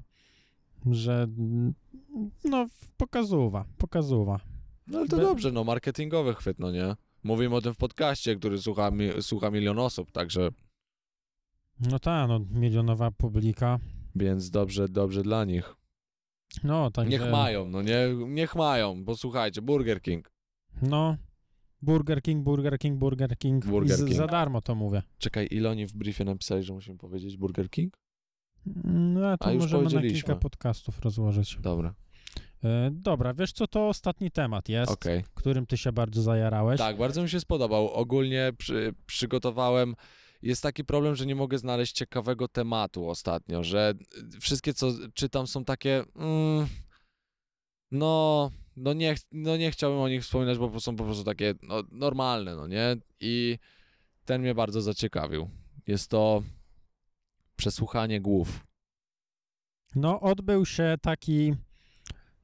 że 0.92 1.28
no 2.44 2.68
pokazuwa, 2.98 3.66
pokazuwa. 3.78 4.40
No 4.88 5.00
ale 5.00 5.08
to 5.08 5.18
Be- 5.18 5.24
dobrze, 5.24 5.52
no 5.52 5.64
marketingowy 5.64 6.34
chwyt, 6.34 6.60
no 6.60 6.72
nie? 6.72 6.96
Mówimy 7.24 7.56
o 7.56 7.62
tym 7.62 7.74
w 7.74 7.78
podcaście, 7.78 8.36
który 8.36 8.58
słucha, 8.62 8.92
mi, 8.92 9.10
słucha 9.22 9.52
milion 9.52 9.80
osób, 9.80 10.12
także 10.12 10.50
No 11.80 12.00
ta, 12.00 12.28
no 12.28 12.40
milionowa 12.52 13.12
publika. 13.12 13.80
więc 14.16 14.50
dobrze, 14.50 14.90
dobrze 14.90 15.24
dla 15.24 15.46
nich. 15.46 15.76
No, 16.64 16.92
także... 16.92 17.12
Niech 17.20 17.32
mają, 17.32 17.70
no 17.70 17.82
nie? 17.82 18.00
Niech 18.28 18.56
mają, 18.56 19.04
bo 19.04 19.16
słuchajcie, 19.18 19.62
Burger 19.62 20.02
King. 20.02 20.32
No, 20.82 21.18
Burger 21.82 22.22
King, 22.22 22.44
Burger 22.44 22.80
King, 22.80 23.00
Burger 23.00 23.38
King. 23.38 23.66
Burger 23.66 23.98
King. 23.98 24.14
Za 24.14 24.28
darmo 24.28 24.62
to 24.62 24.76
mówię. 24.76 25.04
Czekaj, 25.18 25.48
ile 25.52 25.70
oni 25.70 25.88
w 25.88 25.94
briefie 25.94 26.24
napisali, 26.24 26.64
że 26.64 26.74
musimy 26.74 26.98
powiedzieć 26.98 27.38
Burger 27.38 27.70
King? 27.70 27.98
No, 28.86 29.28
a 29.28 29.38
to 29.38 29.46
A 29.46 29.52
już 29.52 29.62
możemy 29.62 29.84
na 29.84 30.02
kilka 30.02 30.36
podcastów 30.36 31.00
rozłożyć. 31.00 31.58
Dobra, 31.62 31.94
E, 32.64 32.90
dobra, 32.92 33.34
wiesz 33.34 33.52
co, 33.52 33.68
to 33.68 33.88
ostatni 33.88 34.32
temat 34.32 34.70
jest, 34.70 34.92
okej. 34.92 35.24
którym 35.34 35.66
ty 35.66 35.78
się 35.78 35.92
bardzo 35.92 36.22
zajarałeś. 36.22 36.78
Tak, 36.78 36.98
bardzo 36.98 37.24
mi 37.24 37.30
się 37.30 37.40
spodobał. 37.40 37.90
Ogólnie 37.90 38.52
przy, 38.58 38.94
przygotowałem. 39.06 39.96
Jest 40.42 40.64
taki 40.64 40.86
problem, 40.86 41.16
że 41.16 41.26
nie 41.26 41.36
mogę 41.36 41.58
znaleźć 41.58 41.96
ciekawego 41.96 42.48
tematu 42.48 43.10
ostatnio, 43.10 43.64
że 43.64 43.94
wszystkie, 44.40 44.74
co 44.74 44.92
czytam, 45.14 45.48
są 45.48 45.66
takie. 45.66 46.04
Mm, 46.16 46.68
no, 47.92 48.52
no 48.76 48.94
nie, 48.94 49.16
no 49.32 49.58
nie 49.58 49.72
chciałbym 49.72 50.00
o 50.00 50.10
nich 50.10 50.24
wspominać, 50.24 50.58
bo 50.58 50.80
są 50.80 50.96
po 50.96 51.04
prostu 51.04 51.24
takie 51.24 51.54
no, 51.62 51.84
normalne, 51.92 52.56
no 52.56 52.68
nie? 52.68 52.96
I 53.20 53.58
ten 54.26 54.42
mnie 54.42 54.56
bardzo 54.56 54.82
zaciekawił. 54.82 55.50
Jest 55.88 56.10
to 56.10 56.44
przesłuchanie 57.56 58.22
głów. 58.22 58.66
No, 59.96 60.20
odbył 60.20 60.66
się 60.66 60.96
taki, 61.02 61.54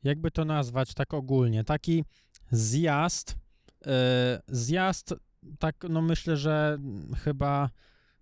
jakby 0.04 0.32
to 0.32 0.46
nazwać 0.46 0.94
tak 0.94 1.14
ogólnie, 1.14 1.64
taki 1.64 2.04
zjazd, 2.52 3.36
e, 3.86 4.42
zjazd, 4.48 5.14
tak, 5.60 5.76
no 5.90 6.02
myślę, 6.02 6.38
że 6.38 6.78
chyba 7.24 7.70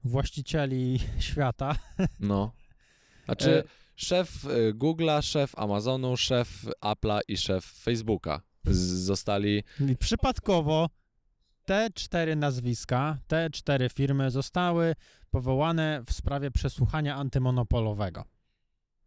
właścicieli 0.03 0.99
świata. 1.19 1.75
No. 2.19 2.51
Znaczy, 3.25 3.59
E, 3.59 3.63
szef 3.95 4.45
y, 4.45 4.73
Google'a, 4.73 5.21
szef 5.21 5.55
Amazonu, 5.59 6.17
szef 6.17 6.65
Apple'a 6.81 7.19
i 7.27 7.37
szef 7.37 7.65
Facebooka 7.65 8.41
zostali 8.65 9.63
I 9.89 9.97
przypadkowo 9.97 10.89
te 11.65 11.89
cztery 11.93 12.35
nazwiska, 12.35 13.17
te 13.27 13.49
cztery 13.49 13.89
firmy 13.89 14.31
zostały 14.31 14.95
powołane 15.29 16.03
w 16.07 16.13
sprawie 16.13 16.51
przesłuchania 16.51 17.15
antymonopolowego. 17.15 18.23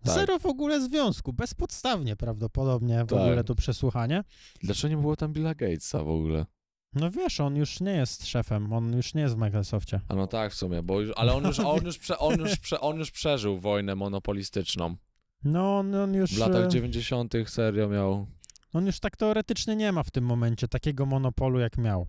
Tak. 0.05 0.15
Zero 0.15 0.39
w 0.39 0.47
ogóle 0.47 0.81
związku, 0.81 1.33
bezpodstawnie 1.33 2.17
prawdopodobnie 2.17 3.05
w 3.05 3.09
Tak. 3.09 3.19
ogóle 3.19 3.45
to 3.45 3.55
przesłuchanie. 3.55 4.25
Dlaczego 4.63 4.95
nie 4.95 5.01
było 5.01 5.17
tam 5.17 5.33
Billa 5.33 5.55
Gatesa 5.55 6.05
w 6.05 6.09
ogóle? 6.09 6.47
No 6.95 7.11
wiesz, 7.11 7.41
on 7.41 7.57
już 7.57 7.81
nie 7.81 7.91
jest 7.93 8.27
szefem, 8.27 8.73
on 8.73 8.93
już 8.97 9.15
nie 9.15 9.23
jest 9.23 9.35
w 9.35 9.39
Microsoftie. 9.39 10.01
A 10.09 10.15
no 10.15 10.27
tak 10.27 10.53
w 10.53 10.55
sumie, 10.55 10.83
bo 10.83 11.01
już, 11.01 11.13
ale 11.17 11.35
on 11.35 11.45
już, 11.47 11.59
on 11.61 11.85
już, 11.85 11.99
prze, 11.99 12.19
on 12.19 12.41
już, 12.41 12.57
prze, 12.57 12.81
on 12.81 12.99
już 12.99 13.11
przeżył 13.11 13.61
wojnę 13.61 13.95
monopolistyczną. 13.95 14.97
No 15.45 15.79
on, 15.79 15.95
on 15.95 16.15
już 16.15 16.31
W 16.35 16.39
latach 16.39 16.65
e, 16.65 16.69
90. 16.69 17.35
serio 17.47 17.89
miał. 17.89 18.27
on 18.73 18.87
już 18.87 19.01
tak 19.01 19.17
teoretycznie 19.17 19.77
nie 19.77 19.93
ma 19.93 20.03
w 20.03 20.11
tym 20.11 20.25
momencie 20.25 20.69
takiego 20.69 21.07
monopolu 21.07 21.59
jak 21.61 21.79
miał. 21.79 22.07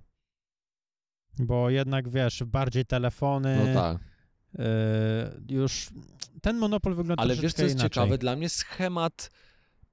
Bo 1.40 1.70
jednak 1.70 2.10
wiesz, 2.10 2.44
bardziej 2.44 2.86
telefony, 2.86 3.74
No 3.74 3.82
tak. 3.82 3.98
e, 4.60 5.32
już 5.50 5.90
ten 6.42 6.58
monopol 6.58 6.96
wygląda 6.96 7.24
Ale 7.24 7.36
wiesz 7.36 7.54
co 7.54 7.64
jest 7.64 7.76
inaczej. 7.76 7.90
ciekawe? 7.90 8.18
Dla 8.18 8.36
mnie 8.36 8.50
schemat 8.50 9.32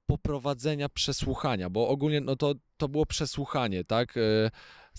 poprowadzenia 0.07 0.89
przesłuchania, 0.89 1.69
bo 1.69 1.87
ogólnie 1.87 2.21
no 2.21 2.35
to, 2.35 2.55
to 2.77 2.87
było 2.89 3.05
przesłuchanie, 3.05 3.83
tak? 3.83 4.17
Y, 4.17 4.49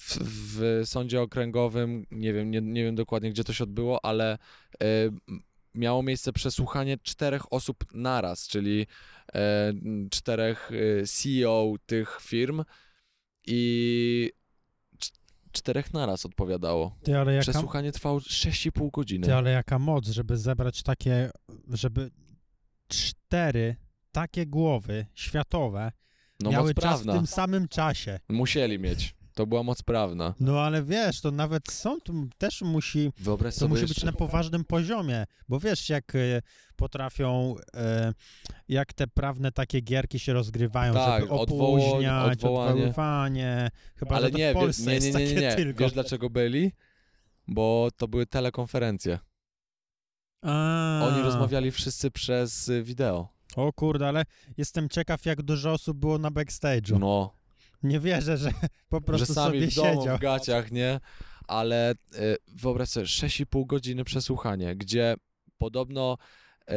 W, 0.01 0.19
w 0.21 0.83
sądzie 0.89 1.21
okręgowym, 1.23 2.07
nie 2.11 2.33
wiem, 2.33 2.51
nie, 2.51 2.61
nie 2.61 2.85
wiem 2.85 2.95
dokładnie 2.95 3.31
gdzie 3.31 3.45
to 3.45 3.53
się 3.53 3.65
odbyło, 3.65 4.05
ale 4.05 4.39
m- 5.29 5.41
miało 5.75 6.03
miejsce 6.03 6.33
przesłuchanie 6.33 6.99
czterech 7.03 7.53
osób 7.53 7.85
naraz, 7.95 8.49
czyli 8.49 8.87
e, 9.35 9.73
czterech 10.11 10.71
CEO 11.07 11.75
tych 11.87 12.19
firm 12.23 12.65
i 13.47 14.31
cz- 14.99 15.13
czterech 15.53 15.93
naraz 15.93 16.27
odpowiadało. 16.27 16.97
Ty, 17.03 17.11
jaka, 17.11 17.41
Przesłuchanie 17.41 17.93
trwało 17.93 18.19
6,5 18.19 18.91
godziny. 18.91 19.27
ty, 19.27 19.35
ale 19.35 19.51
jaka 19.51 19.79
moc, 19.79 20.09
żeby 20.09 20.37
zebrać 20.37 20.83
takie, 20.83 21.31
żeby 21.73 22.11
cztery 22.89 23.77
takie 24.13 24.47
głowy 24.47 25.07
światowe 25.15 25.93
No 26.41 26.51
miały 26.51 26.75
czas 26.75 26.83
prawna. 26.85 27.13
w 27.13 27.17
tym 27.17 27.27
samym 27.27 27.69
czasie. 27.69 28.19
Musieli 28.29 28.79
mieć. 28.79 29.19
To 29.35 29.47
była 29.47 29.63
moc 29.63 29.83
prawna. 29.83 30.35
No 30.41 30.61
ale 30.61 30.83
wiesz, 30.83 31.21
to 31.21 31.31
nawet 31.31 31.73
sąd 31.73 32.03
też 32.39 32.63
musi, 32.63 33.13
Wyobraź 33.19 33.57
to 33.57 33.69
musi 33.69 33.81
jeszcze... 33.83 33.95
być 33.95 34.05
na 34.05 34.13
poważnym 34.13 34.65
poziomie, 34.65 35.25
bo 35.49 35.61
wiesz, 35.61 35.89
jak 35.89 36.15
e, 36.15 36.19
potrafią, 36.77 37.55
e, 37.77 38.13
jak 38.69 38.93
te 38.93 39.07
prawne 39.07 39.53
takie 39.53 39.81
gierki 39.81 40.19
się 40.19 40.33
rozgrywają, 40.33 40.95
Tak, 40.95 41.21
żeby 41.21 41.33
opóźniać, 41.33 42.33
odwołanie. 42.33 42.73
odwoływanie, 42.73 43.71
chyba 43.97 44.17
Ale 44.17 44.31
nie, 44.31 44.51
w 44.51 44.55
Polsce 44.55 44.91
nie, 44.91 44.99
nie, 44.99 45.01
nie, 45.01 45.07
nie, 45.11 45.13
takie 45.13 45.41
nie. 45.41 45.55
tylko. 45.57 45.81
Wiesz 45.85 45.93
dlaczego 45.93 46.31
byli? 46.31 46.73
Bo 47.49 47.89
to 47.97 48.09
były 48.09 48.27
telekonferencje. 48.27 49.19
A, 50.43 51.01
Oni 51.13 51.23
rozmawiali 51.23 51.71
wszyscy 51.71 52.11
przez 52.11 52.69
y, 52.69 52.83
wideo. 52.83 53.29
O 53.57 53.73
kurde, 53.73 54.09
ale 54.09 54.25
jestem 54.57 54.89
ciekaw, 54.89 55.27
jak 55.27 55.43
dużo 55.43 55.73
osób 55.73 55.99
było 55.99 56.19
na 56.19 56.31
backstage'u. 56.31 56.99
No, 56.99 57.35
Nie 57.83 58.01
wierzę, 58.01 58.37
że 58.39 58.51
po 58.89 58.97
że 58.97 59.01
prostu 59.01 59.35
sami 59.35 59.59
sobie 59.59 59.67
w 59.71 59.75
domu, 59.75 60.01
siedział. 60.01 60.17
w 60.17 60.21
gaciach, 60.21 60.71
nie? 60.73 61.01
Ale 61.49 61.93
y, 61.93 61.97
wyobraź 62.49 62.89
sobie, 62.89 63.07
6,5 63.07 63.67
godziny 63.67 64.05
przesłuchanie, 64.05 64.77
gdzie 64.77 65.15
podobno 65.59 66.17
y, 66.71 66.75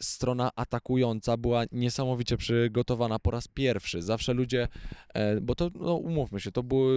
strona 0.00 0.50
atakująca 0.56 1.36
była 1.36 1.64
niesamowicie 1.72 2.36
przygotowana 2.36 3.18
po 3.18 3.30
raz 3.30 3.48
pierwszy. 3.48 4.02
Zawsze 4.02 4.32
ludzie, 4.34 4.68
e, 5.14 5.40
bo 5.40 5.54
to, 5.54 5.70
no 5.74 5.94
umówmy 5.94 6.40
się, 6.40 6.52
to 6.52 6.62
było 6.62 6.88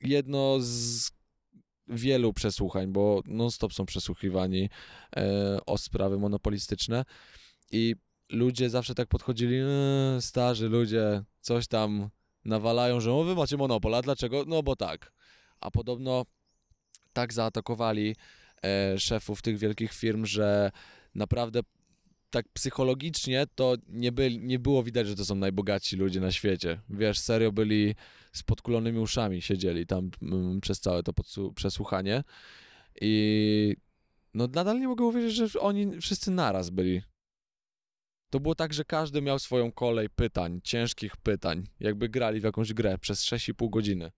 jedno 0.00 0.56
z 0.60 1.10
wielu 1.88 2.32
przesłuchań, 2.32 2.86
bo 2.92 3.22
non-stop 3.26 3.72
są 3.72 3.86
przesłuchiwani 3.86 4.70
o 5.66 5.78
sprawy 5.78 6.18
monopolistyczne 6.18 7.04
i 7.70 7.94
ludzie 8.30 8.70
zawsze 8.70 8.94
tak 8.94 9.08
podchodzili, 9.08 9.56
e, 9.56 10.20
starzy 10.20 10.68
ludzie, 10.68 11.22
coś 11.40 11.66
tam 11.66 12.08
nawalają, 12.44 13.00
że 13.00 13.12
o, 13.12 13.24
wy 13.24 13.34
macie 13.34 13.56
monopol, 13.56 13.94
a 13.94 14.02
dlaczego? 14.02 14.44
No 14.46 14.62
bo 14.62 14.76
tak. 14.76 15.12
A 15.60 15.70
podobno 15.70 16.24
tak 17.12 17.32
zaatakowali 17.32 18.16
e, 18.64 18.98
szefów 18.98 19.42
tych 19.42 19.58
wielkich 19.58 19.92
firm, 19.92 20.26
że 20.26 20.70
naprawdę 21.14 21.60
tak 22.30 22.46
psychologicznie 22.52 23.46
to 23.54 23.76
nie, 23.88 24.12
byli, 24.12 24.38
nie 24.40 24.58
było 24.58 24.82
widać, 24.82 25.06
że 25.06 25.16
to 25.16 25.24
są 25.24 25.34
najbogatsi 25.34 25.96
ludzie 25.96 26.20
na 26.20 26.32
świecie. 26.32 26.80
Wiesz, 26.90 27.18
serio 27.18 27.52
byli 27.52 27.94
z 28.32 28.42
podkulonymi 28.42 28.98
uszami, 28.98 29.42
siedzieli 29.42 29.86
tam 29.86 30.10
mm, 30.22 30.60
przez 30.60 30.80
całe 30.80 31.02
to 31.02 31.12
przesłuchanie 31.54 32.24
i 33.00 33.76
no 34.34 34.46
nadal 34.46 34.80
nie 34.80 34.88
mogę 34.88 35.04
uwierzyć, 35.04 35.34
że 35.34 35.60
oni 35.60 36.00
wszyscy 36.00 36.30
naraz 36.30 36.70
byli. 36.70 37.02
To 38.30 38.40
było 38.40 38.54
tak, 38.54 38.72
że 38.72 38.84
każdy 38.84 39.22
miał 39.22 39.38
swoją 39.38 39.72
kolej 39.72 40.10
pytań, 40.10 40.60
ciężkich 40.64 41.16
pytań, 41.16 41.66
jakby 41.80 42.08
grali 42.08 42.40
w 42.40 42.44
jakąś 42.44 42.72
grę 42.72 42.98
przez 42.98 43.24
6,5 43.24 43.70
godziny. 43.70 44.10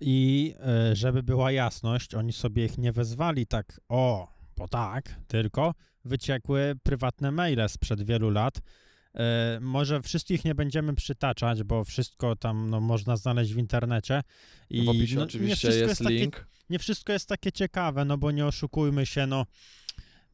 I 0.00 0.54
e, 0.60 0.96
żeby 0.96 1.22
była 1.22 1.52
jasność, 1.52 2.14
oni 2.14 2.32
sobie 2.32 2.64
ich 2.64 2.78
nie 2.78 2.92
wezwali 2.92 3.46
tak, 3.46 3.80
o, 3.88 4.32
bo 4.56 4.68
tak, 4.68 5.20
tylko 5.28 5.74
wyciekły 6.04 6.74
prywatne 6.82 7.30
maile 7.30 7.68
sprzed 7.68 8.02
wielu 8.02 8.30
lat. 8.30 8.60
E, 9.14 9.58
może 9.60 10.02
wszystkich 10.02 10.44
nie 10.44 10.54
będziemy 10.54 10.94
przytaczać, 10.94 11.62
bo 11.62 11.84
wszystko 11.84 12.36
tam 12.36 12.70
no, 12.70 12.80
można 12.80 13.16
znaleźć 13.16 13.54
w 13.54 13.58
internecie. 13.58 14.22
I 14.70 14.84
w 14.84 14.88
opisie 14.88 15.16
no, 15.16 15.22
oczywiście 15.22 15.56
wszystko 15.68 15.88
jest 15.88 16.02
takie- 16.02 16.14
link. 16.14 16.46
nie 16.70 16.78
wszystko 16.78 17.12
jest 17.12 17.28
takie 17.28 17.52
ciekawe, 17.52 18.04
no 18.04 18.18
bo 18.18 18.30
nie 18.30 18.46
oszukujmy 18.46 19.06
się, 19.06 19.26
no 19.26 19.46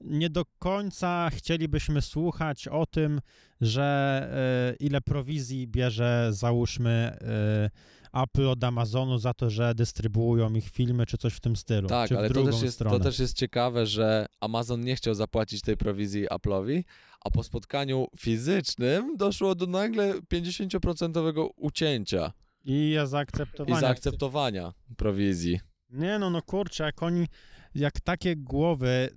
nie 0.04 0.30
do 0.30 0.44
końca 0.58 1.30
chcielibyśmy 1.32 2.02
słuchać 2.02 2.68
o 2.68 2.86
tym, 2.86 3.20
że 3.60 3.82
e, 4.72 4.84
ile 4.84 5.00
prowizji 5.00 5.68
bierze, 5.68 6.28
załóżmy, 6.30 6.90
e, 6.90 7.70
Apple 8.22 8.48
od 8.48 8.64
Amazonu 8.64 9.18
za 9.18 9.34
to, 9.34 9.50
że 9.50 9.74
dystrybuują 9.74 10.54
ich 10.54 10.70
filmy, 10.70 11.06
czy 11.06 11.18
coś 11.18 11.34
w 11.34 11.40
tym 11.40 11.56
stylu. 11.56 11.88
Tak, 11.88 12.08
czy 12.08 12.14
w 12.14 12.18
ale 12.18 12.30
to 12.30 12.44
też, 12.44 12.62
jest, 12.62 12.74
stronę. 12.74 12.98
to 12.98 13.04
też 13.04 13.18
jest 13.18 13.36
ciekawe, 13.36 13.86
że 13.86 14.26
Amazon 14.40 14.80
nie 14.80 14.96
chciał 14.96 15.14
zapłacić 15.14 15.62
tej 15.62 15.76
prowizji 15.76 16.28
Apple'owi, 16.28 16.82
a 17.24 17.30
po 17.30 17.42
spotkaniu 17.42 18.06
fizycznym 18.18 19.16
doszło 19.16 19.54
do 19.54 19.66
nagle 19.66 20.14
50% 20.14 21.48
ucięcia 21.56 22.32
I 22.64 22.90
ja 22.90 23.04
i 23.04 23.06
zaakceptowania. 23.06 23.80
zaakceptowania 23.80 24.72
prowizji. 24.96 25.60
Nie 25.90 26.18
no, 26.18 26.30
no 26.30 26.42
kurczę, 26.42 26.84
jak 26.84 27.02
oni, 27.02 27.26
jak 27.74 28.00
takie 28.00 28.36
głowy 28.36 29.10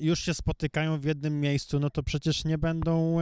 już 0.00 0.20
się 0.20 0.34
spotykają 0.34 1.00
w 1.00 1.04
jednym 1.04 1.40
miejscu, 1.40 1.80
no 1.80 1.90
to 1.90 2.02
przecież 2.02 2.44
nie 2.44 2.58
będą 2.58 3.18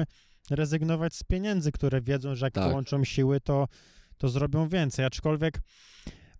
rezygnować 0.51 1.15
z 1.15 1.23
pieniędzy, 1.23 1.73
które 1.73 2.01
wiedzą, 2.03 2.35
że 2.35 2.47
jak 2.47 2.55
Tak. 2.55 2.65
połączą 2.69 3.05
siły, 3.05 3.41
to, 3.41 3.69
to 4.19 4.29
zrobią 4.29 4.69
więcej. 4.69 5.05
Aczkolwiek 5.05 5.61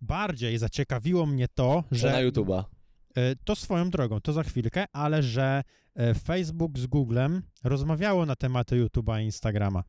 bardziej 0.01 0.57
zaciekawiło 0.57 1.25
mnie 1.25 1.47
to, 1.47 1.83
Że 1.91 2.11
na 2.11 2.17
YouTube'a. 2.23 2.63
e, 3.15 3.35
to 3.35 3.55
swoją 3.55 3.89
drogą, 3.89 4.21
to 4.21 4.33
za 4.33 4.43
chwilkę, 4.43 4.85
ale 4.93 5.23
że 5.23 5.63
e, 5.95 6.13
Facebook 6.13 6.79
z 6.79 6.87
Googlem 6.87 7.41
rozmawiało 7.63 8.25
na 8.25 8.35
tematy 8.35 8.85
YouTube'a 8.85 9.21
i 9.21 9.25
Instagrama. 9.25 9.83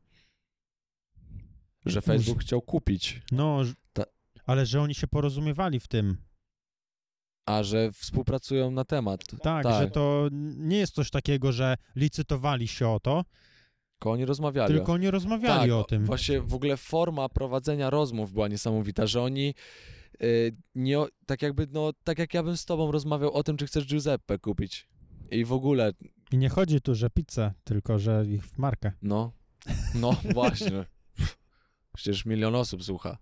Że 1.85 2.01
Facebook 2.01 2.41
chciał 2.41 2.61
kupić, 2.61 3.21
No, 3.31 3.59
Ta- 3.93 4.05
ale 4.45 4.65
że 4.65 4.81
oni 4.81 4.95
się 4.95 5.07
porozumiewali 5.07 5.79
w 5.79 5.87
tym. 5.87 6.17
A 7.51 7.63
że 7.63 7.91
współpracują 7.91 8.71
na 8.71 8.85
temat. 8.85 9.23
Tak, 9.41 9.63
Tak. 9.63 9.83
że 9.83 9.91
to 9.91 10.27
nie 10.57 10.77
jest 10.77 10.93
coś 10.95 11.09
takiego, 11.09 11.51
że 11.51 11.75
licytowali 11.95 12.67
się 12.67 12.87
o 12.87 12.99
to, 12.99 13.25
Tylko 13.93 14.11
oni 14.11 14.25
rozmawiali. 14.25 14.73
tylko 14.75 14.93
oni 14.93 15.11
rozmawiali 15.11 15.69
tak, 15.69 15.79
o 15.79 15.83
tym. 15.83 16.05
Właśnie 16.05 16.41
w 16.41 16.53
ogóle 16.53 16.77
forma 16.77 17.29
prowadzenia 17.29 17.89
rozmów 17.89 18.33
była 18.33 18.47
niesamowita, 18.47 19.07
że 19.07 19.21
oni 19.21 19.53
y, 20.23 20.55
nie, 20.75 20.97
tak 21.25 21.41
jakby, 21.41 21.67
no, 21.71 21.91
tak 22.03 22.19
jak 22.19 22.33
ja 22.33 22.43
bym 22.43 22.57
z 22.57 22.65
tobą 22.65 22.91
rozmawiał 22.91 23.33
o 23.33 23.43
tym, 23.43 23.57
czy 23.57 23.67
chcesz 23.67 23.85
Giuseppe 23.87 24.39
kupić. 24.39 24.87
I 25.31 25.45
w 25.45 25.53
ogóle, 25.53 25.91
I 26.31 26.37
nie 26.37 26.49
chodzi 26.49 26.81
tu, 26.81 26.95
że 26.95 27.09
pizzę, 27.09 27.53
tylko 27.63 27.99
że 27.99 28.25
ich 28.27 28.45
w 28.45 28.57
markę. 28.57 28.91
no, 29.01 29.31
no 29.95 30.11
właśnie. 30.33 30.85
Przecież 31.95 32.25
milion 32.25 32.55
osób 32.55 32.83
słucha. 32.83 33.17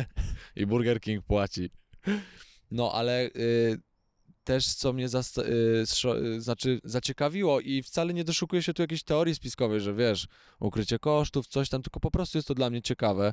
I 0.56 0.66
Burger 0.66 1.00
King 1.00 1.24
płaci. 1.24 1.70
No, 2.70 2.92
ale 2.92 3.26
y, 3.26 3.80
też 4.46 4.74
co 4.74 4.92
mnie 4.92 5.06
y, 5.06 5.84
y, 6.16 6.40
znaczy 6.40 6.80
zaciekawiło 6.84 7.60
i 7.60 7.82
wcale 7.82 8.14
nie 8.14 8.24
doszukuję 8.24 8.62
się 8.62 8.74
tu 8.74 8.82
jakiejś 8.82 9.02
teorii 9.02 9.34
spiskowej, 9.34 9.80
że 9.80 9.94
wiesz, 9.94 10.28
ukrycie 10.60 10.98
kosztów, 10.98 11.46
coś 11.46 11.68
tam, 11.68 11.82
tylko 11.82 12.00
po 12.00 12.10
prostu 12.10 12.38
jest 12.38 12.48
to 12.48 12.54
dla 12.54 12.70
mnie 12.70 12.82
ciekawe 12.82 13.32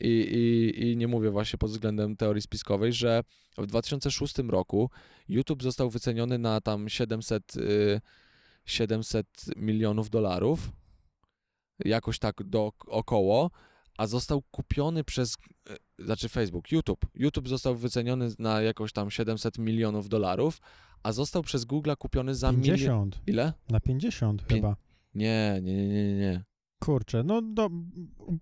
i, 0.00 0.08
i, 0.08 0.82
i 0.90 0.96
nie 0.96 1.08
mówię 1.08 1.30
właśnie 1.30 1.58
pod 1.58 1.70
względem 1.70 2.16
teorii 2.16 2.42
spiskowej, 2.42 2.92
że 2.92 3.22
w 3.58 3.66
2006 3.66 4.38
roku 4.38 4.90
YouTube 5.28 5.62
został 5.62 5.90
wyceniony 5.90 6.38
na 6.38 6.60
tam 6.60 6.88
700, 6.88 7.56
y, 7.56 8.00
700 8.64 9.26
milionów 9.56 10.10
dolarów, 10.10 10.70
jakoś 11.84 12.18
tak 12.18 12.42
do 12.42 12.72
około, 12.86 13.50
a 13.98 14.06
został 14.06 14.42
kupiony 14.42 15.04
przez, 15.04 15.36
znaczy 16.00 16.28
Facebook, 16.28 16.72
YouTube. 16.72 17.06
YouTube 17.14 17.48
został 17.48 17.76
wyceniony 17.76 18.28
na 18.38 18.62
jakoś 18.62 18.92
tam 18.92 19.10
700 19.10 19.58
milionów 19.58 20.08
dolarów, 20.08 20.60
a 21.02 21.12
został 21.12 21.42
przez 21.42 21.64
Google 21.64 21.90
kupiony 21.98 22.34
za 22.34 22.52
milion... 22.52 22.76
50. 22.76 23.20
Ile? 23.26 23.52
Na 23.70 23.80
50 23.80 24.42
Pię- 24.46 24.54
chyba. 24.54 24.76
Nie, 25.14 25.60
nie, 25.62 25.74
nie, 25.76 25.88
nie, 25.88 26.14
nie. 26.14 26.44
Kurczę, 26.78 27.22
no 27.22 27.42
do, 27.42 27.70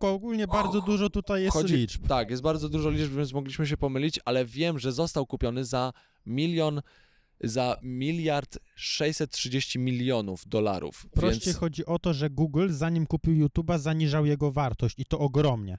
ogólnie 0.00 0.46
bardzo 0.46 0.80
dużo 0.80 1.11
tutaj 1.11 1.42
jest 1.42 1.56
Chodzi- 1.56 1.76
liczb. 1.76 2.06
Tak, 2.06 2.30
jest 2.30 2.42
bardzo 2.42 2.68
dużo 2.68 2.90
liczb, 2.90 3.12
więc 3.16 3.32
mogliśmy 3.32 3.66
się 3.66 3.76
pomylić, 3.76 4.20
ale 4.24 4.44
wiem, 4.44 4.78
że 4.78 4.92
został 4.92 5.26
kupiony 5.26 5.64
za 5.64 5.92
milion, 6.26 6.82
za 7.40 7.76
miliard 7.82 8.59
630 8.74 9.78
milionów 9.78 10.48
dolarów. 10.48 11.06
Prościej 11.11 11.46
więc 11.46 11.59
chodzi 11.59 11.86
o 11.86 11.98
to, 11.98 12.14
że 12.14 12.30
Google 12.30 12.68
zanim 12.70 13.06
kupił 13.06 13.46
YouTube'a 13.46 13.78
zaniżał 13.78 14.26
jego 14.26 14.52
wartość 14.52 14.94
i 14.98 15.04
to 15.04 15.18
ogromnie. 15.18 15.78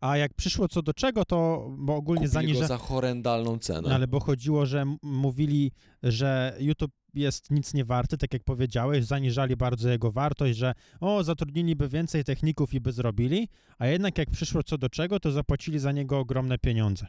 A 0.00 0.16
jak 0.16 0.34
przyszło 0.34 0.68
co 0.68 0.82
do 0.82 0.94
czego, 0.94 1.24
to 1.24 1.68
bo 1.78 1.96
ogólnie 1.96 2.28
kupili 2.28 2.32
zaniża... 2.32 2.60
go 2.60 2.66
za 2.66 2.78
horrendalną 2.78 3.58
cenę. 3.58 3.94
Ale 3.94 4.06
bo 4.06 4.20
chodziło, 4.20 4.66
że 4.66 4.84
mówili, 5.02 5.72
że 6.02 6.56
YouTube 6.58 6.92
jest 7.14 7.50
nic 7.50 7.74
nie 7.74 7.84
warty, 7.84 8.18
tak 8.18 8.32
jak 8.32 8.44
powiedziałeś, 8.44 9.04
zaniżali 9.04 9.56
bardzo 9.56 9.88
jego 9.88 10.12
wartość, 10.12 10.58
że 10.58 10.74
o, 11.00 11.24
zatrudniliby 11.24 11.88
więcej 11.88 12.24
techników 12.24 12.74
i 12.74 12.80
by 12.80 12.92
zrobili, 12.92 13.48
a 13.78 13.86
jednak 13.86 14.18
jak 14.18 14.30
przyszło 14.30 14.62
co 14.62 14.78
do 14.78 14.88
czego, 14.88 15.20
to 15.20 15.30
zapłacili 15.30 15.78
za 15.78 15.92
niego 15.92 16.18
ogromne 16.18 16.58
pieniądze. 16.58 17.06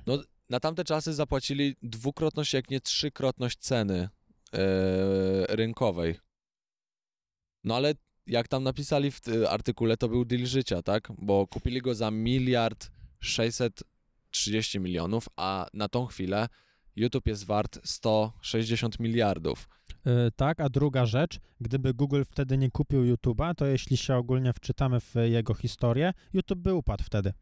Na 0.49 0.59
tamte 0.59 0.83
czasy 0.83 1.13
zapłacili 1.13 1.75
dwukrotność, 1.83 2.53
jak 2.53 2.69
nie 2.69 2.81
trzykrotność 2.81 3.57
ceny 3.57 4.09
e, 4.53 5.55
rynkowej. 5.55 6.15
No 7.63 7.75
ale 7.75 7.93
jak 8.27 8.47
tam 8.47 8.63
napisali 8.63 9.11
w 9.11 9.27
y, 9.27 9.49
artykule, 9.49 9.97
to 9.97 10.09
był 10.09 10.25
deal 10.25 10.45
życia, 10.45 10.81
tak? 10.81 11.07
Bo 11.17 11.47
kupili 11.47 11.81
go 11.81 11.95
za 11.95 12.11
miliard 12.11 12.91
630 13.19 14.79
milionów, 14.79 15.29
a 15.35 15.67
na 15.73 15.87
tą 15.89 16.05
chwilę 16.05 16.47
YouTube 16.95 17.27
jest 17.27 17.45
wart 17.45 17.79
160 17.83 18.99
miliardów. 18.99 19.67
E, 20.05 20.31
tak, 20.35 20.59
a 20.59 20.69
druga 20.69 21.05
rzecz, 21.05 21.39
gdyby 21.61 21.93
Google 21.93 22.23
wtedy 22.31 22.57
nie 22.57 22.71
kupił 22.71 23.15
YouTube'a, 23.15 23.55
to 23.55 23.65
jeśli 23.65 23.97
się 23.97 24.15
ogólnie 24.15 24.53
wczytamy 24.53 24.99
w 24.99 25.15
jego 25.23 25.53
historię, 25.53 26.13
YouTube 26.33 26.59
by 26.59 26.73
upadł 26.73 27.03
wtedy. 27.03 27.33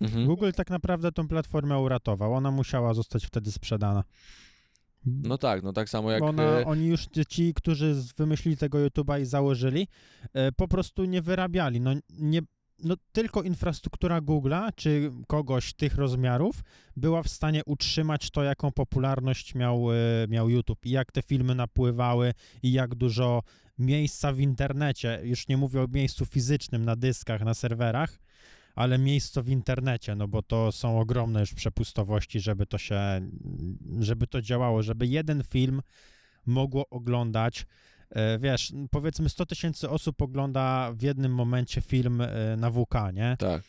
Mhm. 0.00 0.26
Google 0.26 0.50
tak 0.56 0.70
naprawdę 0.70 1.12
tą 1.12 1.28
platformę 1.28 1.78
uratował, 1.78 2.34
ona 2.34 2.50
musiała 2.50 2.94
zostać 2.94 3.26
wtedy 3.26 3.52
sprzedana. 3.52 4.04
No 5.06 5.38
tak, 5.38 5.62
no 5.62 5.72
tak 5.72 5.88
samo 5.88 6.10
jak... 6.10 6.22
Ona, 6.22 6.42
e, 6.42 6.66
oni 6.66 6.86
już 6.86 7.06
ci, 7.28 7.54
którzy 7.54 7.94
wymyślili 8.16 8.56
tego 8.56 8.78
YouTube'a 8.78 9.20
i 9.20 9.24
założyli, 9.24 9.88
e, 10.32 10.52
po 10.52 10.68
prostu 10.68 11.04
nie 11.04 11.22
wyrabiali. 11.22 11.80
No, 11.80 11.90
nie, 12.10 12.40
no 12.84 12.94
tylko 13.12 13.42
infrastruktura 13.42 14.20
Google'a 14.20 14.68
czy 14.76 15.10
kogoś 15.26 15.74
tych 15.74 15.94
rozmiarów 15.94 16.62
była 16.96 17.22
w 17.22 17.28
stanie 17.28 17.64
utrzymać 17.64 18.30
to, 18.30 18.42
jaką 18.42 18.72
popularność 18.72 19.54
miał, 19.54 19.92
e, 19.92 19.94
miał 20.28 20.50
YouTube 20.50 20.86
i 20.86 20.90
jak 20.90 21.12
te 21.12 21.22
filmy 21.22 21.54
napływały 21.54 22.34
i 22.62 22.72
jak 22.72 22.94
dużo 22.94 23.42
miejsca 23.78 24.32
w 24.32 24.40
internecie, 24.40 25.20
już 25.22 25.48
nie 25.48 25.56
mówię 25.56 25.82
o 25.82 25.86
miejscu 25.88 26.24
fizycznym 26.24 26.84
na 26.84 26.96
dyskach, 26.96 27.40
na 27.44 27.54
serwerach, 27.54 28.18
ale 28.78 28.98
miejsce 28.98 29.42
w 29.42 29.48
internecie, 29.48 30.14
no 30.14 30.28
bo 30.28 30.42
to 30.42 30.72
są 30.72 31.00
ogromne 31.00 31.40
już 31.40 31.54
przepustowości, 31.54 32.40
żeby 32.40 32.66
to 32.66 32.78
się, 32.78 33.00
żeby 34.00 34.26
to 34.26 34.42
działało, 34.42 34.82
żeby 34.82 35.06
jeden 35.06 35.42
film 35.42 35.82
mogło 36.46 36.88
oglądać. 36.88 37.66
E, 38.10 38.38
Wiesz, 38.38 38.72
powiedzmy 38.90 39.28
100 39.28 39.46
tysięcy 39.46 39.90
osób 39.90 40.22
ogląda 40.22 40.92
w 40.92 41.02
jednym 41.02 41.34
momencie 41.34 41.80
film 41.80 42.20
e, 42.20 42.56
na 42.56 42.70
WK, 42.70 42.94
nie? 43.12 43.36
Tak. 43.38 43.62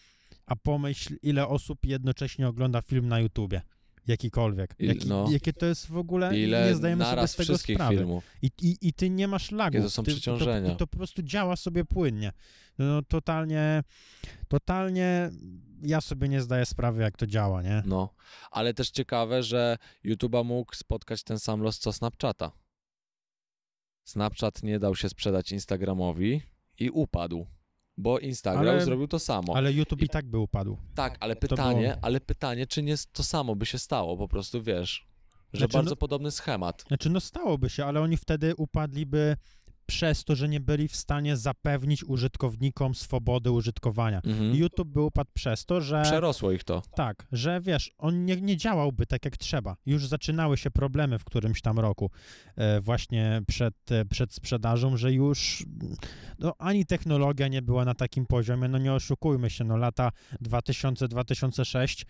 A 0.46 0.56
pomyśl, 0.56 1.16
ile 1.24 1.48
osób 1.48 1.86
jednocześnie 1.86 2.48
ogląda 2.48 2.82
film 2.82 3.08
na 3.08 3.20
YouTubie. 3.20 3.62
Jakikolwiek. 4.10 4.76
Jaki, 4.80 5.08
no. 5.08 5.28
Jakie 5.32 5.54
to 5.54 5.66
jest 5.66 5.88
w 5.88 5.98
ogóle, 5.98 6.40
Ile 6.40 6.70
nie 6.70 6.76
zdajemy 6.76 7.06
sobie 7.06 7.28
z 7.28 7.36
tego 7.36 7.58
sprawy. 7.58 7.96
filmów. 7.98 8.24
I, 8.42 8.52
i, 8.62 8.78
I 8.82 8.94
ty 8.94 9.10
nie 9.10 9.28
masz 9.28 9.52
lagów. 9.52 9.74
Jakie 9.74 9.84
to 9.84 9.90
są 9.90 10.04
ty, 10.04 10.12
przeciążenia. 10.12 10.70
To, 10.70 10.76
to 10.76 10.88
po 10.88 10.98
prostu 10.98 11.24
działa 11.24 11.56
sobie 11.56 11.86
płynnie. 11.86 12.32
No 12.78 13.02
totalnie, 13.02 13.84
totalnie 14.48 15.30
ja 15.82 16.02
sobie 16.02 16.30
nie 16.30 16.42
zdaję 16.42 16.66
sprawy, 16.66 17.02
jak 17.02 17.18
to 17.18 17.28
działa, 17.28 17.62
nie? 17.62 17.84
No, 17.86 18.14
ale 18.52 18.74
też 18.74 18.90
ciekawe, 18.90 19.44
że 19.44 19.78
YouTube'a 20.06 20.46
mógł 20.46 20.76
spotkać 20.76 21.24
ten 21.24 21.40
sam 21.40 21.62
los 21.62 21.80
co 21.80 21.94
Snapchata. 21.94 22.52
Snapchat 24.04 24.64
nie 24.64 24.80
dał 24.80 24.96
się 24.96 25.10
sprzedać 25.10 25.52
Instagramowi 25.52 26.42
i 26.80 26.90
upadł, 26.90 27.48
bo 28.00 28.20
Instagram 28.20 28.68
Ale- 28.68 28.86
zrobił 28.86 29.08
to 29.08 29.20
samo. 29.20 29.56
Ale 29.56 29.74
YouTube 29.74 30.02
I- 30.02 30.06
i 30.06 30.10
tak 30.10 30.26
by 30.26 30.38
upadł. 30.38 30.78
Tak, 30.96 31.18
ale 31.20 31.36
to 31.36 31.42
pytanie, 31.48 31.82
było- 31.90 32.00
ale 32.02 32.22
pytanie, 32.22 32.68
czy 32.68 32.84
nie 32.84 32.96
to 33.14 33.24
samo 33.24 33.56
by 33.56 33.66
się 33.66 33.80
stało, 33.80 34.18
po 34.18 34.28
prostu 34.28 34.64
wiesz, 34.64 35.08
że 35.54 35.60
Znaczy, 35.60 35.74
bardzo 35.74 35.90
no- 35.90 35.96
podobny 35.96 36.32
schemat. 36.32 36.84
Znaczy, 36.88 37.10
no 37.10 37.20
stałoby 37.20 37.70
się, 37.70 37.86
ale 37.86 38.02
oni 38.02 38.18
wtedy 38.18 38.56
upadliby 38.56 39.36
przez 39.90 40.24
to, 40.24 40.36
że 40.36 40.50
nie 40.50 40.60
byli 40.60 40.88
w 40.88 40.96
stanie 40.96 41.38
zapewnić 41.38 42.04
użytkownikom 42.04 42.96
swobody 42.96 43.52
użytkowania. 43.52 44.22
Mhm. 44.26 44.56
YouTube 44.56 44.88
by 44.88 45.02
upadł 45.02 45.32
przez 45.34 45.66
to, 45.66 45.82
że 45.82 46.02
Przerosło 46.02 46.52
ich 46.52 46.64
to. 46.64 46.82
tak, 46.96 47.28
że 47.32 47.62
wiesz, 47.62 47.92
on 47.98 48.26
nie, 48.26 48.36
nie 48.36 48.58
działałby 48.58 49.06
tak 49.06 49.26
jak 49.26 49.38
trzeba. 49.38 49.76
Już 49.86 50.08
zaczynały 50.08 50.58
się 50.58 50.72
problemy 50.72 51.20
w 51.20 51.24
którymś 51.24 51.62
tam 51.62 51.80
roku, 51.80 52.12
e, 52.56 52.82
właśnie 52.82 53.42
przed, 53.48 53.92
e, 53.92 54.06
przed 54.06 54.34
sprzedażą, 54.34 54.98
że 54.98 55.14
już 55.14 55.66
no, 56.40 56.54
ani 56.58 56.86
technologia 56.86 57.48
nie 57.48 57.62
była 57.62 57.86
na 57.86 57.94
takim 57.94 58.26
poziomie, 58.26 58.68
no 58.68 58.78
nie 58.78 58.94
oszukujmy 58.94 59.50
się, 59.50 59.64
no 59.64 59.78
lata 59.78 60.12
2000-2006 60.42 62.06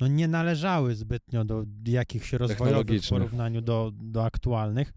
no 0.00 0.06
nie 0.06 0.28
należały 0.28 0.94
zbytnio 0.94 1.44
do 1.44 1.64
jakichś 1.84 2.32
rozwojowych 2.32 3.04
w 3.04 3.08
porównaniu 3.08 3.60
do, 3.60 3.92
do 3.94 4.24
aktualnych. 4.24 4.92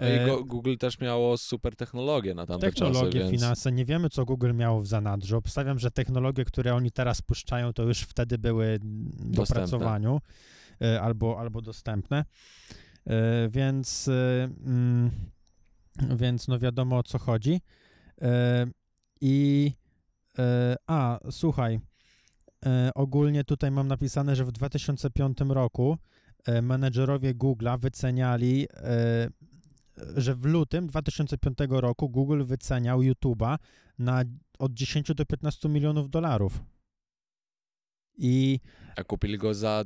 No 0.00 0.08
i 0.08 0.10
E, 0.10 0.26
go, 0.26 0.44
Google 0.44 0.76
też 0.76 1.00
miało 1.00 1.38
super 1.38 1.76
technologię 1.76 2.34
na 2.34 2.46
tamte 2.46 2.66
Technologie, 2.66 3.12
czasy, 3.12 3.18
więc... 3.18 3.30
finanse, 3.30 3.72
nie 3.72 3.84
wiemy, 3.84 4.10
co 4.10 4.24
Google 4.24 4.54
miało 4.54 4.80
w 4.80 4.86
zanadrzu. 4.86 5.36
Obstawiam, 5.36 5.78
że 5.78 5.90
technologie, 5.90 6.44
które 6.44 6.74
oni 6.74 6.90
teraz 6.90 7.22
puszczają, 7.22 7.72
to 7.72 7.82
już 7.82 8.00
wtedy 8.00 8.38
były 8.38 8.78
w 8.82 9.30
dopracowaniu 9.30 10.20
e, 10.82 11.00
albo, 11.00 11.40
albo 11.40 11.62
dostępne. 11.62 12.24
E, 13.06 13.48
Więc, 13.48 14.08
mm, 14.66 15.10
więc 16.16 16.48
no 16.48 16.58
wiadomo, 16.58 16.98
o 16.98 17.02
co 17.02 17.18
chodzi. 17.18 17.60
I 19.20 19.72
a, 20.86 21.18
słuchaj, 21.30 21.80
ogólnie 22.94 23.44
tutaj 23.44 23.70
mam 23.70 23.88
napisane, 23.88 24.36
że 24.36 24.44
w 24.44 24.52
2005 24.52 25.38
roku 25.48 25.98
menedżerowie 26.62 27.34
Google'a 27.34 27.78
wyceniali 27.78 28.66
że 30.16 30.34
w 30.34 30.44
lutym 30.44 30.86
2005 30.86 31.58
roku 31.70 32.08
Google 32.08 32.44
wyceniał 32.44 33.00
YouTube'a 33.00 33.58
na 33.98 34.24
od 34.58 34.72
10 34.74 35.14
do 35.14 35.26
15 35.26 35.68
milionów 35.68 36.10
dolarów. 36.10 36.62
I 38.16 38.60
A 38.96 39.04
kupili 39.04 39.38
go 39.38 39.54
za 39.54 39.84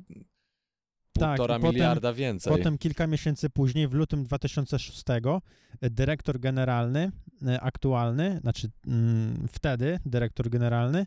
Tak, 1.18 1.36
półtora 1.36 1.58
potem- 1.58 1.74
miliarda 1.74 2.12
więcej. 2.12 2.52
potem 2.56 2.78
kilka 2.78 3.06
miesięcy 3.06 3.50
później, 3.50 3.88
w 3.88 3.92
lutym 3.94 4.24
2006, 4.24 5.42
e, 5.80 5.90
dyrektor 5.90 6.40
generalny, 6.40 7.12
e, 7.46 7.60
aktualny, 7.60 8.38
znaczy 8.40 8.70
mm, 8.86 9.46
wtedy 9.52 9.98
dyrektor 10.06 10.50
generalny, 10.50 11.06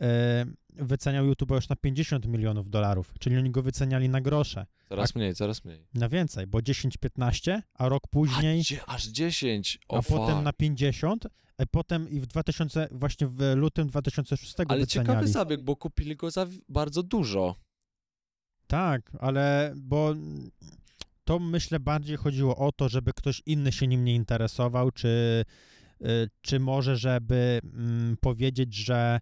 e, 0.00 0.44
wyceniał 0.76 1.26
YouTube'a 1.26 1.54
już 1.54 1.68
na 1.68 1.76
50 1.76 2.26
milionów 2.26 2.70
dolarów, 2.70 3.12
czyli 3.20 3.36
oni 3.38 3.50
go 3.50 3.62
wyceniali 3.62 4.08
na 4.08 4.20
grosze, 4.20 4.66
Coraz 4.88 5.14
mniej, 5.14 5.34
coraz 5.34 5.64
mniej. 5.64 5.86
na 5.94 6.08
więcej, 6.08 6.46
bo 6.46 6.58
10-15, 6.58 7.62
a 7.74 7.88
rok 7.88 8.02
później... 8.10 8.62
A, 8.86 8.94
aż 8.94 9.06
10! 9.06 9.78
O, 9.88 9.96
a 9.98 10.02
potem 10.02 10.34
fuck. 10.34 10.44
na 10.44 10.52
50, 10.52 11.26
a 11.58 11.66
potem 11.70 12.10
i 12.10 12.20
w 12.20 12.26
2000, 12.26 12.88
właśnie 12.90 13.26
w 13.26 13.40
lutym 13.56 13.88
2006 13.88 14.54
Ale 14.68 14.86
ciekawy 14.86 15.06
wyceniali. 15.06 15.32
zabieg, 15.32 15.60
bo 15.62 15.76
kupili 15.76 16.16
go 16.16 16.30
za 16.30 16.46
bardzo 16.68 17.02
dużo. 17.02 17.56
Tak, 18.70 19.10
ale 19.18 19.72
bo 19.76 20.14
to 21.24 21.38
myślę 21.38 21.80
bardziej 21.80 22.16
chodziło 22.16 22.56
o 22.56 22.72
to, 22.72 22.88
żeby 22.88 23.12
ktoś 23.12 23.42
inny 23.46 23.72
się 23.72 23.86
nim 23.86 24.04
nie 24.04 24.14
interesował, 24.14 24.90
czy, 24.90 25.44
y, 26.00 26.06
czy 26.42 26.60
może, 26.60 26.96
żeby 26.96 27.60
mm, 27.64 28.16
powiedzieć, 28.20 28.74
że 28.74 29.20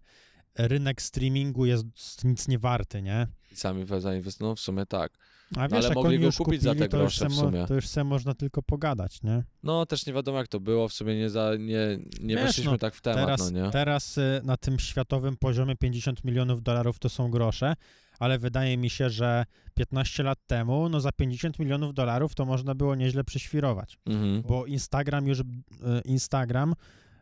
rynek 0.57 1.01
streamingu 1.01 1.65
jest 1.65 1.85
nic 2.23 2.47
nie 2.47 2.59
warty, 2.59 3.01
nie? 3.01 3.27
Sami 3.53 3.85
we- 3.85 4.01
zainwestują, 4.01 4.49
no 4.49 4.55
w 4.55 4.59
sumie 4.59 4.85
tak. 4.85 5.11
A 5.57 5.67
wiesz, 5.67 5.77
ale 5.77 5.87
jak 5.87 5.95
mogli 5.95 6.19
go 6.19 6.25
już 6.25 6.37
kupić 6.37 6.61
za 6.61 6.69
kupili, 6.69 6.83
te 6.85 6.89
to 6.89 6.97
już 6.97 7.19
grosze 7.19 7.29
w 7.29 7.33
se 7.33 7.39
sumie. 7.39 7.65
To 7.67 7.73
już 7.73 7.87
sobie 7.87 8.03
można 8.03 8.33
tylko 8.33 8.63
pogadać, 8.63 9.23
nie? 9.23 9.43
No 9.63 9.85
też 9.85 10.05
nie 10.05 10.13
wiadomo 10.13 10.37
jak 10.37 10.47
to 10.47 10.59
było, 10.59 10.87
w 10.87 10.93
sumie 10.93 11.15
nie, 11.17 11.29
za, 11.29 11.51
nie, 11.59 11.99
nie 12.21 12.35
Wiesz, 12.35 12.45
weszliśmy 12.45 12.71
no, 12.71 12.77
tak 12.77 12.95
w 12.95 13.01
temat, 13.01 13.25
Teraz, 13.25 13.51
no 13.51 13.65
nie? 13.65 13.71
teraz 13.71 14.17
y, 14.17 14.41
na 14.43 14.57
tym 14.57 14.79
światowym 14.79 15.37
poziomie 15.37 15.75
50 15.75 16.23
milionów 16.23 16.63
dolarów 16.63 16.99
to 16.99 17.09
są 17.09 17.31
grosze, 17.31 17.75
ale 18.19 18.39
wydaje 18.39 18.77
mi 18.77 18.89
się, 18.89 19.09
że 19.09 19.45
15 19.73 20.23
lat 20.23 20.39
temu, 20.47 20.89
no 20.89 20.99
za 21.01 21.11
50 21.11 21.59
milionów 21.59 21.93
dolarów 21.93 22.35
to 22.35 22.45
można 22.45 22.75
było 22.75 22.95
nieźle 22.95 23.23
przyświrować, 23.23 23.97
Mhm. 24.05 24.41
bo 24.41 24.65
Instagram 24.65 25.27
już, 25.27 25.39
y, 25.39 25.43
Instagram 26.05 26.73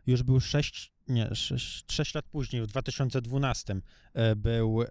już 0.06 0.22
był 0.22 0.40
6, 0.40 0.92
nie, 1.08 1.34
6, 1.34 1.84
6 1.92 2.14
lat 2.14 2.24
później, 2.28 2.62
w 2.62 2.66
2012 2.66 3.74
y, 4.32 4.36
był, 4.36 4.82
y, 4.82 4.86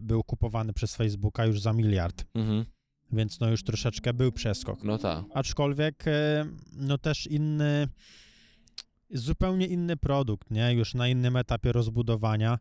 był 0.00 0.22
kupowany 0.24 0.72
przez 0.72 0.96
Facebooka 0.96 1.46
już 1.46 1.60
za 1.60 1.72
miliard, 1.72 2.24
Mhm. 2.34 2.64
więc 3.12 3.40
no 3.40 3.50
już 3.50 3.64
troszeczkę 3.64 4.14
był 4.14 4.32
przeskok. 4.32 4.82
No 4.84 4.98
tak. 4.98 5.24
Aczkolwiek, 5.34 6.04
e, 6.08 6.46
no 6.72 6.98
też 6.98 7.26
inny, 7.26 7.88
zupełnie 9.10 9.66
inny 9.66 9.96
produkt, 9.96 10.50
nie? 10.50 10.72
Już 10.72 10.94
na 10.94 11.08
innym 11.08 11.36
etapie 11.36 11.72
rozbudowania. 11.72 12.58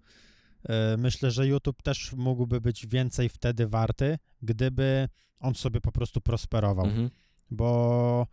E, 0.68 0.98
Myślę, 0.98 1.32
że 1.32 1.48
YouTube 1.48 1.82
też 1.82 2.14
mógłby 2.14 2.62
być 2.62 2.88
więcej 2.88 3.30
wtedy 3.30 3.68
warty, 3.68 4.18
gdyby 4.42 5.10
on 5.40 5.56
sobie 5.56 5.82
po 5.82 5.92
prostu 5.92 6.22
prosperował, 6.22 6.86
Mhm. 6.86 7.10
bo, 7.52 8.28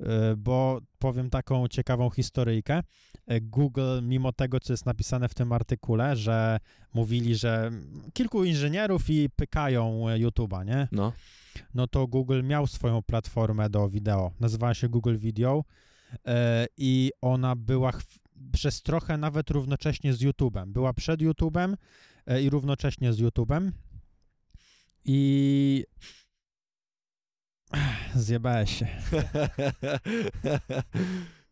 e, 0.00 0.36
bo 0.36 0.80
powiem 0.98 1.30
taką 1.30 1.68
ciekawą 1.68 2.10
historyjkę. 2.10 2.82
E, 3.26 3.40
Google, 3.40 4.02
mimo 4.02 4.32
tego, 4.32 4.60
co 4.60 4.72
jest 4.72 4.86
napisane 4.86 5.28
w 5.28 5.34
tym 5.34 5.52
artykule, 5.52 6.16
że 6.16 6.58
mówili, 6.94 7.34
że 7.36 7.70
kilku 8.12 8.44
inżynierów 8.44 9.10
i 9.10 9.30
pykają 9.36 10.00
YouTube'a, 10.06 10.64
nie? 10.66 10.88
No. 10.92 11.12
no 11.74 11.86
to 11.86 12.06
Google 12.06 12.42
miał 12.42 12.66
swoją 12.66 13.02
platformę 13.02 13.70
do 13.70 13.88
wideo. 13.88 14.30
Nazywała 14.40 14.74
się 14.74 14.88
Google 14.88 15.16
Video 15.16 15.64
i 16.76 17.10
ona 17.20 17.56
była 17.56 17.92
przez 18.52 18.82
trochę 18.82 19.18
nawet 19.18 19.50
równocześnie 19.50 20.14
z 20.14 20.22
YouTube'em. 20.22 20.66
Była 20.66 20.92
przed 20.92 21.20
YouTube'em 21.20 21.74
e, 22.26 22.42
i 22.42 22.50
równocześnie 22.50 23.12
z 23.12 23.20
YouTube'em. 23.20 23.70
I 25.04 25.84
zjebałeś 28.14 28.78
się. 28.78 28.86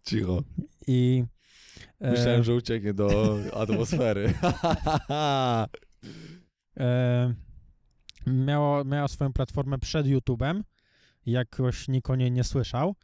Cicho. 0.08 0.42
I 0.86 1.24
e, 2.00 2.10
Myślałem, 2.10 2.44
że 2.44 2.54
ucieknie 2.54 2.94
do 2.94 3.38
atmosfery. 3.52 4.34
e, 6.80 7.34
miało, 8.26 8.84
miała 8.84 9.08
swoją 9.08 9.32
platformę 9.32 9.78
przed 9.78 10.06
YouTube'em. 10.06 10.62
Jakoś 11.26 11.88
nikt 11.88 12.10
o 12.10 12.16
niej 12.16 12.32
nie 12.32 12.44
słyszał. 12.44 12.94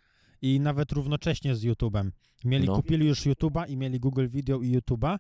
I 0.43 0.61
nawet 0.61 0.93
równocześnie 0.93 1.57
z 1.57 1.64
YouTube'em. 1.64 2.11
Mieli, 2.45 2.66
No. 2.66 2.76
kupili 2.76 3.07
już 3.07 3.20
YouTube'a 3.20 3.68
i 3.70 3.76
mieli 3.76 4.01
Google 4.01 4.28
Video 4.28 4.61
i 4.61 4.78
YouTube'a. 4.78 5.18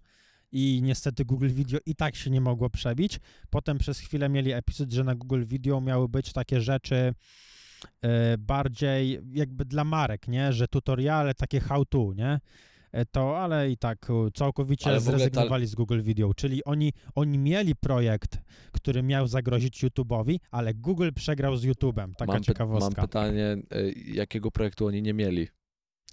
I 0.52 0.80
niestety 0.82 1.24
Google 1.24 1.48
Video 1.48 1.80
i 1.86 1.94
tak 1.94 2.16
się 2.16 2.30
nie 2.30 2.40
mogło 2.40 2.70
przebić. 2.70 3.20
Potem 3.50 3.78
przez 3.78 3.98
chwilę 3.98 4.28
mieli 4.28 4.52
epizod, 4.52 4.92
że 4.92 5.04
na 5.04 5.14
Google 5.14 5.44
Video 5.44 5.80
miały 5.80 6.08
być 6.08 6.32
takie 6.32 6.60
rzeczy 6.60 7.14
e, 8.02 8.38
bardziej 8.38 9.20
jakby 9.32 9.64
dla 9.64 9.84
marek, 9.84 10.28
nie? 10.28 10.52
Że 10.52 10.68
tutoriale, 10.68 11.34
takie 11.34 11.60
how 11.60 11.84
to, 11.84 12.12
nie? 12.16 12.40
E, 12.92 13.04
To, 13.06 13.38
ale 13.38 13.70
i 13.70 13.76
tak 13.76 14.10
e, 14.10 14.30
całkowicie 14.34 14.86
Ale 14.86 14.98
ogóle 14.98 15.12
ta- 15.12 15.18
zrezygnowali 15.18 15.66
z 15.66 15.74
Google 15.74 16.00
Video, 16.02 16.34
czyli 16.34 16.64
oni, 16.64 16.92
oni 17.14 17.38
mieli 17.38 17.76
projekt, 17.76 18.38
który 18.72 19.02
miał 19.02 19.26
zagrozić 19.26 19.84
YouTube'owi, 19.84 20.38
ale 20.50 20.74
Google 20.74 21.10
przegrał 21.14 21.56
z 21.56 21.64
YouTube'em. 21.64 22.12
Taka 22.16 22.32
mam, 22.32 22.42
py- 22.42 22.46
ciekawostka. 22.46 23.00
mam 23.02 23.08
pytanie, 23.08 23.56
y, 23.76 23.92
jakiego 24.06 24.50
projektu 24.50 24.86
oni 24.86 25.02
nie 25.02 25.14
mieli? 25.14 25.48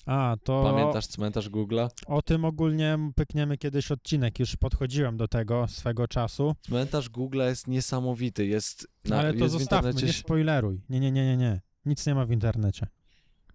A, 0.06 0.36
to 0.44 0.64
Pamiętasz 0.64 1.08
cmentarz 1.08 1.50
Google'a? 1.50 1.90
o 2.08 2.22
tym 2.22 2.46
ogólnie 2.46 2.98
pykniemy 3.16 3.58
kiedyś 3.58 3.92
odcinek, 3.92 4.40
już 4.40 4.56
podchodziłem 4.56 5.18
do 5.18 5.28
tego 5.28 5.68
swego 5.68 6.08
czasu, 6.08 6.56
Cmentarz 6.62 7.10
Google'a 7.10 7.46
jest 7.46 7.68
niesamowity, 7.68 8.46
jest 8.48 8.88
na, 9.06 9.20
ale 9.20 9.34
to 9.34 9.40
jest 9.44 9.54
zostawmy, 9.54 9.90
internecie... 9.90 10.08
nie 10.08 10.14
spoileruj. 10.14 10.82
Nie, 10.90 11.00
nie, 11.00 11.12
nie, 11.12 11.26
nie, 11.26 11.38
nie. 11.38 11.62
Nic 11.86 12.08
nie 12.08 12.16
ma 12.16 12.26
w 12.26 12.32
internecie. 12.32 12.88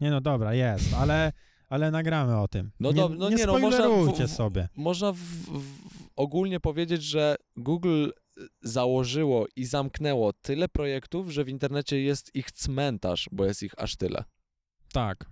Nie 0.00 0.10
no 0.10 0.20
dobra, 0.20 0.54
jest, 0.54 0.94
ale, 0.94 1.32
ale 1.74 1.90
nagramy 1.90 2.40
o 2.40 2.48
tym. 2.48 2.70
No 2.80 2.92
nie, 2.92 3.02
dob- 3.02 3.16
no 3.18 3.30
nie 3.30 3.36
nie, 3.36 3.46
no, 3.46 3.58
można 3.58 3.88
w- 3.88 4.30
sobie. 4.30 4.68
Można 4.76 5.12
w, 5.12 5.16
w, 5.16 5.62
ogólnie 6.16 6.60
powiedzieć, 6.60 7.02
że 7.02 7.36
Google 7.56 8.08
założyło 8.62 9.46
i 9.56 9.64
zamknęło 9.64 10.32
tyle 10.32 10.68
projektów, 10.68 11.30
że 11.30 11.44
w 11.44 11.48
internecie 11.48 12.00
jest 12.02 12.34
ich 12.34 12.52
cmentarz, 12.52 13.28
bo 13.32 13.44
jest 13.44 13.62
ich 13.62 13.72
aż 13.78 13.96
tyle. 13.96 14.24
Tak. 14.92 15.24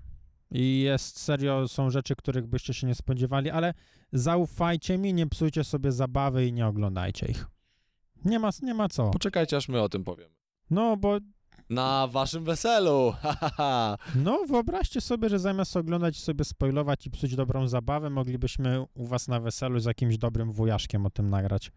I 0.51 0.81
jest 0.81 1.21
serio, 1.21 1.69
są 1.69 1.91
rzeczy, 1.91 2.17
których 2.17 2.47
byście 2.47 2.75
się 2.75 2.87
nie 2.87 2.95
spodziewali, 2.95 3.51
ale 3.51 3.75
zaufajcie 4.13 4.99
mi, 4.99 5.15
nie 5.15 5.27
psujcie 5.27 5.65
sobie 5.65 5.93
zabawy 5.93 6.47
i 6.47 6.53
nie 6.53 6.67
oglądajcie 6.67 7.27
ich. 7.27 7.47
Nie 8.25 8.39
ma, 8.39 8.51
nie 8.63 8.75
ma 8.75 8.89
co. 8.89 9.11
Poczekajcie, 9.11 9.57
aż 9.57 9.69
my 9.69 9.81
o 9.83 9.89
tym 9.89 10.05
powiemy. 10.05 10.35
No, 10.71 10.97
bo 10.97 11.19
Na 11.73 12.07
waszym 12.07 12.45
weselu! 12.45 13.15
No 14.15 14.45
wyobraźcie 14.49 15.01
sobie, 15.01 15.29
że 15.29 15.39
zamiast 15.39 15.77
oglądać 15.77 16.17
sobie 16.21 16.45
spoilować 16.45 17.07
i 17.07 17.11
psuć 17.11 17.37
dobrą 17.37 17.69
zabawę, 17.69 18.11
moglibyśmy 18.11 18.85
u 18.95 19.07
was 19.07 19.29
na 19.29 19.41
weselu 19.41 19.81
z 19.81 19.85
jakimś 19.85 20.19
dobrym 20.19 20.53
wujaszkiem 20.53 21.07
o 21.07 21.11
tym 21.11 21.31
nagrać. 21.31 21.73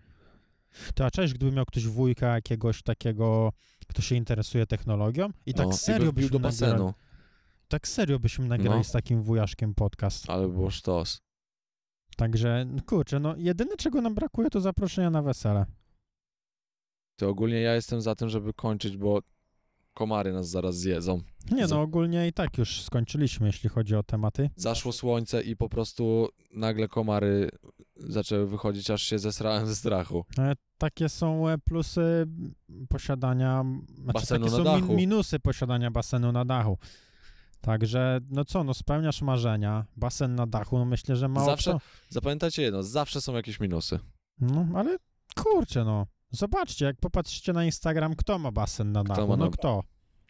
To 0.96 1.06
a 1.06 1.12
cześć, 1.12 1.34
gdyby 1.34 1.52
miał 1.52 1.66
ktoś 1.66 1.88
wujka 1.88 2.28
jakiegoś 2.28 2.84
takiego, 2.84 3.52
kto 3.88 4.02
się 4.02 4.16
interesuje 4.16 4.66
technologią 4.66 5.30
i 5.46 5.54
tak 5.54 5.68
No, 5.68 5.74
serio 5.74 6.10
i 6.10 6.14
byśmy 6.14 6.30
do 6.30 6.40
nagrali, 6.40 6.74
basenu, 6.74 6.94
tak 7.68 7.88
serio 7.88 8.20
byśmy 8.20 8.46
nagrali 8.48 8.78
No. 8.78 8.84
z 8.84 8.92
takim 8.92 9.24
wujaszkiem 9.24 9.76
podcast. 9.76 10.30
ale 10.30 10.48
było 10.48 10.70
sztos. 10.70 11.22
Także, 12.18 12.66
no 12.68 12.82
kurczę, 12.86 13.20
no 13.20 13.36
jedyne 13.38 13.76
czego 13.78 14.02
nam 14.02 14.16
brakuje 14.16 14.50
to 14.50 14.62
zaproszenia 14.62 15.10
na 15.10 15.22
wesele. 15.22 15.66
To 17.20 17.30
ogólnie 17.30 17.62
ja 17.62 17.76
jestem 17.76 18.02
za 18.02 18.16
tym, 18.16 18.30
żeby 18.30 18.54
kończyć, 18.54 18.98
bo 18.98 19.20
komary 19.96 20.34
nas 20.34 20.50
zaraz 20.50 20.78
zjedzą. 20.78 21.22
Nie 21.52 21.68
no, 21.68 21.82
ogólnie 21.82 22.28
i 22.28 22.34
tak 22.34 22.58
już 22.58 22.82
skończyliśmy, 22.82 23.48
jeśli 23.48 23.70
chodzi 23.70 23.96
o 23.96 24.04
tematy. 24.04 24.50
Zaszło 24.56 24.92
słońce 24.92 25.42
i 25.44 25.56
po 25.56 25.70
prostu 25.70 26.30
nagle 26.54 26.88
komary 26.88 27.50
zaczęły 27.96 28.48
wychodzić, 28.48 28.90
aż 28.92 29.02
się 29.04 29.20
zesrałem 29.20 29.68
ze 29.68 29.76
strachu. 29.76 30.26
E, 30.38 30.54
Takie 30.78 31.10
są 31.10 31.50
e, 31.50 31.58
plusy 31.58 32.26
posiadania, 32.90 33.64
znaczy 33.96 34.14
Basenu 34.14 34.46
takie 34.46 34.58
na 34.58 34.58
są 34.58 34.64
dachu. 34.80 34.94
minusy 34.96 35.40
posiadania 35.40 35.92
basenu 35.92 36.32
na 36.32 36.46
dachu. 36.46 36.78
Także, 37.62 38.20
no 38.30 38.46
co, 38.46 38.64
no 38.64 38.74
spełniasz 38.74 39.22
marzenia, 39.22 39.86
basen 39.98 40.36
na 40.36 40.48
dachu, 40.48 40.78
no 40.78 40.86
myślę, 40.86 41.16
że 41.16 41.28
mało 41.28 41.46
Zawsze- 41.46 41.72
kto... 41.72 41.82
Zapamiętajcie 42.10 42.62
jedno, 42.62 42.84
zawsze 42.84 43.22
są 43.22 43.34
jakieś 43.34 43.60
minusy. 43.60 44.00
No, 44.40 44.68
ale 44.76 44.98
kurczę, 45.36 45.86
no. 45.86 46.08
Zobaczcie, 46.32 46.86
jak 46.86 46.98
popatrzycie 46.98 47.54
na 47.54 47.66
Instagram, 47.66 48.16
kto 48.16 48.40
ma 48.40 48.52
basen 48.52 48.92
na 48.92 49.04
dachu, 49.04 49.28
ma 49.28 49.38
no 49.38 49.46
na- 49.46 49.52
kto? 49.52 49.84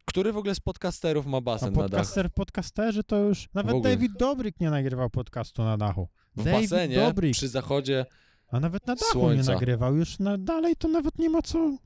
Który 0.06 0.34
w 0.34 0.38
ogóle 0.38 0.56
z 0.56 0.60
podcasterów 0.60 1.26
ma 1.26 1.38
A 1.38 1.42
basen 1.42 1.74
na 1.74 1.82
dach? 1.82 1.90
podcaster, 1.92 2.32
podcasterzy 2.34 3.04
to 3.04 3.18
już... 3.18 3.48
Nawet 3.54 3.76
ogóle. 3.76 3.92
David 3.92 4.12
Dobrik 4.20 4.60
nie 4.60 4.70
nagrywał 4.70 5.10
podcastu 5.10 5.64
na 5.64 5.78
dachu. 5.78 6.08
W 6.36 6.44
David 6.44 6.70
basenie 6.70 6.96
Dobrik. 6.96 7.34
przy 7.34 7.48
zachodzie 7.48 8.06
A 8.48 8.60
nawet 8.60 8.88
na 8.88 8.96
dachu 8.96 9.12
Słońca. 9.12 9.42
nie 9.52 9.54
nagrywał, 9.56 9.96
już 9.96 10.20
na, 10.20 10.38
dalej 10.38 10.76
to 10.76 10.88
nawet 10.88 11.20
nie 11.20 11.30
ma 11.30 11.42
co... 11.42 11.78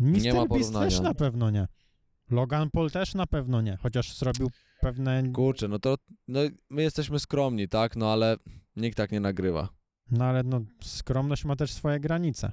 Mr. 0.00 0.34
ma 0.34 0.46
Beast 0.46 0.48
porównania. 0.48 0.84
też 0.90 1.00
na 1.00 1.14
pewno 1.14 1.50
nie. 1.50 1.66
Logan 2.30 2.70
Paul 2.70 2.90
też 2.90 3.14
na 3.14 3.26
pewno 3.26 3.60
nie, 3.60 3.76
chociaż 3.76 4.16
zrobił 4.16 4.50
pewne... 4.80 5.22
Kurczę, 5.32 5.68
no 5.68 5.78
to 5.78 5.96
no, 6.28 6.40
my 6.70 6.82
jesteśmy 6.82 7.18
skromni, 7.18 7.68
tak? 7.68 7.96
No 7.96 8.12
ale 8.12 8.36
nikt 8.76 8.96
tak 8.96 9.12
nie 9.12 9.20
nagrywa. 9.20 9.68
No 10.10 10.24
ale 10.24 10.42
no, 10.42 10.60
skromność 10.82 11.44
ma 11.44 11.56
też 11.56 11.72
swoje 11.72 12.00
granice. 12.00 12.52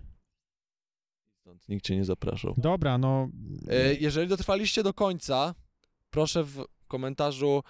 Stąd 1.52 1.70
nikt 1.70 1.86
cię 1.86 1.96
nie 1.96 2.06
zapraszał. 2.06 2.54
Dobra, 2.58 2.98
no... 2.98 3.30
E, 3.70 3.94
jeżeli 3.94 4.28
dotrwaliście 4.28 4.84
do 4.84 4.94
końca, 4.94 5.56
proszę 6.10 6.44
w 6.44 6.66
komentarzu, 6.88 7.64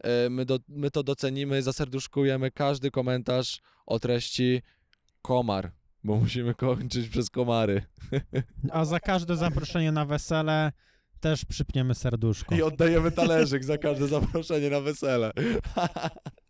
e, 0.00 0.30
my, 0.30 0.44
do, 0.44 0.58
my 0.68 0.90
to 0.90 1.02
docenimy, 1.02 1.62
zaserduszkujemy 1.62 2.50
każdy 2.50 2.90
komentarz 2.90 3.60
o 3.86 3.98
treści 3.98 4.62
komar, 5.22 5.72
bo 6.04 6.16
musimy 6.16 6.54
kończyć 6.54 7.08
przez 7.08 7.30
komary. 7.30 7.82
A 8.72 8.84
za 8.84 9.00
każde 9.00 9.36
zaproszenie 9.36 9.92
na 9.92 10.04
wesele 10.04 10.72
też 11.20 11.44
przypniemy 11.44 11.94
serduszko. 11.94 12.54
I 12.54 12.62
oddajemy 12.62 13.10
talerzyk 13.10 13.64
za 13.64 13.78
każde 13.78 14.08
zaproszenie 14.08 14.70
na 14.70 14.80
wesele. 14.80 15.32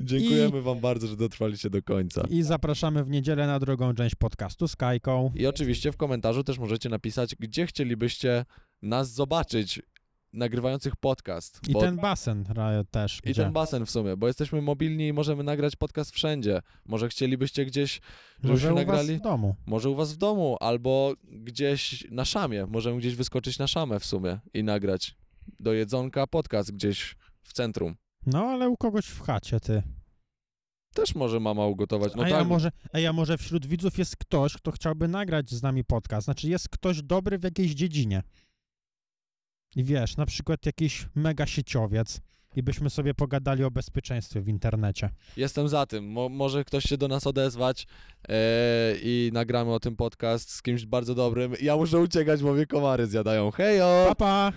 Dziękujemy 0.00 0.62
wam 0.62 0.80
bardzo, 0.80 1.06
że 1.06 1.16
dotrwaliście 1.16 1.70
do 1.70 1.82
końca. 1.82 2.22
I 2.30 2.42
zapraszamy 2.42 3.04
w 3.04 3.10
niedzielę 3.10 3.46
na 3.46 3.58
drugą 3.58 3.94
część 3.94 4.14
podcastu 4.14 4.68
z 4.68 4.76
Kajką. 4.76 5.32
I 5.36 5.46
oczywiście 5.46 5.92
w 5.92 5.96
komentarzu 5.96 6.44
też 6.44 6.58
możecie 6.58 6.88
napisać, 6.88 7.36
gdzie 7.38 7.66
chcielibyście 7.66 8.44
nas 8.82 9.12
zobaczyć 9.12 9.82
nagrywających 10.32 10.96
podcast. 10.96 11.60
I 11.68 11.72
bo- 11.72 11.80
ten 11.80 11.96
basen 11.96 12.44
też. 12.90 13.18
I 13.24 13.30
gdzie? 13.30 13.42
ten 13.42 13.52
basen 13.52 13.86
w 13.86 13.90
sumie, 13.90 14.16
bo 14.16 14.26
jesteśmy 14.26 14.62
mobilni 14.62 15.06
i 15.08 15.12
możemy 15.12 15.42
nagrać 15.44 15.76
podcast 15.76 16.10
wszędzie. 16.10 16.60
Może 16.86 17.08
chcielibyście 17.08 17.64
gdzieś, 17.66 18.00
Może 18.42 18.48
żebyśmy 18.48 18.72
u 18.72 18.74
nagrali, 18.74 19.08
was 19.08 19.18
w 19.18 19.22
domu. 19.22 19.56
może 19.66 19.90
u 19.90 19.94
was 19.94 20.12
w 20.12 20.16
domu, 20.16 20.56
albo 20.60 21.14
gdzieś 21.24 22.06
na 22.10 22.24
szamie. 22.24 22.66
Możemy 22.66 22.98
gdzieś 22.98 23.14
wyskoczyć 23.14 23.58
na 23.58 23.66
szamę 23.66 24.00
w 24.00 24.04
sumie 24.04 24.38
i 24.54 24.64
nagrać 24.64 25.14
do 25.60 25.72
jedzonka 25.72 26.26
podcast 26.26 26.72
gdzieś 26.72 27.16
w 27.42 27.52
centrum. 27.52 27.94
No, 28.26 28.44
ale 28.44 28.68
u 28.68 28.76
kogoś 28.76 29.06
w 29.06 29.20
chacie, 29.20 29.60
ty. 29.60 29.82
Też 30.94 31.14
może 31.14 31.40
mama 31.40 31.66
ugotować. 31.66 32.14
No 32.14 32.22
a, 32.22 32.24
tak, 32.28 32.38
ja 32.38 32.44
może, 32.44 32.70
a 32.92 32.98
ja 32.98 33.12
może 33.12 33.38
wśród 33.38 33.66
widzów 33.66 33.98
jest 33.98 34.16
ktoś, 34.16 34.54
kto 34.54 34.70
chciałby 34.70 35.08
nagrać 35.08 35.50
z 35.50 35.62
nami 35.62 35.84
podcast. 35.84 36.24
Znaczy 36.24 36.48
jest 36.48 36.68
ktoś 36.68 37.02
dobry 37.02 37.38
w 37.38 37.44
jakiejś 37.44 37.72
dziedzinie. 37.74 38.22
I 39.76 39.84
wiesz, 39.84 40.16
na 40.16 40.26
przykład 40.26 40.66
jakiś 40.66 41.08
mega 41.14 41.46
sieciowiec 41.46 42.20
i 42.56 42.62
byśmy 42.62 42.90
sobie 42.90 43.14
pogadali 43.14 43.64
o 43.64 43.70
bezpieczeństwie 43.70 44.40
w 44.40 44.48
internecie. 44.48 45.10
jestem 45.36 45.68
za 45.68 45.86
tym. 45.86 46.10
Mo 46.10 46.28
może 46.28 46.64
ktoś 46.64 46.84
się 46.84 46.96
do 46.96 47.08
nas 47.08 47.26
odezwać 47.26 47.86
e, 48.28 48.34
i 49.02 49.30
nagramy 49.32 49.72
o 49.72 49.80
tym 49.80 49.96
podcast 49.96 50.50
z 50.50 50.62
kimś 50.62 50.86
bardzo 50.86 51.14
dobrym. 51.14 51.54
Ja 51.62 51.76
muszę 51.76 51.98
uciekać, 51.98 52.42
bo 52.42 52.52
mnie 52.52 52.66
komary 52.66 53.06
zjadają. 53.06 53.50
Hejo! 53.50 54.04
Pa, 54.08 54.14
pa! 54.14 54.52